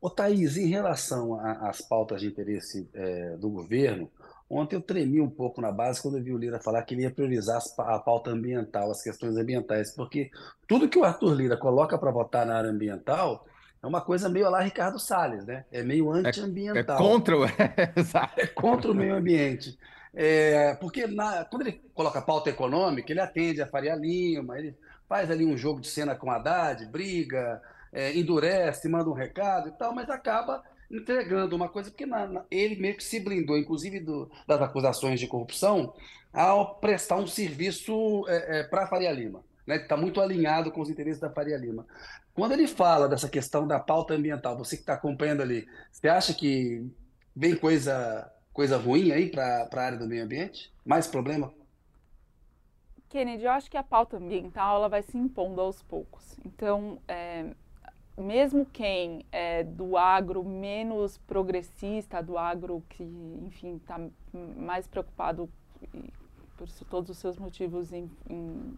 Ô 0.00 0.08
Thaís, 0.08 0.56
em 0.56 0.68
relação 0.68 1.38
às 1.38 1.82
pautas 1.82 2.22
de 2.22 2.28
interesse 2.28 2.88
é, 2.94 3.36
do 3.36 3.50
governo, 3.50 4.10
Ontem 4.48 4.76
eu 4.76 4.80
tremi 4.80 5.20
um 5.20 5.28
pouco 5.28 5.60
na 5.60 5.72
base 5.72 6.00
quando 6.00 6.18
eu 6.18 6.22
vi 6.22 6.32
o 6.32 6.38
Lira 6.38 6.60
falar 6.60 6.80
que 6.84 6.94
ele 6.94 7.02
ia 7.02 7.10
priorizar 7.10 7.60
a 7.78 7.98
pauta 7.98 8.30
ambiental, 8.30 8.92
as 8.92 9.02
questões 9.02 9.36
ambientais, 9.36 9.92
porque 9.92 10.30
tudo 10.68 10.88
que 10.88 10.96
o 10.96 11.02
Arthur 11.02 11.34
Lira 11.34 11.56
coloca 11.56 11.98
para 11.98 12.12
votar 12.12 12.46
na 12.46 12.56
área 12.56 12.70
ambiental 12.70 13.44
é 13.82 13.86
uma 13.86 14.00
coisa 14.00 14.28
meio 14.28 14.50
lá 14.50 14.60
Ricardo 14.60 14.98
Salles, 14.98 15.44
né? 15.44 15.64
É 15.70 15.82
meio 15.82 16.10
antiambiental. 16.10 16.96
É, 16.96 17.00
é 17.00 17.02
contra 17.02 17.38
o... 17.38 17.44
é 18.36 18.46
contra 18.54 18.90
o 18.90 18.94
meio 18.94 19.14
ambiente. 19.14 19.78
É, 20.14 20.74
porque 20.76 21.06
na, 21.06 21.44
quando 21.44 21.62
ele 21.62 21.80
coloca 21.94 22.22
pauta 22.22 22.48
econômica, 22.48 23.12
ele 23.12 23.20
atende 23.20 23.60
a 23.60 23.66
Faria 23.66 23.94
Lima, 23.94 24.58
ele 24.58 24.74
faz 25.06 25.30
ali 25.30 25.44
um 25.44 25.58
jogo 25.58 25.80
de 25.80 25.88
cena 25.88 26.14
com 26.14 26.30
Haddad, 26.30 26.86
briga, 26.86 27.60
é, 27.92 28.16
endurece, 28.16 28.88
manda 28.88 29.10
um 29.10 29.14
recado 29.14 29.68
e 29.68 29.72
tal, 29.72 29.94
mas 29.94 30.08
acaba 30.08 30.62
entregando 30.90 31.54
uma 31.54 31.68
coisa, 31.68 31.90
porque 31.90 32.06
na, 32.06 32.26
na, 32.26 32.44
ele 32.50 32.76
meio 32.76 32.96
que 32.96 33.04
se 33.04 33.20
blindou, 33.20 33.58
inclusive 33.58 34.00
do, 34.00 34.30
das 34.46 34.60
acusações 34.62 35.20
de 35.20 35.26
corrupção, 35.26 35.92
ao 36.32 36.76
prestar 36.76 37.16
um 37.16 37.26
serviço 37.26 38.24
é, 38.28 38.60
é, 38.60 38.62
para 38.64 38.84
a 38.84 38.86
Faria 38.86 39.12
Lima. 39.12 39.42
Né? 39.66 39.76
Está 39.76 39.96
muito 39.96 40.20
alinhado 40.20 40.70
com 40.70 40.80
os 40.80 40.88
interesses 40.88 41.20
da 41.20 41.30
Faria 41.30 41.56
Lima. 41.56 41.86
Quando 42.34 42.52
ele 42.52 42.66
fala 42.66 43.08
dessa 43.08 43.28
questão 43.28 43.66
da 43.66 43.80
pauta 43.80 44.14
ambiental, 44.14 44.56
você 44.56 44.76
que 44.76 44.82
está 44.82 44.94
acompanhando 44.94 45.42
ali, 45.42 45.66
você 45.90 46.08
acha 46.08 46.32
que 46.34 46.86
vem 47.34 47.56
coisa, 47.56 48.30
coisa 48.52 48.76
ruim 48.76 49.10
aí 49.10 49.30
para 49.30 49.68
a 49.72 49.80
área 49.80 49.98
do 49.98 50.06
meio 50.06 50.24
ambiente? 50.24 50.72
Mais 50.84 51.06
problema? 51.06 51.52
Kennedy, 53.08 53.44
eu 53.44 53.50
acho 53.50 53.70
que 53.70 53.76
a 53.76 53.82
pauta 53.82 54.16
ambiental 54.16 54.76
ela 54.76 54.88
vai 54.88 55.02
se 55.02 55.16
impondo 55.16 55.60
aos 55.60 55.82
poucos. 55.82 56.36
Então, 56.44 56.98
é, 57.08 57.46
mesmo 58.16 58.66
quem 58.66 59.24
é 59.30 59.62
do 59.62 59.96
agro 59.96 60.44
menos 60.44 61.18
progressista, 61.18 62.22
do 62.22 62.36
agro 62.36 62.82
que, 62.88 63.02
enfim, 63.46 63.76
está 63.76 64.00
mais 64.32 64.86
preocupado 64.86 65.48
por 66.56 66.68
todos 66.90 67.10
os 67.10 67.18
seus 67.18 67.36
motivos, 67.36 67.92
em, 67.92 68.10
em, 68.28 68.76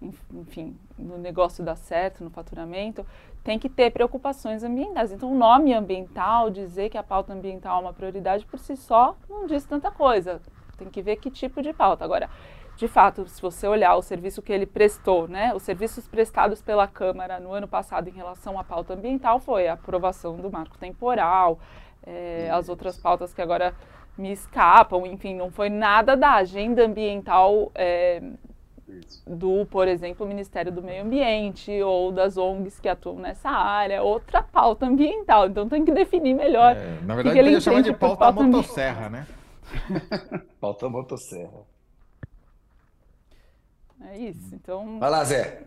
enfim, 0.00 0.76
no 0.98 1.16
negócio 1.18 1.64
dar 1.64 1.76
certo, 1.76 2.22
no 2.22 2.30
faturamento, 2.30 3.04
tem 3.42 3.58
que 3.58 3.68
ter 3.68 3.90
preocupações 3.90 4.62
ambientais. 4.62 5.12
Então, 5.12 5.32
o 5.32 5.34
nome 5.34 5.72
ambiental, 5.72 6.50
dizer 6.50 6.90
que 6.90 6.98
a 6.98 7.02
pauta 7.02 7.32
ambiental 7.32 7.78
é 7.78 7.82
uma 7.82 7.92
prioridade 7.92 8.44
por 8.44 8.58
si 8.58 8.76
só, 8.76 9.16
não 9.28 9.46
diz 9.46 9.64
tanta 9.64 9.90
coisa. 9.90 10.40
Tem 10.76 10.88
que 10.90 11.00
ver 11.00 11.16
que 11.16 11.30
tipo 11.30 11.62
de 11.62 11.72
pauta. 11.72 12.04
Agora, 12.04 12.28
de 12.76 12.86
fato, 12.86 13.26
se 13.26 13.40
você 13.40 13.66
olhar 13.66 13.96
o 13.96 14.02
serviço 14.02 14.42
que 14.42 14.52
ele 14.52 14.66
prestou, 14.66 15.26
né, 15.26 15.54
os 15.54 15.62
serviços 15.62 16.06
prestados 16.06 16.60
pela 16.60 16.86
Câmara 16.86 17.40
no 17.40 17.52
ano 17.52 17.66
passado 17.66 18.08
em 18.08 18.12
relação 18.12 18.58
à 18.58 18.64
pauta 18.64 18.92
ambiental 18.92 19.40
foi 19.40 19.66
a 19.66 19.72
aprovação 19.72 20.36
do 20.36 20.50
marco 20.50 20.76
temporal, 20.76 21.58
é, 22.06 22.50
as 22.52 22.68
outras 22.68 22.98
pautas 22.98 23.32
que 23.32 23.40
agora 23.40 23.74
me 24.16 24.30
escapam, 24.30 25.06
enfim, 25.06 25.34
não 25.34 25.50
foi 25.50 25.70
nada 25.70 26.16
da 26.16 26.34
agenda 26.34 26.84
ambiental 26.84 27.70
é, 27.74 28.22
do, 29.26 29.66
por 29.66 29.88
exemplo, 29.88 30.26
Ministério 30.26 30.70
do 30.70 30.82
Meio 30.82 31.04
Ambiente 31.04 31.82
ou 31.82 32.12
das 32.12 32.36
ONGs 32.36 32.78
que 32.78 32.88
atuam 32.88 33.18
nessa 33.18 33.48
área, 33.48 34.02
outra 34.02 34.42
pauta 34.42 34.86
ambiental. 34.86 35.48
Então 35.48 35.68
tem 35.68 35.84
que 35.84 35.92
definir 35.92 36.34
melhor. 36.34 36.76
É, 36.76 37.00
na 37.02 37.14
verdade, 37.14 37.34
que 37.34 37.38
ele 37.40 37.60
chama 37.60 37.82
de 37.82 37.92
pauta, 37.92 38.16
pauta 38.16 38.42
motosserra, 38.42 39.08
né? 39.08 39.26
pauta 40.60 40.88
motosserra. 40.88 41.66
É 44.08 44.18
isso. 44.18 44.54
Então. 44.54 44.98
Vai 44.98 45.10
lá, 45.10 45.24
Zé. 45.24 45.64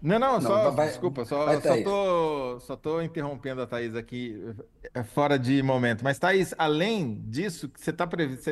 Não, 0.00 0.18
não, 0.18 0.40
só, 0.40 0.70
vai, 0.72 0.88
desculpa, 0.88 1.24
só, 1.24 1.44
vai, 1.46 1.60
só, 1.60 1.80
tô, 1.80 2.60
só 2.60 2.74
tô 2.74 3.00
interrompendo 3.00 3.62
a 3.62 3.66
Thaís 3.68 3.94
aqui, 3.94 4.36
é 4.92 5.04
fora 5.04 5.38
de 5.38 5.62
momento. 5.62 6.02
Mas, 6.02 6.18
Thaís, 6.18 6.52
além 6.58 7.22
disso, 7.28 7.68
que 7.68 7.80
você 7.80 7.90
está 7.90 8.04
previsto, 8.04 8.50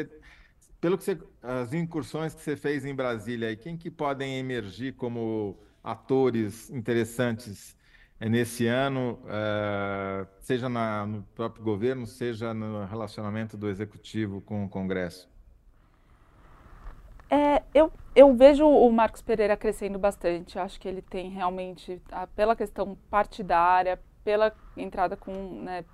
pelo 0.81 0.97
que 0.97 1.05
você, 1.05 1.19
as 1.43 1.73
incursões 1.73 2.35
que 2.35 2.41
você 2.41 2.57
fez 2.57 2.85
em 2.85 2.95
Brasília, 2.95 3.55
quem 3.57 3.77
que 3.77 3.91
podem 3.91 4.39
emergir 4.39 4.95
como 4.95 5.57
atores 5.83 6.71
interessantes 6.71 7.77
nesse 8.19 8.67
ano, 8.67 9.19
uh, 9.25 10.27
seja 10.41 10.69
na, 10.69 11.07
no 11.07 11.23
próprio 11.35 11.65
governo, 11.65 12.07
seja 12.07 12.53
no 12.53 12.85
relacionamento 12.85 13.57
do 13.57 13.69
executivo 13.69 14.41
com 14.43 14.65
o 14.65 14.69
Congresso? 14.69 15.29
É, 17.31 17.63
eu, 17.73 17.93
eu 18.15 18.35
vejo 18.35 18.67
o 18.67 18.91
Marcos 18.91 19.23
Pereira 19.23 19.57
crescendo 19.57 19.99
bastante. 19.99 20.59
Acho 20.59 20.81
que 20.81 20.89
ele 20.89 21.01
tem 21.01 21.31
realmente, 21.31 22.03
pela 22.35 22.57
questão 22.57 22.99
partidária, 23.09 23.99
pela 24.25 24.53
entrada 24.77 25.17
com, 25.17 25.63
né, 25.63 25.85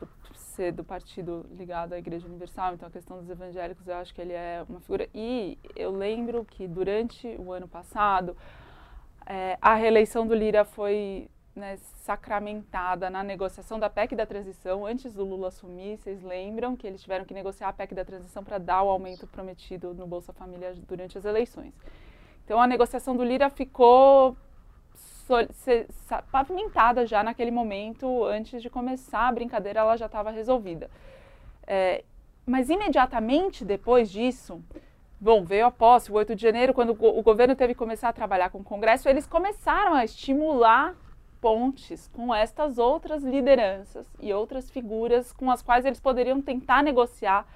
ser 0.57 0.73
do 0.73 0.83
partido 0.83 1.47
ligado 1.53 1.93
à 1.93 1.99
Igreja 1.99 2.27
Universal, 2.27 2.75
então 2.75 2.89
a 2.89 2.91
questão 2.91 3.19
dos 3.19 3.29
evangélicos, 3.29 3.87
eu 3.87 3.95
acho 3.97 4.15
que 4.15 4.21
ele 4.21 4.33
é 4.33 4.65
uma 4.69 4.81
figura. 4.81 5.09
E 5.15 5.59
eu 5.77 5.91
lembro 5.91 6.45
que 6.45 6.67
durante 6.67 7.29
o 7.39 7.53
ano 7.53 7.69
passado, 7.69 8.37
é, 9.27 9.59
a 9.61 9.75
reeleição 9.75 10.27
do 10.27 10.35
Lira 10.35 10.65
foi 10.65 11.29
né, 11.55 11.77
sacramentada 11.77 13.09
na 13.11 13.23
negociação 13.23 13.79
da 13.79 13.91
PEC 13.91 14.17
da 14.17 14.27
transição, 14.27 14.87
antes 14.87 15.13
do 15.13 15.25
Lula 15.25 15.49
assumir, 15.49 15.99
vocês 15.99 16.23
lembram 16.23 16.75
que 16.77 16.87
eles 16.87 17.03
tiveram 17.03 17.25
que 17.25 17.35
negociar 17.35 17.69
a 17.69 17.73
PEC 17.73 17.95
da 17.95 18.05
transição 18.05 18.43
para 18.43 18.59
dar 18.59 18.83
o 18.83 18.89
aumento 18.89 19.27
prometido 19.27 19.95
no 19.95 20.07
Bolsa 20.07 20.33
Família 20.33 20.75
durante 20.89 21.17
as 21.19 21.25
eleições. 21.25 21.75
Então 22.45 22.61
a 22.61 22.67
negociação 22.67 23.17
do 23.17 23.25
Lira 23.25 23.51
ficou 23.51 24.37
pavimentada 26.31 27.07
já 27.07 27.23
naquele 27.23 27.51
momento, 27.51 28.25
antes 28.25 28.63
de 28.63 28.71
começar 28.71 29.29
a 29.29 29.33
brincadeira, 29.33 29.81
ela 29.81 29.97
já 29.97 30.07
estava 30.07 30.31
resolvida. 30.31 30.91
É, 31.67 32.05
mas 32.47 32.71
imediatamente 32.71 33.65
depois 33.65 34.11
disso, 34.11 34.63
bom, 35.21 35.45
veio 35.45 35.67
a 35.67 35.71
posse, 35.71 36.11
o 36.11 36.15
8 36.15 36.37
de 36.37 36.43
janeiro, 36.43 36.73
quando 36.73 36.91
o 36.91 37.23
governo 37.23 37.57
teve 37.57 37.75
que 37.75 37.79
começar 37.79 38.09
a 38.09 38.13
trabalhar 38.13 38.51
com 38.51 38.59
o 38.59 38.65
Congresso, 38.65 39.09
eles 39.09 39.27
começaram 39.27 39.95
a 39.95 40.05
estimular 40.05 40.95
pontes 41.41 42.09
com 42.09 42.35
estas 42.35 42.79
outras 42.79 43.23
lideranças 43.23 44.07
e 44.21 44.33
outras 44.33 44.71
figuras 44.71 45.33
com 45.33 45.51
as 45.51 45.63
quais 45.63 45.85
eles 45.85 46.01
poderiam 46.01 46.41
tentar 46.41 46.83
negociar 46.83 47.47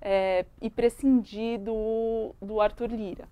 é, 0.00 0.44
e 0.60 0.68
prescindir 0.68 1.60
do, 1.60 2.34
do 2.40 2.60
Arthur 2.60 2.90
Lira. 2.90 3.28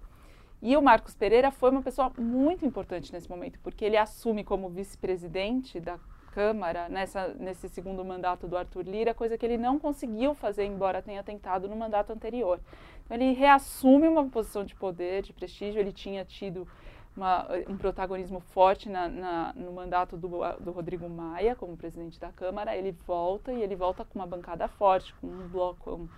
E 0.63 0.77
o 0.77 0.83
Marcos 0.83 1.15
Pereira 1.15 1.51
foi 1.51 1.71
uma 1.71 1.83
pessoa 1.83 2.13
muito 2.19 2.67
importante 2.67 3.13
nesse 3.13 3.31
momento, 3.31 3.59
porque 3.61 3.85
ele 3.85 3.97
assume 3.97 4.45
como 4.45 4.69
vice-presidente 4.69 5.81
da 5.81 5.99
Câmara 6.33 6.89
nessa, 6.89 7.29
nesse 7.39 7.69
segundo 7.69 8.05
mandato 8.05 8.47
do 8.47 8.57
Arthur 8.57 8.83
Lira, 8.83 9.15
coisa 9.15 9.37
que 9.37 9.45
ele 9.45 9.59
não 9.59 9.79
conseguiu 9.79 10.35
fazer, 10.35 10.65
embora 10.65 11.03
tenha 11.03 11.23
tentado 11.25 11.69
no 11.69 11.75
mandato 11.75 12.13
anterior. 12.13 12.61
Então, 13.05 13.17
ele 13.17 13.33
reassume 13.33 14.07
uma 14.07 14.29
posição 14.29 14.65
de 14.65 14.75
poder, 14.75 15.23
de 15.23 15.33
prestígio, 15.33 15.81
ele 15.81 15.93
tinha 15.93 16.25
tido 16.25 16.69
uma, 17.17 17.49
um 17.69 17.77
protagonismo 17.77 18.39
forte 18.39 18.89
na, 18.89 19.09
na, 19.09 19.53
no 19.57 19.73
mandato 19.73 20.17
do, 20.17 20.29
do 20.61 20.71
Rodrigo 20.71 21.09
Maia 21.09 21.57
como 21.57 21.77
presidente 21.77 22.21
da 22.21 22.31
Câmara. 22.31 22.77
Ele 22.77 22.93
volta 22.93 23.53
e 23.53 23.63
ele 23.63 23.75
volta 23.75 24.05
com 24.05 24.19
uma 24.19 24.27
bancada 24.27 24.69
forte, 24.69 25.13
com 25.15 25.27
um 25.27 25.49
bloco 25.49 26.09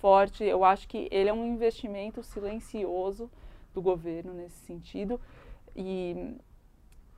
forte. 0.00 0.44
Eu 0.44 0.64
acho 0.64 0.88
que 0.88 1.08
ele 1.10 1.28
é 1.28 1.32
um 1.32 1.46
investimento 1.46 2.22
silencioso 2.22 3.30
do 3.74 3.82
governo 3.82 4.32
nesse 4.32 4.58
sentido. 4.66 5.20
E, 5.74 6.36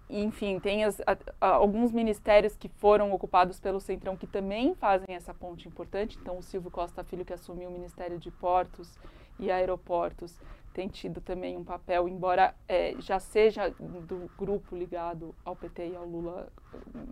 enfim, 0.09 0.59
tem 0.59 0.85
as, 0.85 1.01
a, 1.01 1.17
a, 1.41 1.49
alguns 1.55 1.93
ministérios 1.93 2.57
que 2.57 2.69
foram 2.69 3.13
ocupados 3.13 3.59
pelo 3.59 3.81
Centrão 3.81 4.17
que 4.17 4.27
também 4.27 4.75
fazem 4.75 5.15
essa 5.15 5.33
ponte 5.33 5.69
importante. 5.69 6.19
Então, 6.21 6.39
o 6.39 6.43
Silvio 6.43 6.71
Costa 6.71 7.03
Filho, 7.03 7.25
que 7.25 7.33
assumiu 7.33 7.69
o 7.69 7.73
Ministério 7.73 8.19
de 8.19 8.31
Portos 8.31 8.99
e 9.39 9.51
Aeroportos, 9.51 10.39
tem 10.73 10.89
tido 10.89 11.21
também 11.21 11.57
um 11.57 11.65
papel, 11.65 12.09
embora 12.09 12.55
é, 12.69 12.95
já 12.99 13.19
seja 13.19 13.71
do 13.71 14.31
grupo 14.39 14.75
ligado 14.75 15.35
ao 15.45 15.55
PT 15.55 15.91
e 15.91 15.97
ao 15.97 16.07
Lula 16.07 16.49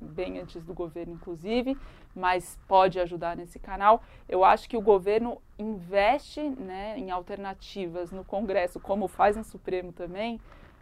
bem 0.02 0.38
antes 0.38 0.64
do 0.64 0.72
governo, 0.72 1.14
inclusive, 1.14 1.76
mas 2.14 2.58
pode 2.66 2.98
ajudar 2.98 3.36
nesse 3.36 3.58
canal. 3.58 4.02
Eu 4.28 4.44
acho 4.44 4.68
que 4.68 4.76
o 4.76 4.80
governo 4.80 5.40
investe 5.58 6.40
né, 6.40 6.98
em 6.98 7.10
alternativas 7.10 8.10
no 8.10 8.24
Congresso, 8.24 8.80
como 8.80 9.06
faz 9.06 9.36
no 9.36 9.44
Supremo 9.44 9.92
também, 9.92 10.40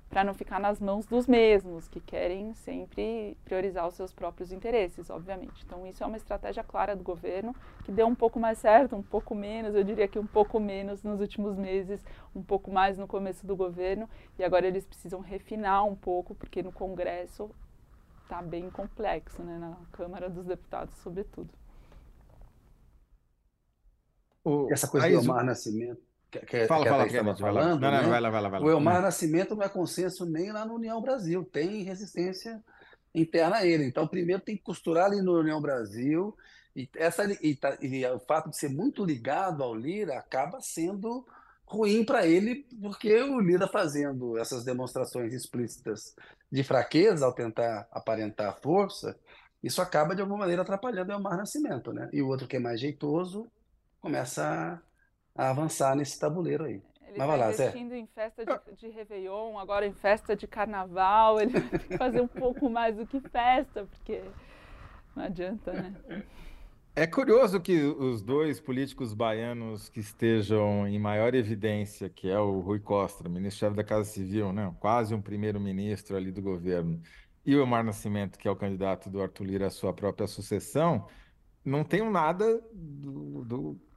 para 0.08 0.24
não 0.24 0.32
ficar 0.32 0.58
nas 0.58 0.80
mãos 0.80 1.04
dos 1.04 1.26
mesmos, 1.26 1.86
que 1.86 2.00
querem 2.00 2.54
sempre 2.54 3.36
priorizar 3.44 3.86
os 3.86 3.94
seus 3.94 4.12
próprios 4.12 4.52
interesses, 4.52 5.10
obviamente. 5.10 5.62
Então, 5.66 5.86
isso 5.86 6.02
é 6.02 6.06
uma 6.06 6.16
estratégia 6.16 6.64
clara 6.64 6.96
do 6.96 7.04
governo, 7.04 7.54
que 7.84 7.92
deu 7.92 8.06
um 8.06 8.14
pouco 8.14 8.40
mais 8.40 8.58
certo, 8.58 8.96
um 8.96 9.02
pouco 9.02 9.34
menos, 9.34 9.74
eu 9.74 9.84
diria 9.84 10.08
que 10.08 10.18
um 10.18 10.26
pouco 10.26 10.58
menos 10.58 11.02
nos 11.02 11.20
últimos 11.20 11.56
meses, 11.56 12.02
um 12.34 12.42
pouco 12.42 12.70
mais 12.70 12.96
no 12.96 13.06
começo 13.06 13.46
do 13.46 13.54
governo, 13.54 14.08
e 14.38 14.44
agora 14.44 14.66
eles 14.66 14.86
precisam 14.86 15.20
refinar 15.20 15.84
um 15.84 15.94
pouco, 15.94 16.34
porque 16.34 16.62
no 16.62 16.72
Congresso 16.72 17.50
está 18.22 18.40
bem 18.40 18.70
complexo, 18.70 19.42
né, 19.42 19.58
na 19.58 19.76
Câmara 19.92 20.30
dos 20.30 20.46
Deputados, 20.46 20.94
sobretudo. 20.96 21.50
O, 24.42 24.72
Essa 24.72 24.88
coisa 24.88 25.10
do 25.10 25.20
Omar 25.20 25.44
Nascimento 25.44 26.07
que, 26.30 26.38
que, 26.40 26.66
fala, 26.66 26.84
que 26.84 26.90
fala, 26.90 27.06
estava 27.06 27.36
falando, 27.36 27.80
não, 27.80 27.90
não, 27.90 28.02
né? 28.02 28.08
vai 28.08 28.20
lá, 28.20 28.30
vai 28.30 28.42
lá, 28.42 28.48
vai 28.48 28.60
lá. 28.60 28.66
o 28.66 28.70
Elmar 28.70 29.00
Nascimento 29.00 29.54
não 29.54 29.62
é 29.62 29.68
consenso 29.68 30.26
nem 30.26 30.52
lá 30.52 30.64
no 30.64 30.74
União 30.74 31.00
Brasil, 31.00 31.44
tem 31.44 31.82
resistência 31.82 32.62
interna 33.14 33.56
a 33.56 33.66
ele. 33.66 33.84
Então, 33.84 34.06
primeiro 34.06 34.42
tem 34.42 34.56
que 34.56 34.62
costurar 34.62 35.06
ali 35.06 35.22
no 35.22 35.38
União 35.38 35.60
Brasil, 35.60 36.36
e, 36.76 36.88
essa, 36.94 37.24
e, 37.42 37.56
tá, 37.56 37.76
e 37.80 38.06
o 38.06 38.20
fato 38.20 38.50
de 38.50 38.56
ser 38.56 38.68
muito 38.68 39.04
ligado 39.04 39.62
ao 39.62 39.74
Lira 39.74 40.18
acaba 40.18 40.60
sendo 40.60 41.26
ruim 41.66 42.04
para 42.04 42.26
ele, 42.26 42.66
porque 42.80 43.20
o 43.22 43.40
Lira 43.40 43.66
fazendo 43.66 44.38
essas 44.38 44.64
demonstrações 44.64 45.32
explícitas 45.32 46.14
de 46.50 46.62
fraqueza 46.62 47.26
ao 47.26 47.34
tentar 47.34 47.88
aparentar 47.90 48.58
força, 48.60 49.18
isso 49.62 49.82
acaba 49.82 50.14
de 50.14 50.20
alguma 50.20 50.40
maneira 50.40 50.62
atrapalhando 50.62 51.10
o 51.10 51.14
Elmar 51.14 51.36
Nascimento, 51.36 51.92
né? 51.92 52.08
E 52.12 52.22
o 52.22 52.28
outro 52.28 52.46
que 52.46 52.56
é 52.56 52.60
mais 52.60 52.80
jeitoso 52.80 53.50
começa 54.00 54.80
a 55.38 55.50
avançar 55.50 55.94
nesse 55.94 56.18
tabuleiro 56.18 56.64
aí. 56.64 56.82
Ele 57.06 57.12
está 57.12 57.48
investindo 57.48 57.90
Zé. 57.90 57.96
em 57.96 58.06
festa 58.06 58.44
de, 58.44 58.76
de 58.76 58.88
Réveillon, 58.88 59.56
agora 59.56 59.86
em 59.86 59.92
festa 59.92 60.34
de 60.34 60.48
Carnaval. 60.48 61.40
Ele 61.40 61.52
vai 61.58 61.62
ter 61.62 61.78
que 61.78 61.96
fazer 61.96 62.20
um 62.20 62.26
pouco 62.26 62.68
mais 62.68 62.96
do 62.96 63.06
que 63.06 63.20
festa, 63.20 63.84
porque 63.84 64.20
não 65.14 65.24
adianta, 65.24 65.72
né? 65.72 65.94
É 66.96 67.06
curioso 67.06 67.60
que 67.60 67.80
os 67.80 68.20
dois 68.20 68.58
políticos 68.58 69.14
baianos 69.14 69.88
que 69.88 70.00
estejam 70.00 70.86
em 70.88 70.98
maior 70.98 71.32
evidência, 71.32 72.08
que 72.08 72.28
é 72.28 72.38
o 72.40 72.58
Rui 72.58 72.80
Costa, 72.80 73.28
ministro-chefe 73.28 73.76
da 73.76 73.84
Casa 73.84 74.04
Civil, 74.10 74.52
né? 74.52 74.74
quase 74.80 75.14
um 75.14 75.22
primeiro-ministro 75.22 76.16
ali 76.16 76.32
do 76.32 76.42
governo, 76.42 77.00
e 77.46 77.54
o 77.54 77.62
Omar 77.62 77.84
Nascimento, 77.84 78.36
que 78.36 78.48
é 78.48 78.50
o 78.50 78.56
candidato 78.56 79.08
do 79.08 79.22
Arthur 79.22 79.44
Lira 79.44 79.66
à 79.68 79.70
sua 79.70 79.92
própria 79.92 80.26
sucessão, 80.26 81.06
não 81.64 81.84
tenham 81.84 82.10
nada 82.10 82.60
do, 82.72 83.44
do 83.44 83.87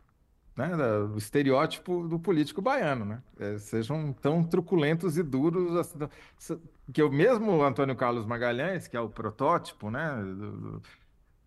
né, 0.68 1.08
do 1.08 1.18
estereótipo 1.18 2.08
do 2.08 2.20
político 2.20 2.62
baiano, 2.62 3.06
né? 3.06 3.24
É, 3.40 3.58
sejam 3.58 4.14
tão 4.14 4.44
truculentos 4.44 5.18
e 5.18 5.24
duros 5.24 5.76
assim, 5.76 6.60
que 6.94 7.02
o 7.02 7.12
mesmo 7.12 7.62
Antônio 7.64 7.96
Carlos 7.96 8.26
Magalhães, 8.26 8.88
que 8.88 8.96
é 8.96 9.00
o 9.00 9.10
protótipo, 9.10 9.90
né, 9.90 10.16
do, 10.22 10.82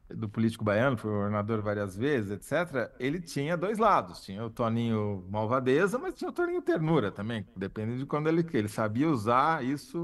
do 0.08 0.28
político 0.28 0.64
baiano, 0.64 0.96
foi 0.96 1.10
governador 1.10 1.62
várias 1.62 1.96
vezes, 1.96 2.30
etc. 2.30 2.92
Ele 2.98 3.20
tinha 3.20 3.56
dois 3.56 3.78
lados, 3.78 4.22
tinha 4.22 4.44
o 4.44 4.50
Toninho 4.50 5.24
malvadeza, 5.30 5.98
mas 5.98 6.14
tinha 6.14 6.30
o 6.30 6.32
Toninho 6.32 6.62
ternura 6.62 7.10
também, 7.10 7.46
depende 7.56 7.98
de 7.98 8.06
quando 8.06 8.28
ele 8.28 8.46
ele 8.52 8.68
sabia 8.68 9.08
usar 9.08 9.64
isso 9.64 9.98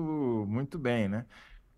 muito 0.49 0.79
bem, 0.79 1.09
né? 1.09 1.27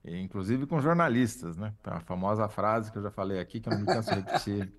E, 0.05 0.19
inclusive 0.21 0.67
com 0.67 0.81
jornalistas, 0.81 1.57
né? 1.57 1.75
A 1.85 2.01
famosa 2.01 2.49
frase 2.49 2.91
que 2.91 2.99
eu 2.99 3.03
já 3.03 3.11
falei 3.11 3.39
aqui 3.39 3.61
que 3.61 3.69
eu 3.69 3.73
não 3.73 3.81
me 3.81 3.87
canso 3.87 4.11
de 4.11 4.17
repetir. 4.17 4.73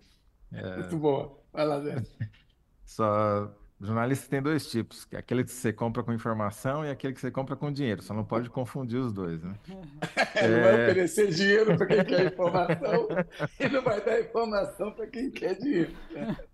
É... 0.51 0.77
Muito 0.77 0.97
boa. 0.97 1.39
Vai 1.51 1.65
lá, 1.65 1.79
Zé. 1.79 1.95
Só 2.85 3.51
jornalista 3.83 4.29
tem 4.29 4.41
dois 4.41 4.69
tipos, 4.69 5.03
que 5.05 5.15
é 5.15 5.19
aquele 5.19 5.43
que 5.43 5.51
você 5.51 5.73
compra 5.73 6.03
com 6.03 6.13
informação 6.13 6.85
e 6.85 6.89
aquele 6.89 7.13
que 7.13 7.19
você 7.19 7.29
compra 7.29 7.55
com 7.55 7.71
dinheiro. 7.71 8.01
Só 8.01 8.13
não 8.13 8.23
pode 8.23 8.49
confundir 8.49 8.99
os 8.99 9.11
dois, 9.11 9.43
né? 9.43 9.55
É... 10.35 10.47
Não 10.47 10.63
vai 10.63 10.83
oferecer 10.85 11.27
dinheiro 11.29 11.77
para 11.77 11.85
quem 11.85 12.03
quer 12.03 12.25
informação 12.25 13.07
e 13.59 13.69
não 13.69 13.83
vai 13.83 14.01
dar 14.01 14.19
informação 14.19 14.91
para 14.91 15.05
quem 15.05 15.29
quer 15.29 15.53
dinheiro. 15.55 15.91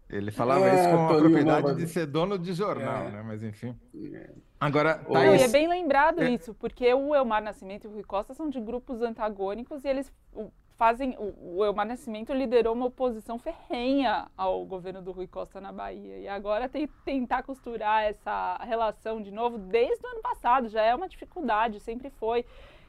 Ele 0.10 0.32
falava 0.32 0.68
é, 0.68 0.76
isso 0.76 0.90
com 0.90 1.06
a 1.06 1.18
propriedade 1.18 1.76
de 1.76 1.88
ser 1.88 2.06
dono 2.06 2.38
de 2.38 2.52
jornal, 2.54 3.06
é. 3.06 3.12
né? 3.12 3.24
Mas 3.26 3.42
enfim. 3.42 3.74
É. 4.14 4.32
Agora, 4.60 4.96
Thaís... 4.96 5.10
Não, 5.10 5.36
e 5.36 5.42
é 5.42 5.48
bem 5.48 5.70
lembrado 5.70 6.22
é. 6.22 6.30
isso, 6.30 6.54
porque 6.54 6.94
o 6.94 7.16
Elmar 7.16 7.42
Nascimento 7.42 7.86
e 7.86 7.88
o 7.88 7.92
Rui 7.92 8.04
Costa 8.04 8.34
são 8.34 8.50
de 8.50 8.60
grupos 8.60 9.02
antagônicos 9.02 9.86
e 9.86 9.88
eles 9.88 10.12
fazem. 10.80 11.14
O, 11.20 11.64
Elmar 11.66 11.86
Nascimento 11.86 12.34
liderou 12.34 12.74
uma 12.74 12.86
oposição 12.86 13.38
ferrenha 13.38 14.32
ao 14.38 14.66
governo 14.66 15.02
do 15.02 15.12
Rui 15.12 15.28
Costa 15.28 15.60
na 15.60 15.74
Bahia. 15.74 16.18
E 16.20 16.28
agora 16.28 16.70
tem, 16.70 16.88
tentar 17.04 17.44
costurar 17.44 18.04
essa 18.06 18.58
relação 18.64 19.22
de 19.22 19.30
novo 19.30 19.58
desde 19.58 20.02
o 20.08 20.10
ano 20.10 20.22
passado 20.22 20.70
já 20.70 20.82
é 20.82 20.96
uma 20.96 21.10
dificuldade, 21.10 21.82
sempre 21.82 22.10
foi. 22.10 22.46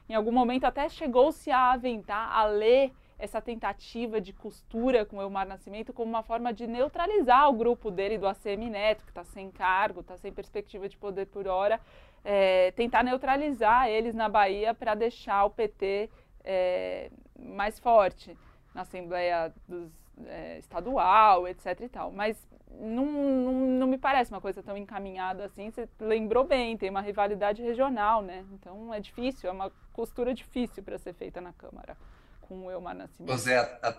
Em 0.07 0.15
algum 0.15 0.31
momento 0.31 0.63
até 0.63 0.87
chegou-se 0.87 1.51
a 1.51 1.73
aventar, 1.73 2.31
a 2.31 2.45
ler 2.45 2.93
essa 3.19 3.41
tentativa 3.41 4.19
de 4.19 4.33
costura 4.33 5.05
com 5.05 5.17
o 5.17 5.21
Elmar 5.21 5.45
Nascimento 5.45 5.93
como 5.93 6.09
uma 6.09 6.23
forma 6.23 6.51
de 6.51 6.65
neutralizar 6.65 7.49
o 7.49 7.53
grupo 7.53 7.91
dele 7.91 8.17
do 8.17 8.25
ACM 8.25 8.69
Neto, 8.69 9.03
que 9.03 9.11
está 9.11 9.23
sem 9.25 9.51
cargo, 9.51 9.99
está 9.99 10.17
sem 10.17 10.31
perspectiva 10.31 10.87
de 10.87 10.97
poder 10.97 11.27
por 11.27 11.45
hora, 11.45 11.79
é, 12.23 12.71
tentar 12.71 13.03
neutralizar 13.03 13.89
eles 13.89 14.15
na 14.15 14.27
Bahia 14.29 14.73
para 14.73 14.95
deixar 14.95 15.43
o 15.45 15.49
PT 15.51 16.09
é, 16.43 17.11
mais 17.41 17.79
forte 17.79 18.37
na 18.73 18.81
Assembleia 18.81 19.53
dos, 19.67 19.91
é, 20.25 20.57
Estadual, 20.59 21.47
etc. 21.47 21.81
e 21.81 21.89
tal. 21.89 22.11
Mas 22.11 22.37
não, 22.79 23.05
não, 23.05 23.53
não, 23.53 23.87
me 23.87 23.97
parece 23.97 24.31
uma 24.31 24.41
coisa 24.41 24.63
tão 24.63 24.77
encaminhada 24.77 25.45
assim. 25.45 25.69
Você 25.69 25.87
lembrou 25.99 26.45
bem, 26.45 26.77
tem 26.77 26.89
uma 26.89 27.01
rivalidade 27.01 27.61
regional, 27.61 28.21
né? 28.21 28.45
Então 28.53 28.93
é 28.93 28.99
difícil, 28.99 29.49
é 29.49 29.53
uma 29.53 29.71
costura 29.91 30.33
difícil 30.33 30.83
para 30.83 30.97
ser 30.97 31.13
feita 31.13 31.41
na 31.41 31.53
Câmara 31.53 31.97
com 32.41 32.65
o 32.65 32.71
Elmar 32.71 32.95
Nascimento. 32.95 33.31
José, 33.31 33.57
a, 33.57 33.95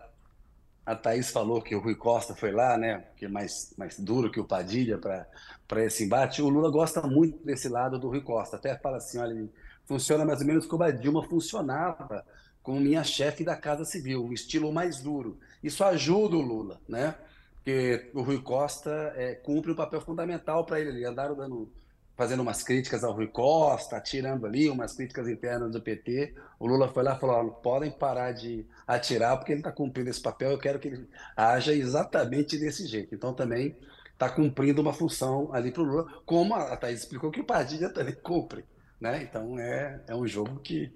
a 0.85 0.97
Thaís 0.97 1.31
falou 1.31 1.61
que 1.63 1.75
o 1.75 1.81
Rui 1.81 1.95
Costa 1.95 2.35
foi 2.35 2.51
lá, 2.51 2.77
né? 2.77 3.05
Que 3.17 3.27
é 3.27 3.29
mais, 3.29 3.75
mais 3.77 3.99
duro 3.99 4.31
que 4.31 4.41
o 4.41 4.45
Padilha 4.45 4.99
para 4.99 5.85
esse 5.85 6.05
embate. 6.05 6.43
O 6.43 6.49
Lula 6.49 6.71
gosta 6.71 7.03
muito 7.03 7.45
desse 7.45 7.69
lado 7.69 7.99
do 7.99 8.09
Rui 8.09 8.21
Costa. 8.21 8.57
Até 8.57 8.77
fala 8.79 8.97
assim: 8.97 9.19
olha, 9.19 9.49
funciona 9.85 10.25
mais 10.25 10.41
ou 10.41 10.47
menos 10.47 10.67
como 10.67 10.83
a 10.83 10.91
Dilma 10.91 11.23
funcionava 11.25 12.25
como 12.63 12.81
minha 12.81 13.03
chefe 13.03 13.45
da 13.45 13.57
Casa 13.57 13.85
Civil, 13.85 14.25
um 14.25 14.33
estilo 14.33 14.73
mais 14.73 15.01
duro. 15.01 15.39
Isso 15.63 15.83
ajuda 15.85 16.37
o 16.37 16.41
Lula, 16.41 16.81
né? 16.89 17.15
Porque 17.57 18.11
o 18.13 18.23
Rui 18.23 18.41
Costa 18.41 19.13
é, 19.17 19.35
cumpre 19.35 19.71
um 19.71 19.77
papel 19.77 20.01
fundamental 20.01 20.65
para 20.65 20.81
ele. 20.81 20.91
Ele 20.91 21.05
andaram 21.05 21.37
dando, 21.37 21.71
fazendo 22.17 22.41
umas 22.41 22.63
críticas 22.63 23.05
ao 23.05 23.13
Rui 23.13 23.29
Costa, 23.29 23.97
atirando 23.97 24.47
ali, 24.47 24.69
umas 24.69 24.95
críticas 24.95 25.29
internas 25.29 25.71
do 25.71 25.81
PT. 25.81 26.35
O 26.59 26.67
Lula 26.67 26.89
foi 26.89 27.05
lá 27.05 27.17
e 27.17 27.21
falou: 27.21 27.51
podem 27.51 27.91
parar 27.91 28.33
de 28.33 28.67
atirar, 28.87 29.37
porque 29.37 29.53
ele 29.53 29.61
está 29.61 29.71
cumprindo 29.71 30.11
esse 30.11 30.21
papel. 30.21 30.51
Eu 30.51 30.59
quero 30.59 30.79
que 30.81 30.89
ele 30.89 31.09
haja 31.37 31.73
exatamente 31.73 32.59
desse 32.59 32.87
jeito. 32.87 33.15
Então 33.15 33.33
também 33.33 33.77
está 34.13 34.29
cumprindo 34.29 34.83
uma 34.83 34.93
função 34.93 35.53
ali 35.53 35.71
para 35.71 35.83
o 35.83 35.87
Lula, 35.87 36.07
como 36.25 36.55
a 36.55 36.77
Thaís 36.77 37.01
explicou 37.01 37.31
que 37.31 37.41
o 37.41 37.45
Padilha 37.45 37.91
também 37.91 38.15
cumpre. 38.15 38.65
Né? 39.01 39.23
Então 39.23 39.59
é, 39.59 40.01
é 40.07 40.15
um 40.15 40.27
jogo 40.27 40.61
que 40.61 40.93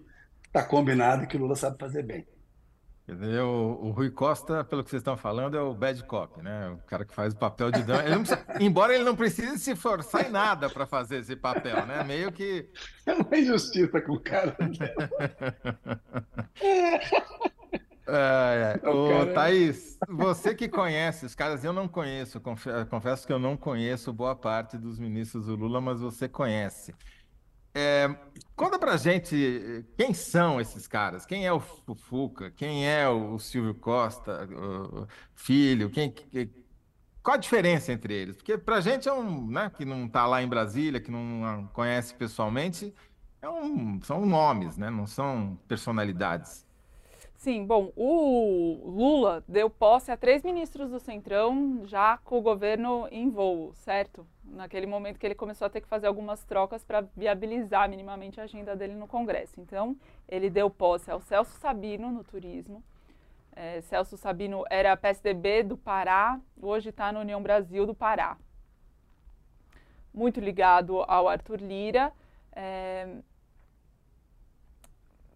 Está 0.57 0.67
combinado 0.67 1.27
que 1.27 1.37
o 1.37 1.41
Lula 1.41 1.55
sabe 1.55 1.79
fazer 1.79 2.03
bem. 2.03 2.27
O, 3.07 3.89
o, 3.89 3.91
Rui 3.91 4.11
Costa, 4.11 4.65
pelo 4.65 4.83
que 4.83 4.89
vocês 4.89 5.01
estão 5.01 5.15
falando, 5.15 5.55
é 5.55 5.61
o 5.61 5.75
bad 5.75 6.03
cop, 6.05 6.43
né? 6.43 6.71
O 6.71 6.79
cara 6.87 7.05
que 7.05 7.15
faz 7.15 7.35
o 7.35 7.37
papel 7.37 7.71
de 7.71 7.83
dama. 7.83 8.03
Ele 8.03 8.17
precisa, 8.17 8.47
embora 8.59 8.95
ele 8.95 9.05
não 9.05 9.15
precise 9.15 9.59
se 9.59 9.77
forçar 9.77 10.27
em 10.27 10.31
nada 10.31 10.71
para 10.71 10.87
fazer 10.87 11.19
esse 11.19 11.37
papel, 11.37 11.85
né? 11.85 12.03
Meio 12.03 12.33
que. 12.33 12.71
É 13.05 13.13
uma 13.13 13.39
injustiça 13.39 14.01
com 14.01 14.15
o 14.15 14.21
cara. 14.21 14.57
É, 18.09 18.79
é. 18.85 18.89
Ô, 18.89 19.09
cara... 19.09 19.35
Thaís, 19.35 19.99
você 20.09 20.55
que 20.55 20.69
conhece 20.69 21.27
os 21.27 21.35
caras, 21.35 21.65
eu 21.65 21.73
não 21.73 21.89
conheço, 21.89 22.41
confesso 22.89 23.27
que 23.27 23.33
eu 23.33 23.39
não 23.39 23.57
conheço 23.57 24.13
boa 24.13 24.37
parte 24.37 24.79
dos 24.79 24.97
ministros 24.97 25.47
do 25.47 25.57
Lula, 25.57 25.81
mas 25.81 26.01
você 26.01 26.29
conhece. 26.29 26.95
É, 27.79 28.09
conta 28.57 28.79
pra 28.79 28.97
gente 28.97 29.85
quem 29.99 30.15
são 30.15 30.59
esses 30.59 30.89
caras, 30.89 31.27
quem 31.27 31.47
é 31.47 31.53
o 31.53 31.61
Fufuca, 31.61 32.51
quem 32.51 32.89
é 32.89 33.07
o 33.07 33.39
Silvio 33.39 33.75
Costa, 33.75 34.49
o 34.51 35.07
filho, 35.35 35.91
quem, 35.91 36.15
qual 37.23 37.35
a 37.35 37.39
diferença 37.39 37.93
entre 37.93 38.15
eles? 38.15 38.37
Porque 38.39 38.57
pra 38.57 38.81
gente 38.81 39.07
é 39.07 39.13
um, 39.13 39.47
né, 39.51 39.71
que 39.77 39.85
não 39.85 40.09
tá 40.09 40.27
lá 40.27 40.43
em 40.43 40.49
Brasília, 40.49 40.99
que 40.99 41.11
não 41.11 41.69
conhece 41.75 42.15
pessoalmente, 42.15 42.95
é 43.43 43.49
um, 43.51 44.01
são 44.03 44.25
nomes, 44.25 44.79
né, 44.79 44.89
não 44.89 45.07
são 45.07 45.59
personalidades. 45.69 46.65
Sim, 47.37 47.67
bom, 47.67 47.93
o 47.95 48.91
Lula 48.91 49.45
deu 49.47 49.69
posse 49.69 50.11
a 50.11 50.17
três 50.17 50.43
ministros 50.43 50.91
do 50.91 50.99
Centrão 50.99 51.83
já 51.85 52.17
com 52.25 52.39
o 52.39 52.43
governo 52.43 53.07
em 53.11 53.29
voo, 53.29 53.75
certo? 53.75 54.27
Naquele 54.49 54.87
momento 54.87 55.19
que 55.19 55.27
ele 55.27 55.35
começou 55.35 55.67
a 55.67 55.71
ter 55.71 55.81
que 55.81 55.89
fazer 55.89 56.07
algumas 56.07 56.45
trocas 56.45 56.85
para 56.85 57.03
viabilizar 57.17 57.89
minimamente 57.89 58.41
a 58.41 58.45
agenda 58.45 58.75
dele 58.75 58.95
no 58.95 59.07
Congresso. 59.07 59.61
Então, 59.61 59.97
ele 60.29 60.49
deu 60.49 60.71
posse 60.71 61.11
ao 61.11 61.21
Celso 61.21 61.59
Sabino 61.59 62.11
no 62.11 62.25
turismo. 62.25 62.83
É, 63.55 63.81
Celso 63.81 64.17
Sabino 64.17 64.65
era 64.71 64.97
PSDB 64.97 65.63
do 65.63 65.77
Pará, 65.77 66.39
hoje 66.61 66.91
está 66.91 67.11
na 67.11 67.21
União 67.21 67.43
Brasil 67.43 67.87
do 67.87 67.95
Pará. 67.95 68.37
Muito 70.13 70.41
ligado 70.41 71.03
ao 71.03 71.29
Arthur 71.29 71.61
Lira. 71.61 72.13
É, 72.53 73.17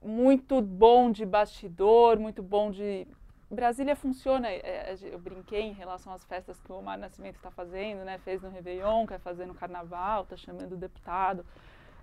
muito 0.02 0.60
bom 0.62 1.10
de 1.10 1.26
bastidor, 1.26 2.18
muito 2.18 2.42
bom 2.42 2.70
de. 2.70 3.06
Brasília 3.50 3.96
funciona, 3.96 4.48
é, 4.48 4.96
eu 5.02 5.18
brinquei 5.18 5.62
em 5.62 5.72
relação 5.72 6.12
às 6.12 6.24
festas 6.24 6.60
que 6.60 6.70
o 6.70 6.76
Omar 6.76 6.96
Nascimento 6.96 7.36
está 7.36 7.50
fazendo, 7.50 8.04
né? 8.04 8.18
Fez 8.18 8.40
no 8.40 8.48
Réveillon, 8.48 9.06
quer 9.06 9.18
fazer 9.18 9.44
no 9.44 9.54
Carnaval, 9.54 10.22
está 10.22 10.36
chamando 10.36 10.72
o 10.72 10.76
deputado 10.76 11.44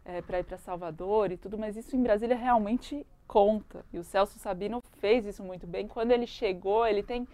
é, 0.04 0.22
para 0.22 0.39
ir 0.39 0.43
para 0.43 0.58
Salvador 0.58 1.32
e 1.32 1.38
tudo, 1.38 1.58
mas 1.58 1.78
isso 1.78 1.95
em 1.95 2.04
Brasília 2.04 2.36
realmente 2.36 3.08
conta. 3.26 3.86
E 3.93 3.98
o 3.98 4.04
Celso 4.04 4.38
Sabino 4.39 4.84
fez 5.00 5.26
isso 5.26 5.41
muito 5.41 5.66
bem. 5.66 5.88
Quando 5.88 6.12
ele 6.12 6.28
chegou, 6.28 6.86
ele 6.86 7.02
tem 7.02 7.26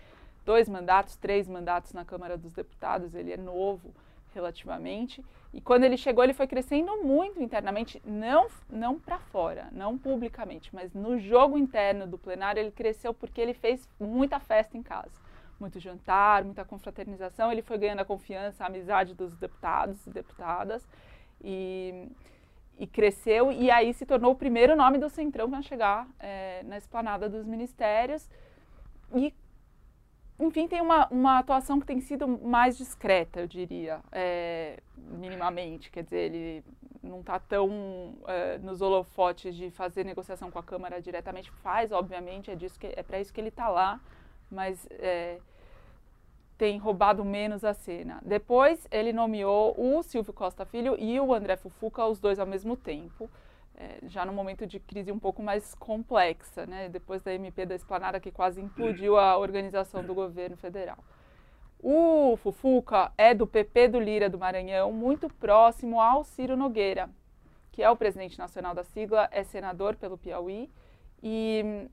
dois 0.46 0.70
mandatos, 0.70 1.16
três 1.16 1.48
mandatos 1.48 1.92
na 1.92 2.06
Câmara 2.06 2.38
dos 2.38 2.54
Deputados, 2.54 3.16
ele 3.16 3.32
é 3.32 3.38
novo 3.38 3.92
relativamente. 4.34 5.24
E 5.54 5.62
quando 5.62 5.84
ele 5.84 5.98
chegou, 5.98 6.24
ele 6.24 6.34
foi 6.34 6.48
crescendo 6.48 7.04
muito 7.04 7.42
internamente, 7.42 8.02
não, 8.04 8.48
não 8.70 9.00
para 9.00 9.20
fora, 9.20 9.68
não 9.72 9.98
publicamente, 9.98 10.74
mas 10.74 10.94
no 10.94 11.20
jogo 11.20 11.58
interno 11.58 12.08
do 12.08 12.18
plenário 12.18 12.60
ele 12.60 12.72
cresceu 12.72 13.14
porque 13.14 13.40
ele 13.40 13.54
fez 13.54 13.88
muita 14.00 14.40
festa 14.40 14.78
em 14.78 14.82
casa. 14.82 15.22
Muito 15.60 15.80
jantar, 15.80 16.44
muita 16.44 16.66
confraternização. 16.66 17.52
Ele 17.52 17.62
foi 17.62 17.78
ganhando 17.78 18.00
a 18.00 18.06
confiança, 18.06 18.64
a 18.64 18.68
amizade 18.68 19.14
dos 19.14 19.36
deputados 19.38 20.06
e 20.08 20.10
deputadas. 20.10 20.86
E, 21.42 22.10
e 22.80 22.88
cresceu, 22.88 23.52
e 23.52 23.70
aí 23.70 23.94
se 23.94 24.06
tornou 24.06 24.32
o 24.32 24.36
primeiro 24.36 24.76
nome 24.76 24.98
do 24.98 25.10
Centrão 25.10 25.50
para 25.50 25.62
chegar 25.62 26.08
é, 26.20 26.64
na 26.64 26.78
esplanada 26.78 27.30
dos 27.30 27.46
ministérios. 27.46 28.28
E 29.16 29.34
enfim, 30.40 30.68
tem 30.68 30.82
uma, 30.82 31.08
uma 31.10 31.40
atuação 31.40 31.80
que 31.80 31.86
tem 31.86 32.02
sido 32.02 32.28
mais 32.28 32.78
discreta, 32.78 33.42
eu 33.42 33.48
diria, 33.48 34.02
é, 34.12 34.80
minimamente. 34.98 35.92
Quer 35.92 36.04
dizer, 36.04 36.18
ele 36.18 36.64
não 37.02 37.20
está 37.20 37.40
tão 37.40 38.16
é, 38.28 38.58
nos 38.58 38.82
holofotes 38.82 39.56
de 39.56 39.70
fazer 39.70 40.04
negociação 40.04 40.50
com 40.50 40.58
a 40.58 40.64
Câmara 40.64 41.02
diretamente. 41.02 41.52
Faz, 41.52 41.92
obviamente, 41.92 42.50
é, 42.50 42.56
disso 42.56 42.80
que, 42.80 42.88
é 42.88 43.04
para 43.04 43.20
isso 43.20 43.32
que 43.32 43.40
ele 43.40 43.50
está 43.50 43.70
lá, 43.70 44.00
mas 44.50 44.88
é, 44.92 45.40
tem 46.58 46.78
roubado 46.78 47.24
menos 47.24 47.64
a 47.64 47.74
cena. 47.74 48.20
Depois, 48.26 48.88
ele 48.90 49.14
nomeou 49.14 49.76
o 49.78 50.02
Silvio 50.02 50.34
Costa 50.34 50.66
Filho 50.66 50.96
e 51.00 51.20
o 51.20 51.34
André 51.34 51.58
Fufuca, 51.58 52.06
os 52.08 52.20
dois 52.20 52.40
ao 52.40 52.48
mesmo 52.48 52.76
tempo 52.76 53.30
é, 53.76 54.00
já 54.08 54.26
no 54.26 54.34
momento 54.34 54.68
de 54.68 54.80
crise 54.80 55.12
um 55.12 55.20
pouco 55.20 55.42
mais 55.42 55.74
complexa, 55.76 56.66
né? 56.66 56.90
depois 56.90 57.22
da 57.22 57.34
MP 57.34 57.66
da 57.66 57.76
Esplanada 57.76 58.20
que 58.20 58.32
quase 58.32 58.62
implodiu 58.62 59.18
a 59.18 59.38
organização 59.38 60.04
do 60.04 60.14
governo 60.14 60.56
federal. 60.58 61.04
O 61.80 62.38
Fufuca 62.38 63.12
é 63.18 63.34
do 63.34 63.46
PP 63.46 63.90
do 63.90 64.00
Lira 64.00 64.30
do 64.30 64.38
Maranhão, 64.38 64.94
muito 64.94 65.28
próximo 65.28 66.00
ao 66.00 66.24
Ciro 66.24 66.56
Nogueira, 66.56 67.10
que 67.72 67.84
é 67.84 67.90
o 67.90 67.96
presidente 67.98 68.38
nacional 68.38 68.74
da 68.74 68.84
sigla, 68.84 69.28
é 69.32 69.44
senador 69.44 69.96
pelo 69.96 70.18
Piauí 70.18 70.70
e, 71.22 71.90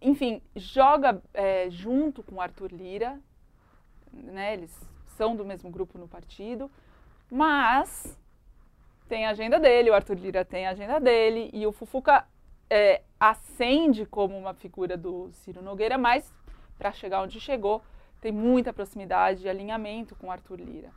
enfim, 0.00 0.40
joga 0.54 1.20
é, 1.34 1.68
junto 1.70 2.22
com 2.22 2.40
Arthur 2.40 2.70
Lira, 2.70 3.18
né? 4.12 4.52
Eles 4.52 4.72
são 5.16 5.34
do 5.34 5.44
mesmo 5.44 5.70
grupo 5.70 5.98
no 5.98 6.06
partido, 6.06 6.70
mas 7.30 8.16
tem 9.08 9.26
a 9.26 9.30
agenda 9.30 9.58
dele, 9.58 9.90
o 9.90 9.94
Arthur 9.94 10.16
Lira 10.16 10.44
tem 10.44 10.66
a 10.66 10.70
agenda 10.70 11.00
dele, 11.00 11.50
e 11.52 11.66
o 11.66 11.72
Fufuca 11.72 12.26
é, 12.68 13.02
ascende 13.18 14.04
como 14.04 14.36
uma 14.36 14.54
figura 14.54 14.96
do 14.96 15.30
Ciro 15.32 15.62
Nogueira, 15.62 15.96
mas 15.96 16.32
para 16.78 16.92
chegar 16.92 17.22
onde 17.22 17.40
chegou, 17.40 17.82
tem 18.20 18.32
muita 18.32 18.72
proximidade 18.72 19.44
e 19.44 19.48
alinhamento 19.48 20.14
com 20.16 20.28
o 20.28 20.30
Arthur 20.30 20.60
Lira. 20.60 20.90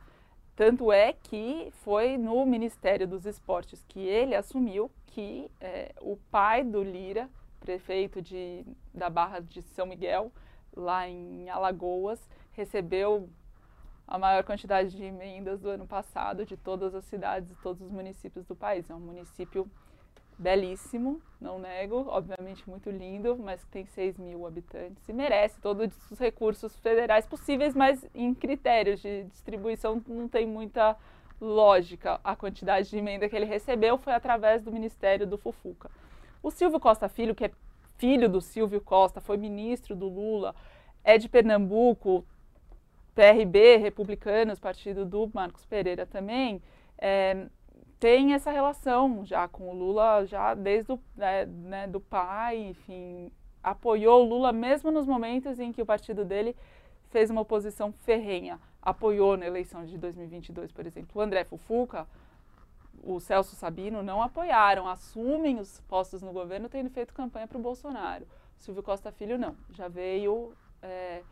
Tanto 0.54 0.92
é 0.92 1.14
que 1.14 1.72
foi 1.84 2.18
no 2.18 2.44
Ministério 2.44 3.06
dos 3.06 3.24
Esportes 3.24 3.84
que 3.88 4.00
ele 4.00 4.34
assumiu 4.34 4.90
que 5.06 5.50
é, 5.60 5.94
o 6.00 6.16
pai 6.30 6.62
do 6.62 6.82
Lira, 6.82 7.30
prefeito 7.60 8.20
de, 8.20 8.64
da 8.92 9.08
Barra 9.08 9.40
de 9.40 9.62
São 9.62 9.86
Miguel, 9.86 10.30
lá 10.74 11.08
em 11.08 11.48
Alagoas, 11.48 12.20
recebeu 12.52 13.28
a 14.10 14.18
maior 14.18 14.42
quantidade 14.42 14.90
de 14.90 15.04
emendas 15.04 15.60
do 15.60 15.70
ano 15.70 15.86
passado 15.86 16.44
de 16.44 16.56
todas 16.56 16.96
as 16.96 17.04
cidades 17.04 17.48
e 17.48 17.54
todos 17.62 17.80
os 17.80 17.92
municípios 17.92 18.44
do 18.44 18.56
país. 18.56 18.90
É 18.90 18.94
um 18.94 18.98
município 18.98 19.70
belíssimo, 20.36 21.22
não 21.40 21.60
nego, 21.60 22.06
obviamente 22.08 22.68
muito 22.68 22.90
lindo, 22.90 23.38
mas 23.38 23.62
que 23.62 23.70
tem 23.70 23.86
6 23.86 24.18
mil 24.18 24.44
habitantes 24.46 25.08
e 25.08 25.12
merece 25.12 25.60
todos 25.60 25.92
os 26.10 26.18
recursos 26.18 26.76
federais 26.80 27.24
possíveis, 27.24 27.74
mas 27.74 28.04
em 28.12 28.34
critérios 28.34 29.00
de 29.00 29.24
distribuição 29.24 30.02
não 30.08 30.26
tem 30.26 30.44
muita 30.44 30.96
lógica. 31.40 32.18
A 32.24 32.34
quantidade 32.34 32.90
de 32.90 32.98
emenda 32.98 33.28
que 33.28 33.36
ele 33.36 33.44
recebeu 33.44 33.96
foi 33.96 34.12
através 34.12 34.60
do 34.60 34.72
Ministério 34.72 35.24
do 35.24 35.38
Fufuca. 35.38 35.88
O 36.42 36.50
Silvio 36.50 36.80
Costa 36.80 37.08
Filho, 37.08 37.34
que 37.34 37.44
é 37.44 37.50
filho 37.96 38.28
do 38.28 38.40
Silvio 38.40 38.80
Costa, 38.80 39.20
foi 39.20 39.36
ministro 39.36 39.94
do 39.94 40.08
Lula, 40.08 40.54
é 41.04 41.16
de 41.16 41.28
Pernambuco, 41.28 42.24
PRB, 43.14 43.76
republicanos, 43.76 44.58
partido 44.58 45.04
do 45.04 45.30
Marcos 45.32 45.64
Pereira 45.66 46.06
também, 46.06 46.62
é, 46.98 47.46
tem 47.98 48.32
essa 48.32 48.50
relação 48.50 49.24
já 49.24 49.46
com 49.46 49.68
o 49.68 49.74
Lula, 49.74 50.24
já 50.24 50.54
desde 50.54 50.92
o 50.92 51.00
né, 51.16 51.44
né, 51.44 51.86
do 51.86 52.00
pai, 52.00 52.56
enfim, 52.58 53.30
apoiou 53.62 54.24
o 54.24 54.28
Lula 54.28 54.52
mesmo 54.52 54.90
nos 54.90 55.06
momentos 55.06 55.60
em 55.60 55.72
que 55.72 55.82
o 55.82 55.86
partido 55.86 56.24
dele 56.24 56.56
fez 57.10 57.28
uma 57.28 57.42
oposição 57.42 57.92
ferrenha, 57.92 58.58
apoiou 58.80 59.36
na 59.36 59.46
eleição 59.46 59.84
de 59.84 59.98
2022, 59.98 60.72
por 60.72 60.86
exemplo. 60.86 61.10
O 61.14 61.20
André 61.20 61.44
Fufuca, 61.44 62.06
o 63.02 63.20
Celso 63.20 63.54
Sabino 63.56 64.02
não 64.02 64.22
apoiaram, 64.22 64.88
assumem 64.88 65.58
os 65.58 65.80
postos 65.80 66.22
no 66.22 66.32
governo 66.32 66.68
tendo 66.68 66.88
feito 66.90 67.12
campanha 67.12 67.48
para 67.48 67.58
o 67.58 67.62
Bolsonaro. 67.62 68.26
Silvio 68.58 68.82
Costa 68.82 69.10
Filho 69.10 69.38
não, 69.38 69.56
já 69.72 69.88
veio 69.88 70.54
é, 70.82 71.22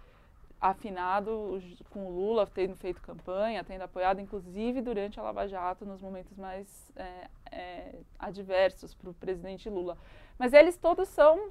afinado 0.60 1.60
com 1.90 2.06
o 2.06 2.10
Lula, 2.10 2.46
tendo 2.46 2.74
feito 2.74 3.00
campanha, 3.00 3.62
tendo 3.62 3.82
apoiado, 3.82 4.20
inclusive 4.20 4.80
durante 4.82 5.18
a 5.18 5.22
Lava 5.22 5.46
Jato, 5.46 5.86
nos 5.86 6.00
momentos 6.02 6.36
mais 6.36 6.92
é, 6.96 7.28
é, 7.50 7.94
adversos 8.18 8.94
para 8.94 9.10
o 9.10 9.14
presidente 9.14 9.68
Lula. 9.70 9.96
Mas 10.38 10.52
eles 10.52 10.76
todos 10.76 11.08
são 11.08 11.50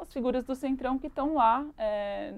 as 0.00 0.12
figuras 0.12 0.44
do 0.44 0.54
Centrão 0.54 0.98
que 0.98 1.08
estão 1.08 1.34
lá 1.34 1.66
é, 1.76 2.34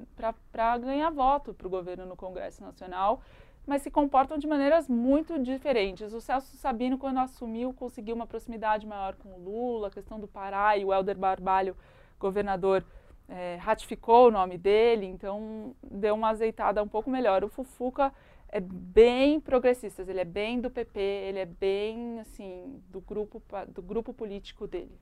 para 0.50 0.78
ganhar 0.78 1.10
voto 1.10 1.52
para 1.52 1.66
o 1.66 1.70
governo 1.70 2.06
no 2.06 2.16
Congresso 2.16 2.62
Nacional, 2.62 3.20
mas 3.66 3.82
se 3.82 3.90
comportam 3.90 4.38
de 4.38 4.46
maneiras 4.46 4.88
muito 4.88 5.38
diferentes. 5.38 6.14
O 6.14 6.20
Celso 6.20 6.56
Sabino, 6.56 6.96
quando 6.96 7.18
assumiu, 7.18 7.74
conseguiu 7.74 8.14
uma 8.16 8.26
proximidade 8.26 8.86
maior 8.86 9.14
com 9.16 9.28
o 9.28 9.38
Lula, 9.38 9.88
a 9.88 9.90
questão 9.90 10.18
do 10.18 10.26
Pará 10.26 10.78
e 10.78 10.84
o 10.84 10.92
Helder 10.92 11.18
Barbalho, 11.18 11.76
governador 12.18 12.84
é, 13.30 13.56
ratificou 13.56 14.26
o 14.28 14.30
nome 14.30 14.58
dele, 14.58 15.06
então 15.06 15.74
deu 15.82 16.14
uma 16.14 16.30
azeitada 16.30 16.82
um 16.82 16.88
pouco 16.88 17.08
melhor. 17.08 17.44
O 17.44 17.48
Fufuca 17.48 18.12
é 18.48 18.60
bem 18.60 19.38
progressista, 19.40 20.02
ele 20.02 20.20
é 20.20 20.24
bem 20.24 20.60
do 20.60 20.68
PP, 20.68 20.98
ele 21.00 21.38
é 21.38 21.46
bem 21.46 22.18
assim 22.18 22.82
do 22.88 23.00
grupo 23.00 23.40
do 23.68 23.80
grupo 23.80 24.12
político 24.12 24.66
dele. 24.66 25.00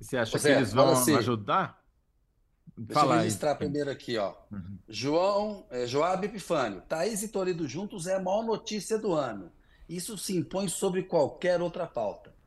Você 0.00 0.16
acha 0.16 0.36
Você, 0.36 0.48
que 0.48 0.56
eles 0.56 0.72
vão 0.72 0.90
assim, 0.90 1.14
ajudar? 1.16 1.80
Deixa 2.76 3.00
Fala 3.00 3.16
eu 3.16 3.18
registrar 3.20 3.52
aí. 3.52 3.58
primeiro 3.58 3.90
aqui, 3.90 4.16
ó. 4.16 4.34
Uhum. 4.50 4.78
João, 4.88 5.66
é, 5.70 5.86
Joab 5.86 6.24
Epifânio, 6.24 6.80
Thaís 6.82 7.22
e 7.22 7.28
Toledo 7.28 7.68
juntos 7.68 8.06
é 8.06 8.16
a 8.16 8.20
maior 8.20 8.42
notícia 8.42 8.98
do 8.98 9.12
ano. 9.12 9.52
Isso 9.88 10.16
se 10.16 10.36
impõe 10.36 10.66
sobre 10.68 11.02
qualquer 11.02 11.60
outra 11.60 11.86
pauta 11.86 12.39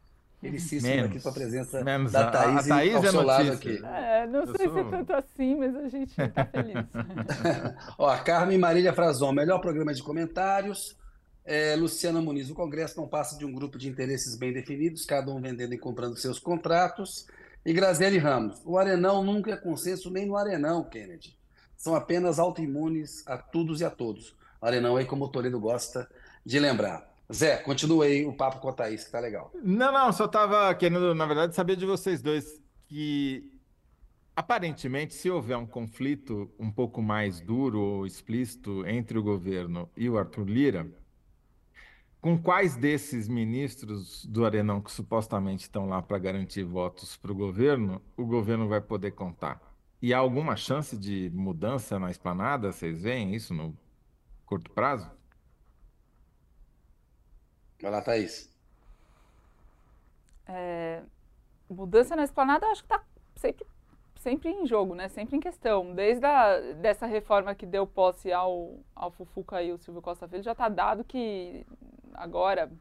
felicíssimo 0.43 1.05
aqui 1.05 1.19
com 1.19 1.29
a 1.29 1.33
presença 1.33 1.83
menos. 1.83 2.11
da 2.11 2.29
Thaís, 2.29 2.69
a, 2.69 2.75
a 2.75 2.77
Thaís 2.77 2.95
ao 2.95 3.05
é 3.05 3.11
seu 3.11 3.23
lado 3.23 3.51
aqui. 3.51 3.81
É, 3.83 4.27
não 4.27 4.41
Eu 4.41 4.55
sei 4.55 4.65
sou... 4.67 4.73
se 4.73 4.79
é 4.79 4.83
tanto 4.91 5.13
assim, 5.13 5.55
mas 5.55 5.75
a 5.75 5.87
gente 5.87 6.21
está 6.21 6.45
feliz. 6.51 6.75
Ó, 7.97 8.09
a 8.09 8.19
Carmen 8.19 8.57
Marília 8.57 8.93
Frazon, 8.93 9.31
melhor 9.31 9.59
programa 9.59 9.93
de 9.93 10.03
comentários. 10.03 10.97
É, 11.45 11.75
Luciana 11.75 12.21
Muniz, 12.21 12.49
o 12.49 12.55
Congresso 12.55 12.99
não 12.99 13.07
passa 13.07 13.37
de 13.37 13.45
um 13.45 13.53
grupo 13.53 13.77
de 13.77 13.89
interesses 13.89 14.35
bem 14.35 14.53
definidos, 14.53 15.05
cada 15.05 15.31
um 15.31 15.41
vendendo 15.41 15.73
e 15.73 15.77
comprando 15.77 16.17
seus 16.17 16.39
contratos. 16.39 17.27
E 17.65 17.71
Graziele 17.73 18.17
Ramos, 18.17 18.61
o 18.65 18.77
Arenão 18.77 19.23
nunca 19.23 19.51
é 19.51 19.57
consenso 19.57 20.09
nem 20.09 20.25
no 20.25 20.35
Arenão, 20.35 20.83
Kennedy. 20.83 21.37
São 21.77 21.95
apenas 21.95 22.39
autoimunes 22.39 23.25
a 23.27 23.37
todos 23.37 23.81
e 23.81 23.85
a 23.85 23.89
todos. 23.89 24.35
O 24.61 24.65
Arenão 24.65 24.95
aí, 24.95 25.05
como 25.05 25.25
o 25.25 25.29
Toledo 25.29 25.59
gosta 25.59 26.09
de 26.45 26.59
lembrar. 26.59 27.12
Zé, 27.33 27.57
continua 27.57 28.05
aí 28.05 28.25
o 28.25 28.33
papo 28.33 28.59
com 28.59 28.69
a 28.69 28.73
Thaís, 28.73 29.03
que 29.03 29.11
tá 29.11 29.19
legal. 29.19 29.51
Não, 29.63 29.91
não, 29.91 30.11
só 30.13 30.25
estava 30.25 30.73
querendo, 30.75 31.15
na 31.15 31.25
verdade, 31.25 31.55
saber 31.55 31.75
de 31.75 31.85
vocês 31.85 32.21
dois 32.21 32.61
que 32.87 33.53
aparentemente, 34.35 35.13
se 35.13 35.29
houver 35.29 35.57
um 35.57 35.65
conflito 35.65 36.51
um 36.59 36.71
pouco 36.71 37.01
mais 37.01 37.39
duro 37.39 37.79
ou 37.79 38.05
explícito 38.05 38.85
entre 38.87 39.17
o 39.17 39.23
governo 39.23 39.89
e 39.95 40.09
o 40.09 40.17
Arthur 40.17 40.45
Lira, 40.45 40.87
com 42.19 42.37
quais 42.37 42.75
desses 42.75 43.27
ministros 43.27 44.25
do 44.25 44.45
Arenão 44.45 44.81
que 44.81 44.91
supostamente 44.91 45.63
estão 45.63 45.87
lá 45.87 46.01
para 46.01 46.17
garantir 46.17 46.63
votos 46.63 47.17
para 47.17 47.31
o 47.31 47.35
governo, 47.35 48.01
o 48.15 48.25
governo 48.25 48.67
vai 48.67 48.81
poder 48.81 49.11
contar? 49.11 49.61
E 50.01 50.13
há 50.13 50.17
alguma 50.17 50.55
chance 50.55 50.97
de 50.97 51.29
mudança 51.33 51.99
na 51.99 52.09
esplanada? 52.09 52.71
Vocês 52.71 53.01
veem 53.01 53.33
isso 53.33 53.53
no 53.53 53.77
curto 54.45 54.71
prazo? 54.71 55.09
Vai 57.83 57.91
lá, 57.91 58.01
Thaís. 58.01 58.49
é, 60.47 61.03
mudança 61.69 62.15
na 62.15 62.23
esplanada, 62.23 62.67
acho 62.67 62.83
que 62.83 62.93
está 62.93 63.03
sempre, 63.35 63.65
sempre 64.17 64.49
em 64.49 64.65
jogo, 64.65 64.95
né? 64.95 65.07
Sempre 65.09 65.37
em 65.37 65.39
questão. 65.39 65.93
Desde 65.93 66.25
a, 66.25 66.59
dessa 66.75 67.05
reforma 67.05 67.55
que 67.55 67.65
deu 67.65 67.87
posse 67.87 68.31
ao, 68.31 68.79
ao 68.95 69.11
Fufuca 69.11 69.61
e 69.61 69.71
o 69.71 69.77
Silvio 69.77 70.01
Costa 70.01 70.27
Filho, 70.27 70.43
já 70.43 70.53
está 70.53 70.69
dado 70.69 71.03
que 71.03 71.65
agora, 72.13 72.71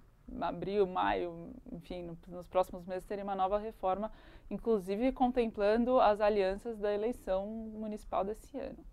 abril, 0.41 0.87
maio, 0.87 1.53
enfim, 1.73 2.03
no, 2.03 2.19
nos 2.29 2.47
próximos 2.47 2.87
meses 2.87 3.05
teria 3.07 3.25
uma 3.25 3.35
nova 3.35 3.59
reforma, 3.59 4.11
inclusive 4.51 5.13
contemplando 5.13 6.01
as 6.01 6.21
alianças 6.21 6.79
da 6.79 6.93
eleição 6.93 7.47
municipal 7.47 8.25
desse 8.25 8.59
ano. 8.59 8.85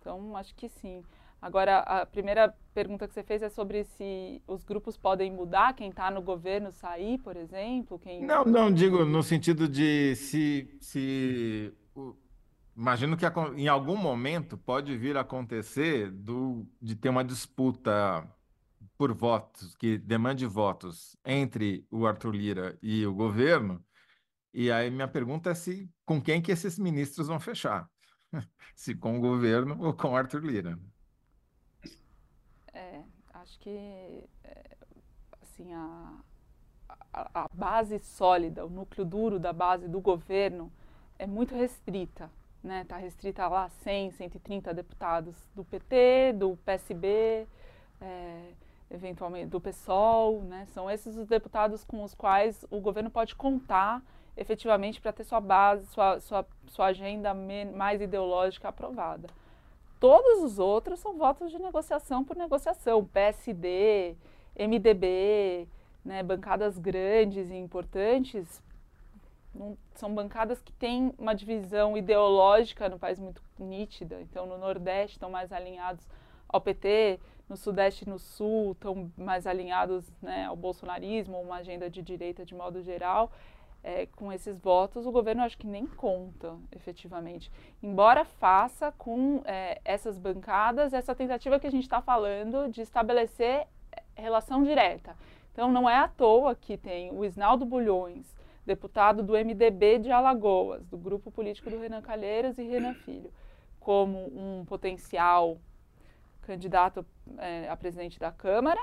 Então, 0.00 0.36
acho 0.36 0.54
que 0.54 0.68
sim. 0.68 1.04
Agora, 1.42 1.80
a 1.80 2.06
primeira 2.06 2.54
pergunta 2.72 3.08
que 3.08 3.12
você 3.12 3.24
fez 3.24 3.42
é 3.42 3.48
sobre 3.48 3.82
se 3.82 4.40
os 4.46 4.62
grupos 4.62 4.96
podem 4.96 5.28
mudar, 5.28 5.74
quem 5.74 5.90
está 5.90 6.08
no 6.08 6.22
governo 6.22 6.70
sair, 6.70 7.18
por 7.18 7.36
exemplo? 7.36 7.98
Quem... 7.98 8.24
Não, 8.24 8.44
não, 8.44 8.72
digo 8.72 9.04
no 9.04 9.24
sentido 9.24 9.66
de 9.66 10.14
se, 10.14 10.72
se 10.80 11.74
imagino 12.76 13.16
que 13.16 13.26
em 13.56 13.66
algum 13.66 13.96
momento 13.96 14.56
pode 14.56 14.96
vir 14.96 15.16
a 15.16 15.22
acontecer 15.22 16.12
do, 16.12 16.64
de 16.80 16.94
ter 16.94 17.08
uma 17.08 17.24
disputa 17.24 18.24
por 18.96 19.12
votos, 19.12 19.74
que 19.74 19.98
demande 19.98 20.46
votos 20.46 21.16
entre 21.24 21.84
o 21.90 22.06
Arthur 22.06 22.36
Lira 22.36 22.78
e 22.80 23.04
o 23.04 23.12
governo. 23.12 23.84
E 24.54 24.70
aí 24.70 24.92
minha 24.92 25.08
pergunta 25.08 25.50
é 25.50 25.54
se 25.54 25.90
com 26.04 26.22
quem 26.22 26.40
que 26.40 26.52
esses 26.52 26.78
ministros 26.78 27.26
vão 27.26 27.40
fechar? 27.40 27.90
se 28.76 28.94
com 28.94 29.18
o 29.18 29.20
governo 29.20 29.76
ou 29.80 29.92
com 29.92 30.10
o 30.10 30.16
Arthur 30.16 30.44
Lira. 30.44 30.78
Acho 33.52 33.60
que 33.60 34.24
é, 34.44 34.76
assim, 35.42 35.74
a, 35.74 36.14
a, 37.12 37.42
a, 37.42 37.46
base 37.52 37.98
sólida, 37.98 38.64
o 38.64 38.70
núcleo 38.70 39.04
duro 39.04 39.38
da 39.38 39.52
base 39.52 39.86
do 39.86 40.00
governo 40.00 40.72
é 41.18 41.26
muito 41.26 41.54
restrita. 41.54 42.30
Está 42.64 42.96
né? 42.96 43.02
Restrita 43.02 43.46
lá 43.48 43.64
a 43.64 43.68
100, 43.68 44.12
130 44.12 44.72
deputados 44.72 45.36
do 45.54 45.62
PT, 45.64 46.32
do 46.32 46.56
PSB, 46.64 47.46
é, 48.00 48.52
eventualmente 48.90 49.50
do 49.50 49.60
PSOL. 49.60 50.40
Né? 50.44 50.66
São 50.72 50.90
esses 50.90 51.14
os 51.18 51.28
deputados 51.28 51.84
com 51.84 52.02
os 52.02 52.14
quais 52.14 52.64
o 52.70 52.80
governo 52.80 53.10
pode 53.10 53.34
contar 53.34 54.02
efetivamente 54.34 54.98
para 54.98 55.12
ter 55.12 55.24
sua 55.24 55.40
base, 55.40 55.84
sua, 55.88 56.18
sua, 56.20 56.46
sua 56.68 56.86
agenda 56.86 57.34
mais 57.34 58.00
ideológica 58.00 58.68
aprovada. 58.68 59.28
Todos 60.02 60.42
os 60.42 60.58
outros 60.58 60.98
são 60.98 61.16
votos 61.16 61.52
de 61.52 61.60
negociação 61.60 62.24
por 62.24 62.34
negociação. 62.34 63.04
PSD, 63.04 64.16
MDB, 64.58 65.68
né, 66.04 66.24
bancadas 66.24 66.76
grandes 66.76 67.48
e 67.52 67.54
importantes, 67.54 68.60
não, 69.54 69.78
são 69.94 70.12
bancadas 70.12 70.60
que 70.60 70.72
têm 70.72 71.14
uma 71.16 71.36
divisão 71.36 71.96
ideológica 71.96 72.88
no 72.88 72.98
país 72.98 73.20
muito 73.20 73.40
nítida. 73.56 74.20
Então, 74.22 74.44
no 74.44 74.58
Nordeste 74.58 75.18
estão 75.18 75.30
mais 75.30 75.52
alinhados 75.52 76.04
ao 76.48 76.60
PT, 76.60 77.20
no 77.48 77.56
Sudeste 77.56 78.04
e 78.04 78.08
no 78.08 78.18
Sul 78.18 78.72
estão 78.72 79.08
mais 79.16 79.46
alinhados 79.46 80.12
né, 80.20 80.46
ao 80.46 80.56
bolsonarismo, 80.56 81.40
uma 81.40 81.58
agenda 81.58 81.88
de 81.88 82.02
direita 82.02 82.44
de 82.44 82.56
modo 82.56 82.82
geral 82.82 83.30
é, 83.82 84.06
com 84.06 84.32
esses 84.32 84.58
votos, 84.58 85.06
o 85.06 85.12
governo 85.12 85.42
acho 85.42 85.58
que 85.58 85.66
nem 85.66 85.86
conta 85.86 86.56
efetivamente. 86.70 87.50
Embora 87.82 88.24
faça 88.24 88.92
com 88.92 89.42
é, 89.44 89.80
essas 89.84 90.18
bancadas 90.18 90.92
essa 90.92 91.14
tentativa 91.14 91.58
que 91.58 91.66
a 91.66 91.70
gente 91.70 91.84
está 91.84 92.00
falando 92.00 92.68
de 92.68 92.80
estabelecer 92.80 93.66
é, 93.90 94.02
relação 94.14 94.62
direta. 94.62 95.16
Então, 95.52 95.70
não 95.70 95.88
é 95.88 95.96
à 95.96 96.08
toa 96.08 96.54
que 96.54 96.78
tem 96.78 97.10
o 97.10 97.24
Isnaldo 97.24 97.66
Bulhões, 97.66 98.34
deputado 98.64 99.22
do 99.22 99.32
MDB 99.32 99.98
de 99.98 100.10
Alagoas, 100.10 100.86
do 100.86 100.96
grupo 100.96 101.30
político 101.30 101.68
do 101.68 101.78
Renan 101.78 102.00
Calheiros 102.00 102.56
e 102.58 102.62
Renan 102.62 102.94
Filho, 102.94 103.30
como 103.78 104.18
um 104.34 104.64
potencial 104.64 105.58
candidato 106.42 107.04
é, 107.38 107.68
a 107.68 107.76
presidente 107.76 108.18
da 108.18 108.30
Câmara 108.32 108.80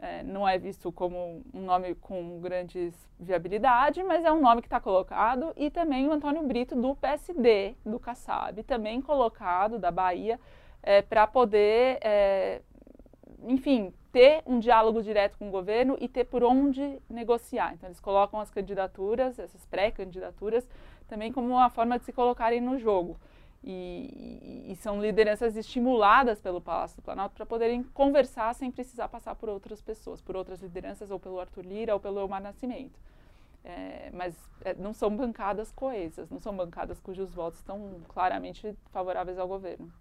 é, 0.00 0.22
não 0.22 0.48
é 0.48 0.58
visto 0.58 0.90
como 0.90 1.42
um 1.52 1.60
nome 1.60 1.94
com 1.94 2.40
grande 2.40 2.92
viabilidade, 3.18 4.02
mas 4.02 4.24
é 4.24 4.32
um 4.32 4.40
nome 4.40 4.62
que 4.62 4.66
está 4.66 4.80
colocado, 4.80 5.52
e 5.56 5.70
também 5.70 6.08
o 6.08 6.12
Antônio 6.12 6.42
Brito, 6.42 6.74
do 6.74 6.96
PSD, 6.96 7.74
do 7.84 8.00
Kassab, 8.00 8.62
também 8.62 9.02
colocado, 9.02 9.78
da 9.78 9.90
Bahia, 9.90 10.40
é, 10.82 11.02
para 11.02 11.26
poder, 11.26 11.98
é, 12.00 12.62
enfim, 13.46 13.92
ter 14.10 14.42
um 14.46 14.58
diálogo 14.58 15.02
direto 15.02 15.36
com 15.38 15.48
o 15.48 15.50
governo 15.50 15.96
e 16.00 16.08
ter 16.08 16.24
por 16.24 16.42
onde 16.42 16.98
negociar. 17.08 17.74
Então, 17.74 17.88
eles 17.88 18.00
colocam 18.00 18.40
as 18.40 18.50
candidaturas, 18.50 19.38
essas 19.38 19.64
pré-candidaturas, 19.66 20.66
também 21.06 21.30
como 21.30 21.48
uma 21.48 21.68
forma 21.68 21.98
de 21.98 22.04
se 22.04 22.12
colocarem 22.12 22.60
no 22.60 22.78
jogo. 22.78 23.18
E, 23.62 24.70
e, 24.70 24.76
são 24.76 25.02
lideranças 25.02 25.54
estimuladas 25.54 26.40
pelo 26.40 26.62
Palácio 26.62 26.96
do 26.96 27.02
Planalto 27.02 27.34
para 27.34 27.44
poderem 27.44 27.82
conversar 27.82 28.54
sem 28.54 28.70
precisar 28.70 29.06
passar 29.08 29.34
por 29.34 29.50
outras 29.50 29.82
pessoas, 29.82 30.22
por 30.22 30.34
outras 30.34 30.60
lideranças, 30.60 31.10
ou 31.10 31.20
pelo 31.20 31.38
Arthur 31.38 31.66
Lira, 31.66 31.92
ou 31.92 32.00
pelo 32.00 32.20
Elmar 32.20 32.42
Nascimento. 32.42 32.98
É, 33.62 34.10
mas 34.14 34.34
é, 34.64 34.72
não 34.72 34.94
são 34.94 35.14
bancadas 35.14 35.70
coesas, 35.72 36.30
não 36.30 36.38
são 36.38 36.56
bancadas 36.56 36.98
cujos 37.00 37.30
votos 37.34 37.58
estão 37.58 38.00
claramente 38.08 38.74
favoráveis 38.90 39.38
ao 39.38 39.46
governo. 39.46 39.92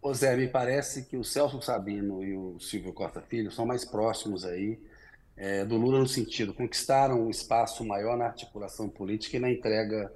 Ô 0.00 0.14
Zé, 0.14 0.36
me 0.36 0.46
parece 0.46 1.04
que 1.04 1.16
o 1.16 1.24
Celso 1.24 1.60
Sabino 1.60 2.22
e 2.22 2.36
o 2.36 2.60
Silvio 2.60 2.92
Costa 2.92 3.20
Filho 3.20 3.50
são 3.50 3.66
mais 3.66 3.84
próximos 3.84 4.44
aí 4.44 4.80
é, 5.36 5.64
do 5.64 5.76
Lula 5.76 5.98
no 5.98 6.06
sentido, 6.06 6.52
conquistaram 6.52 7.22
um 7.22 7.30
espaço 7.30 7.84
maior 7.84 8.16
na 8.16 8.26
articulação 8.26 8.88
política 8.88 9.36
e 9.36 9.40
na 9.40 9.50
entrega 9.50 10.12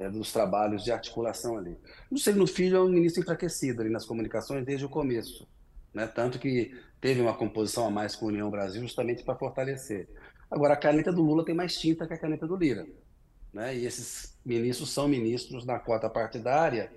é, 0.00 0.08
dos 0.08 0.32
trabalhos 0.32 0.82
de 0.82 0.90
articulação 0.90 1.58
ali. 1.58 1.76
O 2.10 2.16
Juscelino 2.16 2.46
Filho 2.46 2.78
é 2.78 2.80
um 2.80 2.88
ministro 2.88 3.20
enfraquecido 3.20 3.82
ali 3.82 3.90
nas 3.90 4.06
comunicações 4.06 4.64
desde 4.64 4.86
o 4.86 4.88
começo, 4.88 5.46
né? 5.92 6.06
tanto 6.06 6.38
que 6.38 6.74
teve 7.00 7.20
uma 7.20 7.34
composição 7.34 7.86
a 7.86 7.90
mais 7.90 8.16
com 8.16 8.24
a 8.24 8.28
União 8.28 8.50
Brasil 8.50 8.80
justamente 8.80 9.22
para 9.22 9.36
fortalecer. 9.36 10.08
Agora, 10.50 10.74
a 10.74 10.76
caneta 10.76 11.12
do 11.12 11.22
Lula 11.22 11.44
tem 11.44 11.54
mais 11.54 11.78
tinta 11.78 12.06
que 12.06 12.14
a 12.14 12.18
caneta 12.18 12.46
do 12.46 12.56
Lira. 12.56 12.86
Né? 13.52 13.76
E 13.76 13.86
esses 13.86 14.38
ministros 14.44 14.90
são 14.90 15.06
ministros 15.06 15.66
na 15.66 15.78
cota 15.78 16.08
partidária, 16.08 16.90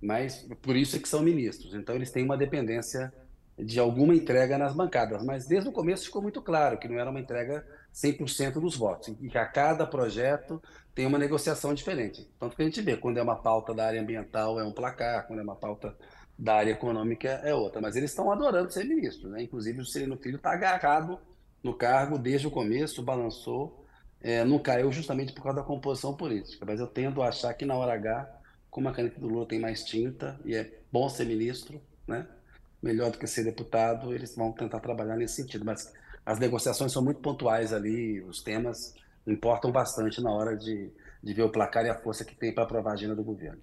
mas 0.00 0.46
por 0.62 0.76
isso 0.76 0.96
é 0.96 0.98
que 0.98 1.08
são 1.08 1.22
ministros. 1.22 1.74
Então, 1.74 1.94
eles 1.94 2.10
têm 2.10 2.24
uma 2.24 2.36
dependência 2.36 3.12
de 3.58 3.78
alguma 3.78 4.14
entrega 4.14 4.56
nas 4.56 4.74
bancadas. 4.74 5.24
Mas 5.24 5.46
desde 5.46 5.68
o 5.68 5.72
começo 5.72 6.06
ficou 6.06 6.22
muito 6.22 6.40
claro 6.40 6.78
que 6.78 6.88
não 6.88 6.98
era 6.98 7.10
uma 7.10 7.20
entrega 7.20 7.66
100% 7.94 8.54
dos 8.54 8.76
votos, 8.76 9.14
e 9.20 9.28
que 9.28 9.38
a 9.38 9.46
cada 9.46 9.86
projeto 9.86 10.60
tem 10.94 11.06
uma 11.06 11.18
negociação 11.18 11.72
diferente. 11.72 12.28
Tanto 12.40 12.56
que 12.56 12.62
a 12.62 12.64
gente 12.64 12.82
vê, 12.82 12.96
quando 12.96 13.18
é 13.18 13.22
uma 13.22 13.36
pauta 13.36 13.72
da 13.72 13.86
área 13.86 14.00
ambiental 14.00 14.58
é 14.58 14.64
um 14.64 14.72
placar, 14.72 15.26
quando 15.28 15.38
é 15.38 15.42
uma 15.42 15.54
pauta 15.54 15.96
da 16.36 16.56
área 16.56 16.72
econômica 16.72 17.28
é 17.44 17.54
outra. 17.54 17.80
Mas 17.80 17.94
eles 17.94 18.10
estão 18.10 18.32
adorando 18.32 18.72
ser 18.72 18.84
ministros, 18.84 19.30
né? 19.30 19.42
Inclusive 19.42 19.80
o 19.80 19.84
Sereno 19.84 20.16
Filho 20.16 20.36
está 20.36 20.52
agarrado 20.52 21.20
no 21.62 21.72
cargo 21.72 22.18
desde 22.18 22.48
o 22.48 22.50
começo, 22.50 23.02
balançou, 23.02 23.86
é, 24.20 24.44
não 24.44 24.58
caiu 24.58 24.90
justamente 24.90 25.32
por 25.32 25.42
causa 25.42 25.60
da 25.60 25.64
composição 25.64 26.16
política. 26.16 26.64
Mas 26.66 26.80
eu 26.80 26.88
tendo 26.88 27.22
a 27.22 27.28
achar 27.28 27.54
que 27.54 27.64
na 27.64 27.76
hora 27.76 27.94
H, 27.94 28.28
como 28.70 28.88
a 28.88 28.92
caneta 28.92 29.20
do 29.20 29.28
Lula 29.28 29.46
tem 29.46 29.60
mais 29.60 29.84
tinta 29.84 30.38
e 30.44 30.54
é 30.54 30.78
bom 30.90 31.08
ser 31.08 31.26
ministro, 31.26 31.80
né? 32.08 32.26
Melhor 32.82 33.10
do 33.10 33.18
que 33.18 33.26
ser 33.26 33.44
deputado, 33.44 34.12
eles 34.12 34.34
vão 34.34 34.52
tentar 34.52 34.80
trabalhar 34.80 35.16
nesse 35.16 35.36
sentido. 35.36 35.64
Mas 35.64 35.92
as 36.24 36.38
negociações 36.38 36.92
são 36.92 37.02
muito 37.02 37.20
pontuais 37.20 37.72
ali, 37.72 38.22
os 38.22 38.42
temas 38.42 38.94
importam 39.26 39.70
bastante 39.70 40.22
na 40.22 40.30
hora 40.30 40.56
de, 40.56 40.90
de 41.22 41.34
ver 41.34 41.42
o 41.42 41.50
placar 41.50 41.84
e 41.84 41.90
a 41.90 41.98
força 41.98 42.24
que 42.24 42.34
tem 42.34 42.54
para 42.54 42.64
aprovar 42.64 42.90
a 42.90 42.94
agenda 42.94 43.14
do 43.14 43.22
governo. 43.22 43.62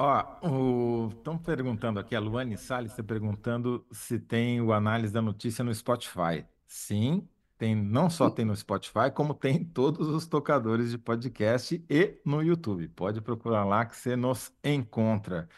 Ó, 0.00 1.08
estão 1.08 1.36
perguntando 1.36 1.98
aqui, 1.98 2.14
a 2.14 2.20
Luane 2.20 2.56
Salles 2.56 2.92
está 2.92 3.02
perguntando 3.02 3.84
se 3.90 4.18
tem 4.18 4.60
o 4.60 4.72
análise 4.72 5.12
da 5.12 5.20
notícia 5.20 5.64
no 5.64 5.74
Spotify. 5.74 6.46
Sim, 6.68 7.28
tem, 7.58 7.74
não 7.74 8.08
só 8.08 8.30
tem 8.30 8.44
no 8.44 8.54
Spotify, 8.54 9.10
como 9.12 9.34
tem 9.34 9.56
em 9.56 9.64
todos 9.64 10.06
os 10.06 10.26
tocadores 10.28 10.92
de 10.92 10.98
podcast 10.98 11.84
e 11.90 12.20
no 12.24 12.40
YouTube. 12.40 12.88
Pode 12.90 13.20
procurar 13.20 13.64
lá 13.64 13.84
que 13.84 13.96
você 13.96 14.14
nos 14.14 14.52
encontra. 14.62 15.48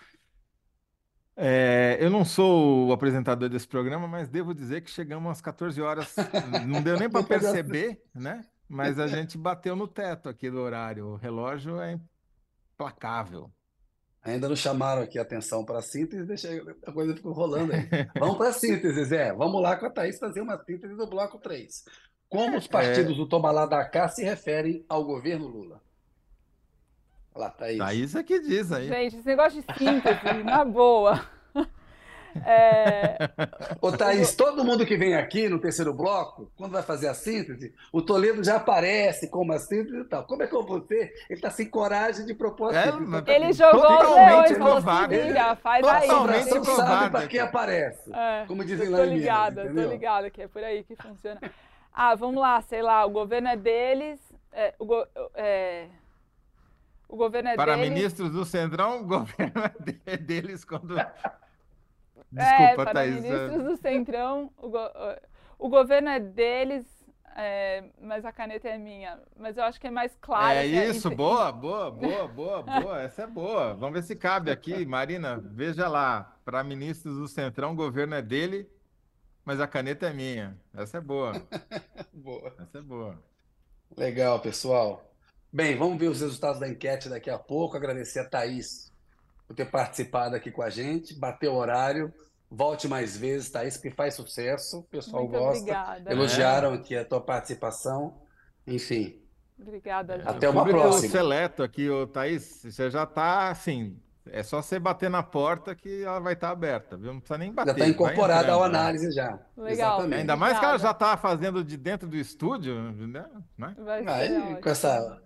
É, 1.43 1.97
eu 1.99 2.11
não 2.11 2.23
sou 2.23 2.89
o 2.89 2.93
apresentador 2.93 3.49
desse 3.49 3.67
programa, 3.67 4.07
mas 4.07 4.29
devo 4.29 4.53
dizer 4.55 4.83
que 4.83 4.91
chegamos 4.91 5.33
às 5.33 5.41
14 5.41 5.81
horas. 5.81 6.15
Não 6.67 6.83
deu 6.83 6.99
nem 6.99 7.09
para 7.09 7.23
perceber, 7.25 8.03
né? 8.15 8.45
Mas 8.69 8.99
a 8.99 9.07
gente 9.07 9.39
bateu 9.39 9.75
no 9.75 9.89
teto 9.89 10.29
aqui 10.29 10.51
do 10.51 10.61
horário. 10.61 11.07
O 11.07 11.17
relógio 11.17 11.81
é 11.81 11.99
implacável. 12.75 13.51
Ainda 14.23 14.51
não 14.51 14.55
chamaram 14.55 15.01
aqui 15.01 15.19
a 15.19 15.23
atenção 15.23 15.65
para 15.65 15.79
a 15.79 15.83
síntese, 15.83 16.27
deixa 16.27 16.49
a 16.87 16.93
coisa 16.93 17.17
ficou 17.17 17.33
rolando 17.33 17.73
aí. 17.73 17.89
Vamos 18.19 18.37
para 18.37 18.51
a 18.51 18.53
síntese, 18.53 19.03
Zé. 19.07 19.33
Vamos 19.33 19.63
lá 19.63 19.77
com 19.77 19.87
a 19.87 19.91
Thaís 19.91 20.19
fazer 20.19 20.43
uma 20.43 20.63
síntese 20.63 20.95
do 20.95 21.09
bloco 21.09 21.39
3. 21.39 21.85
Como 22.29 22.59
os 22.59 22.67
partidos 22.67 23.15
é... 23.15 23.17
do 23.17 23.27
Tobalá 23.27 23.65
da 23.65 23.83
Cá 23.89 24.09
se 24.09 24.23
referem 24.23 24.85
ao 24.87 25.05
governo 25.05 25.49
Lula? 25.49 25.81
Olha 27.35 27.45
lá, 27.45 27.51
Thaís. 27.51 27.79
Thaís 27.79 28.15
é 28.15 28.23
que 28.23 28.41
diz 28.41 28.73
aí. 28.73 28.89
Gente, 28.89 29.17
esse 29.17 29.27
negócio 29.27 29.63
de 29.63 29.79
síntese, 29.79 30.43
na 30.45 30.65
boa. 30.65 31.25
É... 32.47 33.17
Ô, 33.81 33.91
Thaís, 33.91 34.35
todo 34.35 34.65
mundo 34.65 34.87
que 34.87 34.97
vem 34.97 35.15
aqui 35.15 35.49
no 35.49 35.59
terceiro 35.59 35.93
bloco, 35.93 36.51
quando 36.57 36.73
vai 36.73 36.83
fazer 36.83 37.09
a 37.09 37.15
síntese, 37.15 37.75
o 37.93 38.01
Toledo 38.01 38.43
já 38.43 38.57
aparece 38.57 39.29
com 39.29 39.43
uma 39.43 39.59
síntese 39.59 39.99
e 39.99 40.05
tal. 40.05 40.25
Como 40.25 40.43
é 40.43 40.47
que 40.47 40.55
eu 40.55 40.65
vou 40.65 40.81
ter? 40.81 41.13
Ele 41.29 41.39
está 41.39 41.51
sem 41.51 41.69
coragem 41.69 42.25
de 42.27 42.35
propor 42.35 42.75
é, 42.75 42.89
Ele 43.35 43.53
jogou 43.53 43.83
os 43.83 44.15
leões 44.15 44.51
e 44.51 44.55
falou 44.55 45.07
liga, 45.09 45.57
faz 45.57 45.87
aí. 45.87 46.09
Totalmente 46.09 46.55
não 46.55 46.65
sabe 46.65 47.11
para 47.11 47.27
quem 47.27 47.41
aparece. 47.41 48.13
É, 48.13 48.45
como 48.47 48.65
dizem 48.65 48.89
lá 48.89 49.01
em 49.01 49.09
Tô 49.09 49.15
ligada, 49.17 49.75
tô 49.75 49.83
ligada, 49.83 50.31
que 50.31 50.43
é 50.43 50.49
por 50.49 50.63
aí 50.63 50.85
que 50.85 50.95
funciona. 50.97 51.41
Ah, 51.93 52.15
vamos 52.15 52.41
lá, 52.41 52.61
sei 52.63 52.83
lá, 52.83 53.05
o 53.05 53.11
governo 53.11 53.49
é 53.49 53.57
deles, 53.57 54.21
é, 54.53 54.75
o, 54.79 54.85
go, 54.85 55.05
é, 55.35 55.89
o 57.11 57.17
governo 57.17 57.49
é 57.49 57.57
Para 57.57 57.75
deles. 57.75 57.91
ministros 57.91 58.31
do 58.31 58.45
Centrão, 58.45 59.01
o 59.01 59.05
governo 59.05 59.63
é 60.07 60.17
deles 60.17 60.65
quando 60.65 60.95
Desculpa, 62.31 62.63
é, 62.63 62.75
para 62.77 62.93
Thaís. 62.93 63.21
ministros 63.21 63.65
do 63.65 63.77
Centrão, 63.77 64.53
o, 64.57 64.69
go 64.69 64.79
o 65.59 65.69
governo 65.69 66.09
é 66.09 66.21
deles, 66.21 66.87
é, 67.37 67.85
mas 68.01 68.25
a 68.25 68.33
caneta 68.33 68.69
é 68.69 68.79
minha. 68.79 69.21
Mas 69.37 69.57
eu 69.57 69.65
acho 69.65 69.81
que 69.81 69.89
é 69.89 69.91
mais 69.91 70.17
claro. 70.21 70.57
É 70.57 70.65
isso, 70.65 71.09
é... 71.09 71.15
boa, 71.15 71.51
boa, 71.53 71.91
boa, 71.91 72.29
boa, 72.29 72.63
boa. 72.63 73.03
Essa 73.03 73.23
é 73.23 73.27
boa. 73.27 73.75
Vamos 73.75 73.95
ver 73.95 74.03
se 74.05 74.15
cabe 74.15 74.51
aqui. 74.53 74.87
Marina, 74.87 75.39
veja 75.39 75.89
lá. 75.89 76.37
Para 76.45 76.63
ministros 76.63 77.17
do 77.17 77.27
Centrão, 77.27 77.73
o 77.73 77.77
governo 77.77 78.15
é 78.15 78.23
dele, 78.23 78.71
mas 79.45 79.61
a 79.61 79.67
caneta 79.67 80.07
é 80.07 80.13
minha. 80.13 80.57
Essa 80.73 80.99
é 80.99 81.01
boa. 81.01 81.33
boa. 82.15 82.55
Essa 82.61 82.79
é 82.79 82.83
boa. 82.83 83.19
Legal, 83.97 84.39
pessoal. 84.39 85.10
Bem, 85.53 85.77
vamos 85.77 85.99
ver 85.99 86.09
os 86.09 86.21
resultados 86.21 86.61
da 86.61 86.69
enquete 86.69 87.09
daqui 87.09 87.29
a 87.29 87.39
pouco. 87.39 87.77
Agradecer 87.77 88.21
a 88.21 88.25
Thaís 88.25 88.93
por 89.49 89.55
ter 89.55 89.69
participado 89.69 90.37
aqui 90.37 90.53
com 90.53 90.63
a 90.63 90.71
gente, 90.71 91.13
bateu 91.13 91.53
o 91.53 91.57
horário. 91.57 92.13
Volte 92.49 92.87
mais 92.87 93.17
vezes, 93.17 93.51
Thaís, 93.51 93.77
porque 93.77 93.91
faz 93.91 94.15
sucesso, 94.15 94.79
o 94.79 94.83
pessoal 94.85 95.25
Muito 95.25 95.39
gosta. 95.39 95.61
Obrigada. 95.61 96.13
Elogiaram 96.13 96.73
aqui 96.75 96.97
a 96.97 97.05
tua 97.05 97.21
participação. 97.21 98.15
Enfim. 98.65 99.21
Obrigada, 99.61 100.19
gente. 100.19 100.29
Até 100.29 100.49
uma 100.49 100.65
próxima. 100.65 101.11
seleto 101.11 101.65
aqui, 101.65 101.91
ô, 101.91 102.07
Thaís, 102.07 102.63
você 102.65 102.89
já 102.89 103.03
está 103.03 103.51
assim. 103.51 103.97
É 104.27 104.45
só 104.45 104.63
você 104.63 104.79
bater 104.79 105.11
na 105.11 105.23
porta 105.23 105.75
que 105.75 106.05
ela 106.05 106.21
vai 106.21 106.35
estar 106.35 106.49
tá 106.49 106.53
aberta, 106.53 106.97
viu? 106.97 107.13
Não 107.13 107.21
precisa 107.21 107.39
nem 107.39 107.53
bater. 107.53 107.71
Já 107.71 107.73
está 107.73 107.89
incorporada 107.89 108.53
ao 108.53 108.63
análise 108.63 109.11
já. 109.11 109.39
Legal. 109.57 109.95
Exatamente. 109.99 110.21
Ainda 110.21 110.37
mais 110.37 110.53
Obrigada. 110.53 110.61
que 110.61 110.65
ela 110.67 110.79
já 110.79 110.91
está 110.93 111.17
fazendo 111.17 111.65
de 111.65 111.77
dentro 111.77 112.09
do 112.09 112.17
estúdio, 112.17 112.93
né? 112.93 113.27
Vai 113.59 114.07
Aí, 114.07 114.61
com 114.61 114.69
essa 114.69 115.21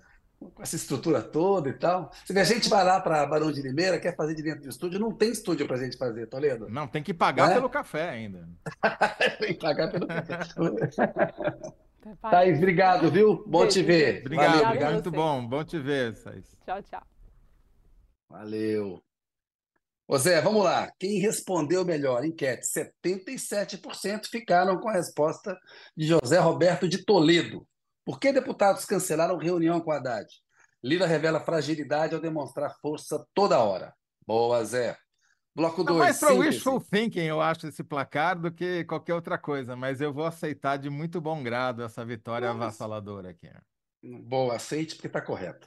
com 0.50 0.62
essa 0.62 0.76
estrutura 0.76 1.22
toda 1.22 1.68
e 1.68 1.72
tal. 1.72 2.10
Se 2.24 2.38
a 2.38 2.44
gente 2.44 2.68
vai 2.68 2.84
lá 2.84 3.00
para 3.00 3.26
Barão 3.26 3.50
de 3.52 3.62
Limeira, 3.62 3.98
quer 3.98 4.14
fazer 4.16 4.34
de 4.34 4.42
dentro 4.42 4.62
do 4.62 4.68
estúdio, 4.68 4.98
não 4.98 5.12
tem 5.12 5.30
estúdio 5.30 5.66
para 5.66 5.76
a 5.76 5.80
gente 5.80 5.96
fazer, 5.96 6.26
Toledo. 6.26 6.68
Não, 6.68 6.86
tem 6.86 7.02
que 7.02 7.14
pagar 7.14 7.50
é? 7.50 7.54
pelo 7.54 7.68
café 7.68 8.10
ainda. 8.10 8.48
tem 9.38 9.54
que 9.54 9.60
pagar 9.60 9.90
pelo 9.90 10.06
café. 10.06 10.38
Thaís, 12.20 12.58
obrigado, 12.58 13.10
viu? 13.10 13.42
Bom 13.46 13.60
Beijo. 13.60 13.72
te 13.72 13.82
ver. 13.82 14.20
Obrigado, 14.20 14.50
Valeu, 14.52 14.66
obrigado. 14.66 14.92
Muito 14.92 15.10
bom, 15.10 15.46
bom 15.46 15.64
te 15.64 15.78
ver, 15.78 16.22
Thaís. 16.22 16.56
Tchau, 16.64 16.82
tchau. 16.82 17.02
Valeu. 18.28 19.02
Ô 20.06 20.18
Zé, 20.18 20.40
vamos 20.42 20.62
lá. 20.62 20.92
Quem 20.98 21.18
respondeu 21.18 21.82
melhor? 21.82 22.24
Enquete. 22.24 22.66
77% 22.66 24.26
ficaram 24.30 24.78
com 24.78 24.88
a 24.90 24.92
resposta 24.92 25.58
de 25.96 26.06
José 26.06 26.38
Roberto 26.38 26.86
de 26.86 27.02
Toledo. 27.02 27.66
Por 28.04 28.20
que 28.20 28.32
deputados 28.32 28.84
cancelaram 28.84 29.38
reunião 29.38 29.80
com 29.80 29.90
Haddad? 29.90 30.28
Lira 30.82 31.06
revela 31.06 31.40
fragilidade 31.40 32.14
ao 32.14 32.20
demonstrar 32.20 32.76
força 32.80 33.26
toda 33.32 33.58
hora. 33.58 33.94
Boa, 34.26 34.62
Zé. 34.64 34.96
Bloco 35.56 35.84
2. 35.84 35.96
É 35.96 36.02
mais 36.02 36.20
para 36.20 36.34
wishful 36.34 36.80
thinking, 36.80 37.20
eu 37.20 37.40
acho, 37.40 37.68
esse 37.68 37.82
placar 37.82 38.38
do 38.38 38.50
que 38.52 38.84
qualquer 38.84 39.14
outra 39.14 39.38
coisa, 39.38 39.76
mas 39.76 40.00
eu 40.00 40.12
vou 40.12 40.26
aceitar 40.26 40.76
de 40.76 40.90
muito 40.90 41.20
bom 41.20 41.42
grado 41.42 41.82
essa 41.82 42.04
vitória 42.04 42.48
Nossa. 42.48 42.64
avassaladora 42.64 43.30
aqui. 43.30 43.48
Boa, 44.02 44.56
aceite 44.56 44.96
porque 44.96 45.06
está 45.06 45.22
correto. 45.22 45.66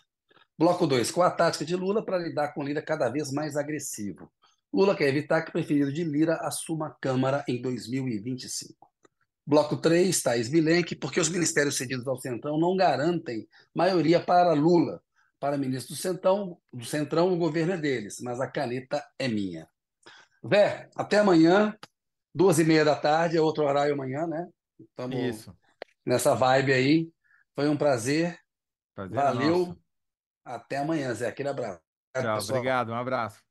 Bloco 0.59 0.85
2. 0.85 1.09
Qual 1.09 1.25
a 1.25 1.31
tática 1.31 1.63
de 1.63 1.75
Lula 1.75 2.03
para 2.03 2.17
lidar 2.17 2.53
com 2.53 2.63
Lira 2.63 2.81
cada 2.81 3.09
vez 3.09 3.31
mais 3.31 3.55
agressivo? 3.55 4.29
Lula 4.73 4.95
quer 4.95 5.07
evitar 5.07 5.41
que 5.41 5.49
o 5.49 5.53
preferido 5.53 5.91
de 5.93 6.03
Lira 6.03 6.35
assuma 6.41 6.87
a 6.87 6.95
Câmara 6.99 7.43
em 7.47 7.61
2025. 7.61 8.86
Bloco 9.47 9.77
3, 9.77 10.21
Thais 10.21 10.49
Bilenque, 10.49 10.93
porque 10.93 11.21
os 11.21 11.29
ministérios 11.29 11.77
cedidos 11.77 12.05
ao 12.05 12.19
Centrão 12.19 12.59
não 12.59 12.75
garantem 12.75 13.47
maioria 13.73 14.19
para 14.19 14.51
Lula. 14.51 15.01
Para 15.39 15.57
ministro 15.57 15.95
do 15.95 16.01
Centrão, 16.01 16.57
do 16.73 16.83
Centrão, 16.83 17.31
o 17.31 17.37
governo 17.37 17.73
é 17.73 17.77
deles, 17.77 18.19
mas 18.21 18.41
a 18.41 18.47
caneta 18.47 19.01
é 19.17 19.27
minha. 19.29 19.69
Vé, 20.43 20.89
até 20.95 21.19
amanhã, 21.19 21.73
duas 22.35 22.59
e 22.59 22.63
meia 22.65 22.83
da 22.83 22.95
tarde, 22.95 23.37
é 23.37 23.41
outro 23.41 23.63
horário 23.63 23.93
amanhã, 23.93 24.27
né? 24.27 24.49
Estamos 24.79 25.15
Isso. 25.15 25.57
nessa 26.05 26.35
vibe 26.35 26.73
aí. 26.73 27.09
Foi 27.55 27.69
um 27.69 27.77
prazer. 27.77 28.37
prazer 28.93 29.17
é 29.17 29.21
Valeu. 29.21 29.57
Nosso. 29.59 29.79
Até 30.43 30.77
amanhã, 30.77 31.13
Zé. 31.13 31.27
Aquele 31.27 31.49
abraço. 31.49 31.79
Tchau, 32.13 32.39
obrigado. 32.39 32.91
Um 32.91 32.95
abraço. 32.95 33.46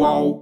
Qual 0.00 0.39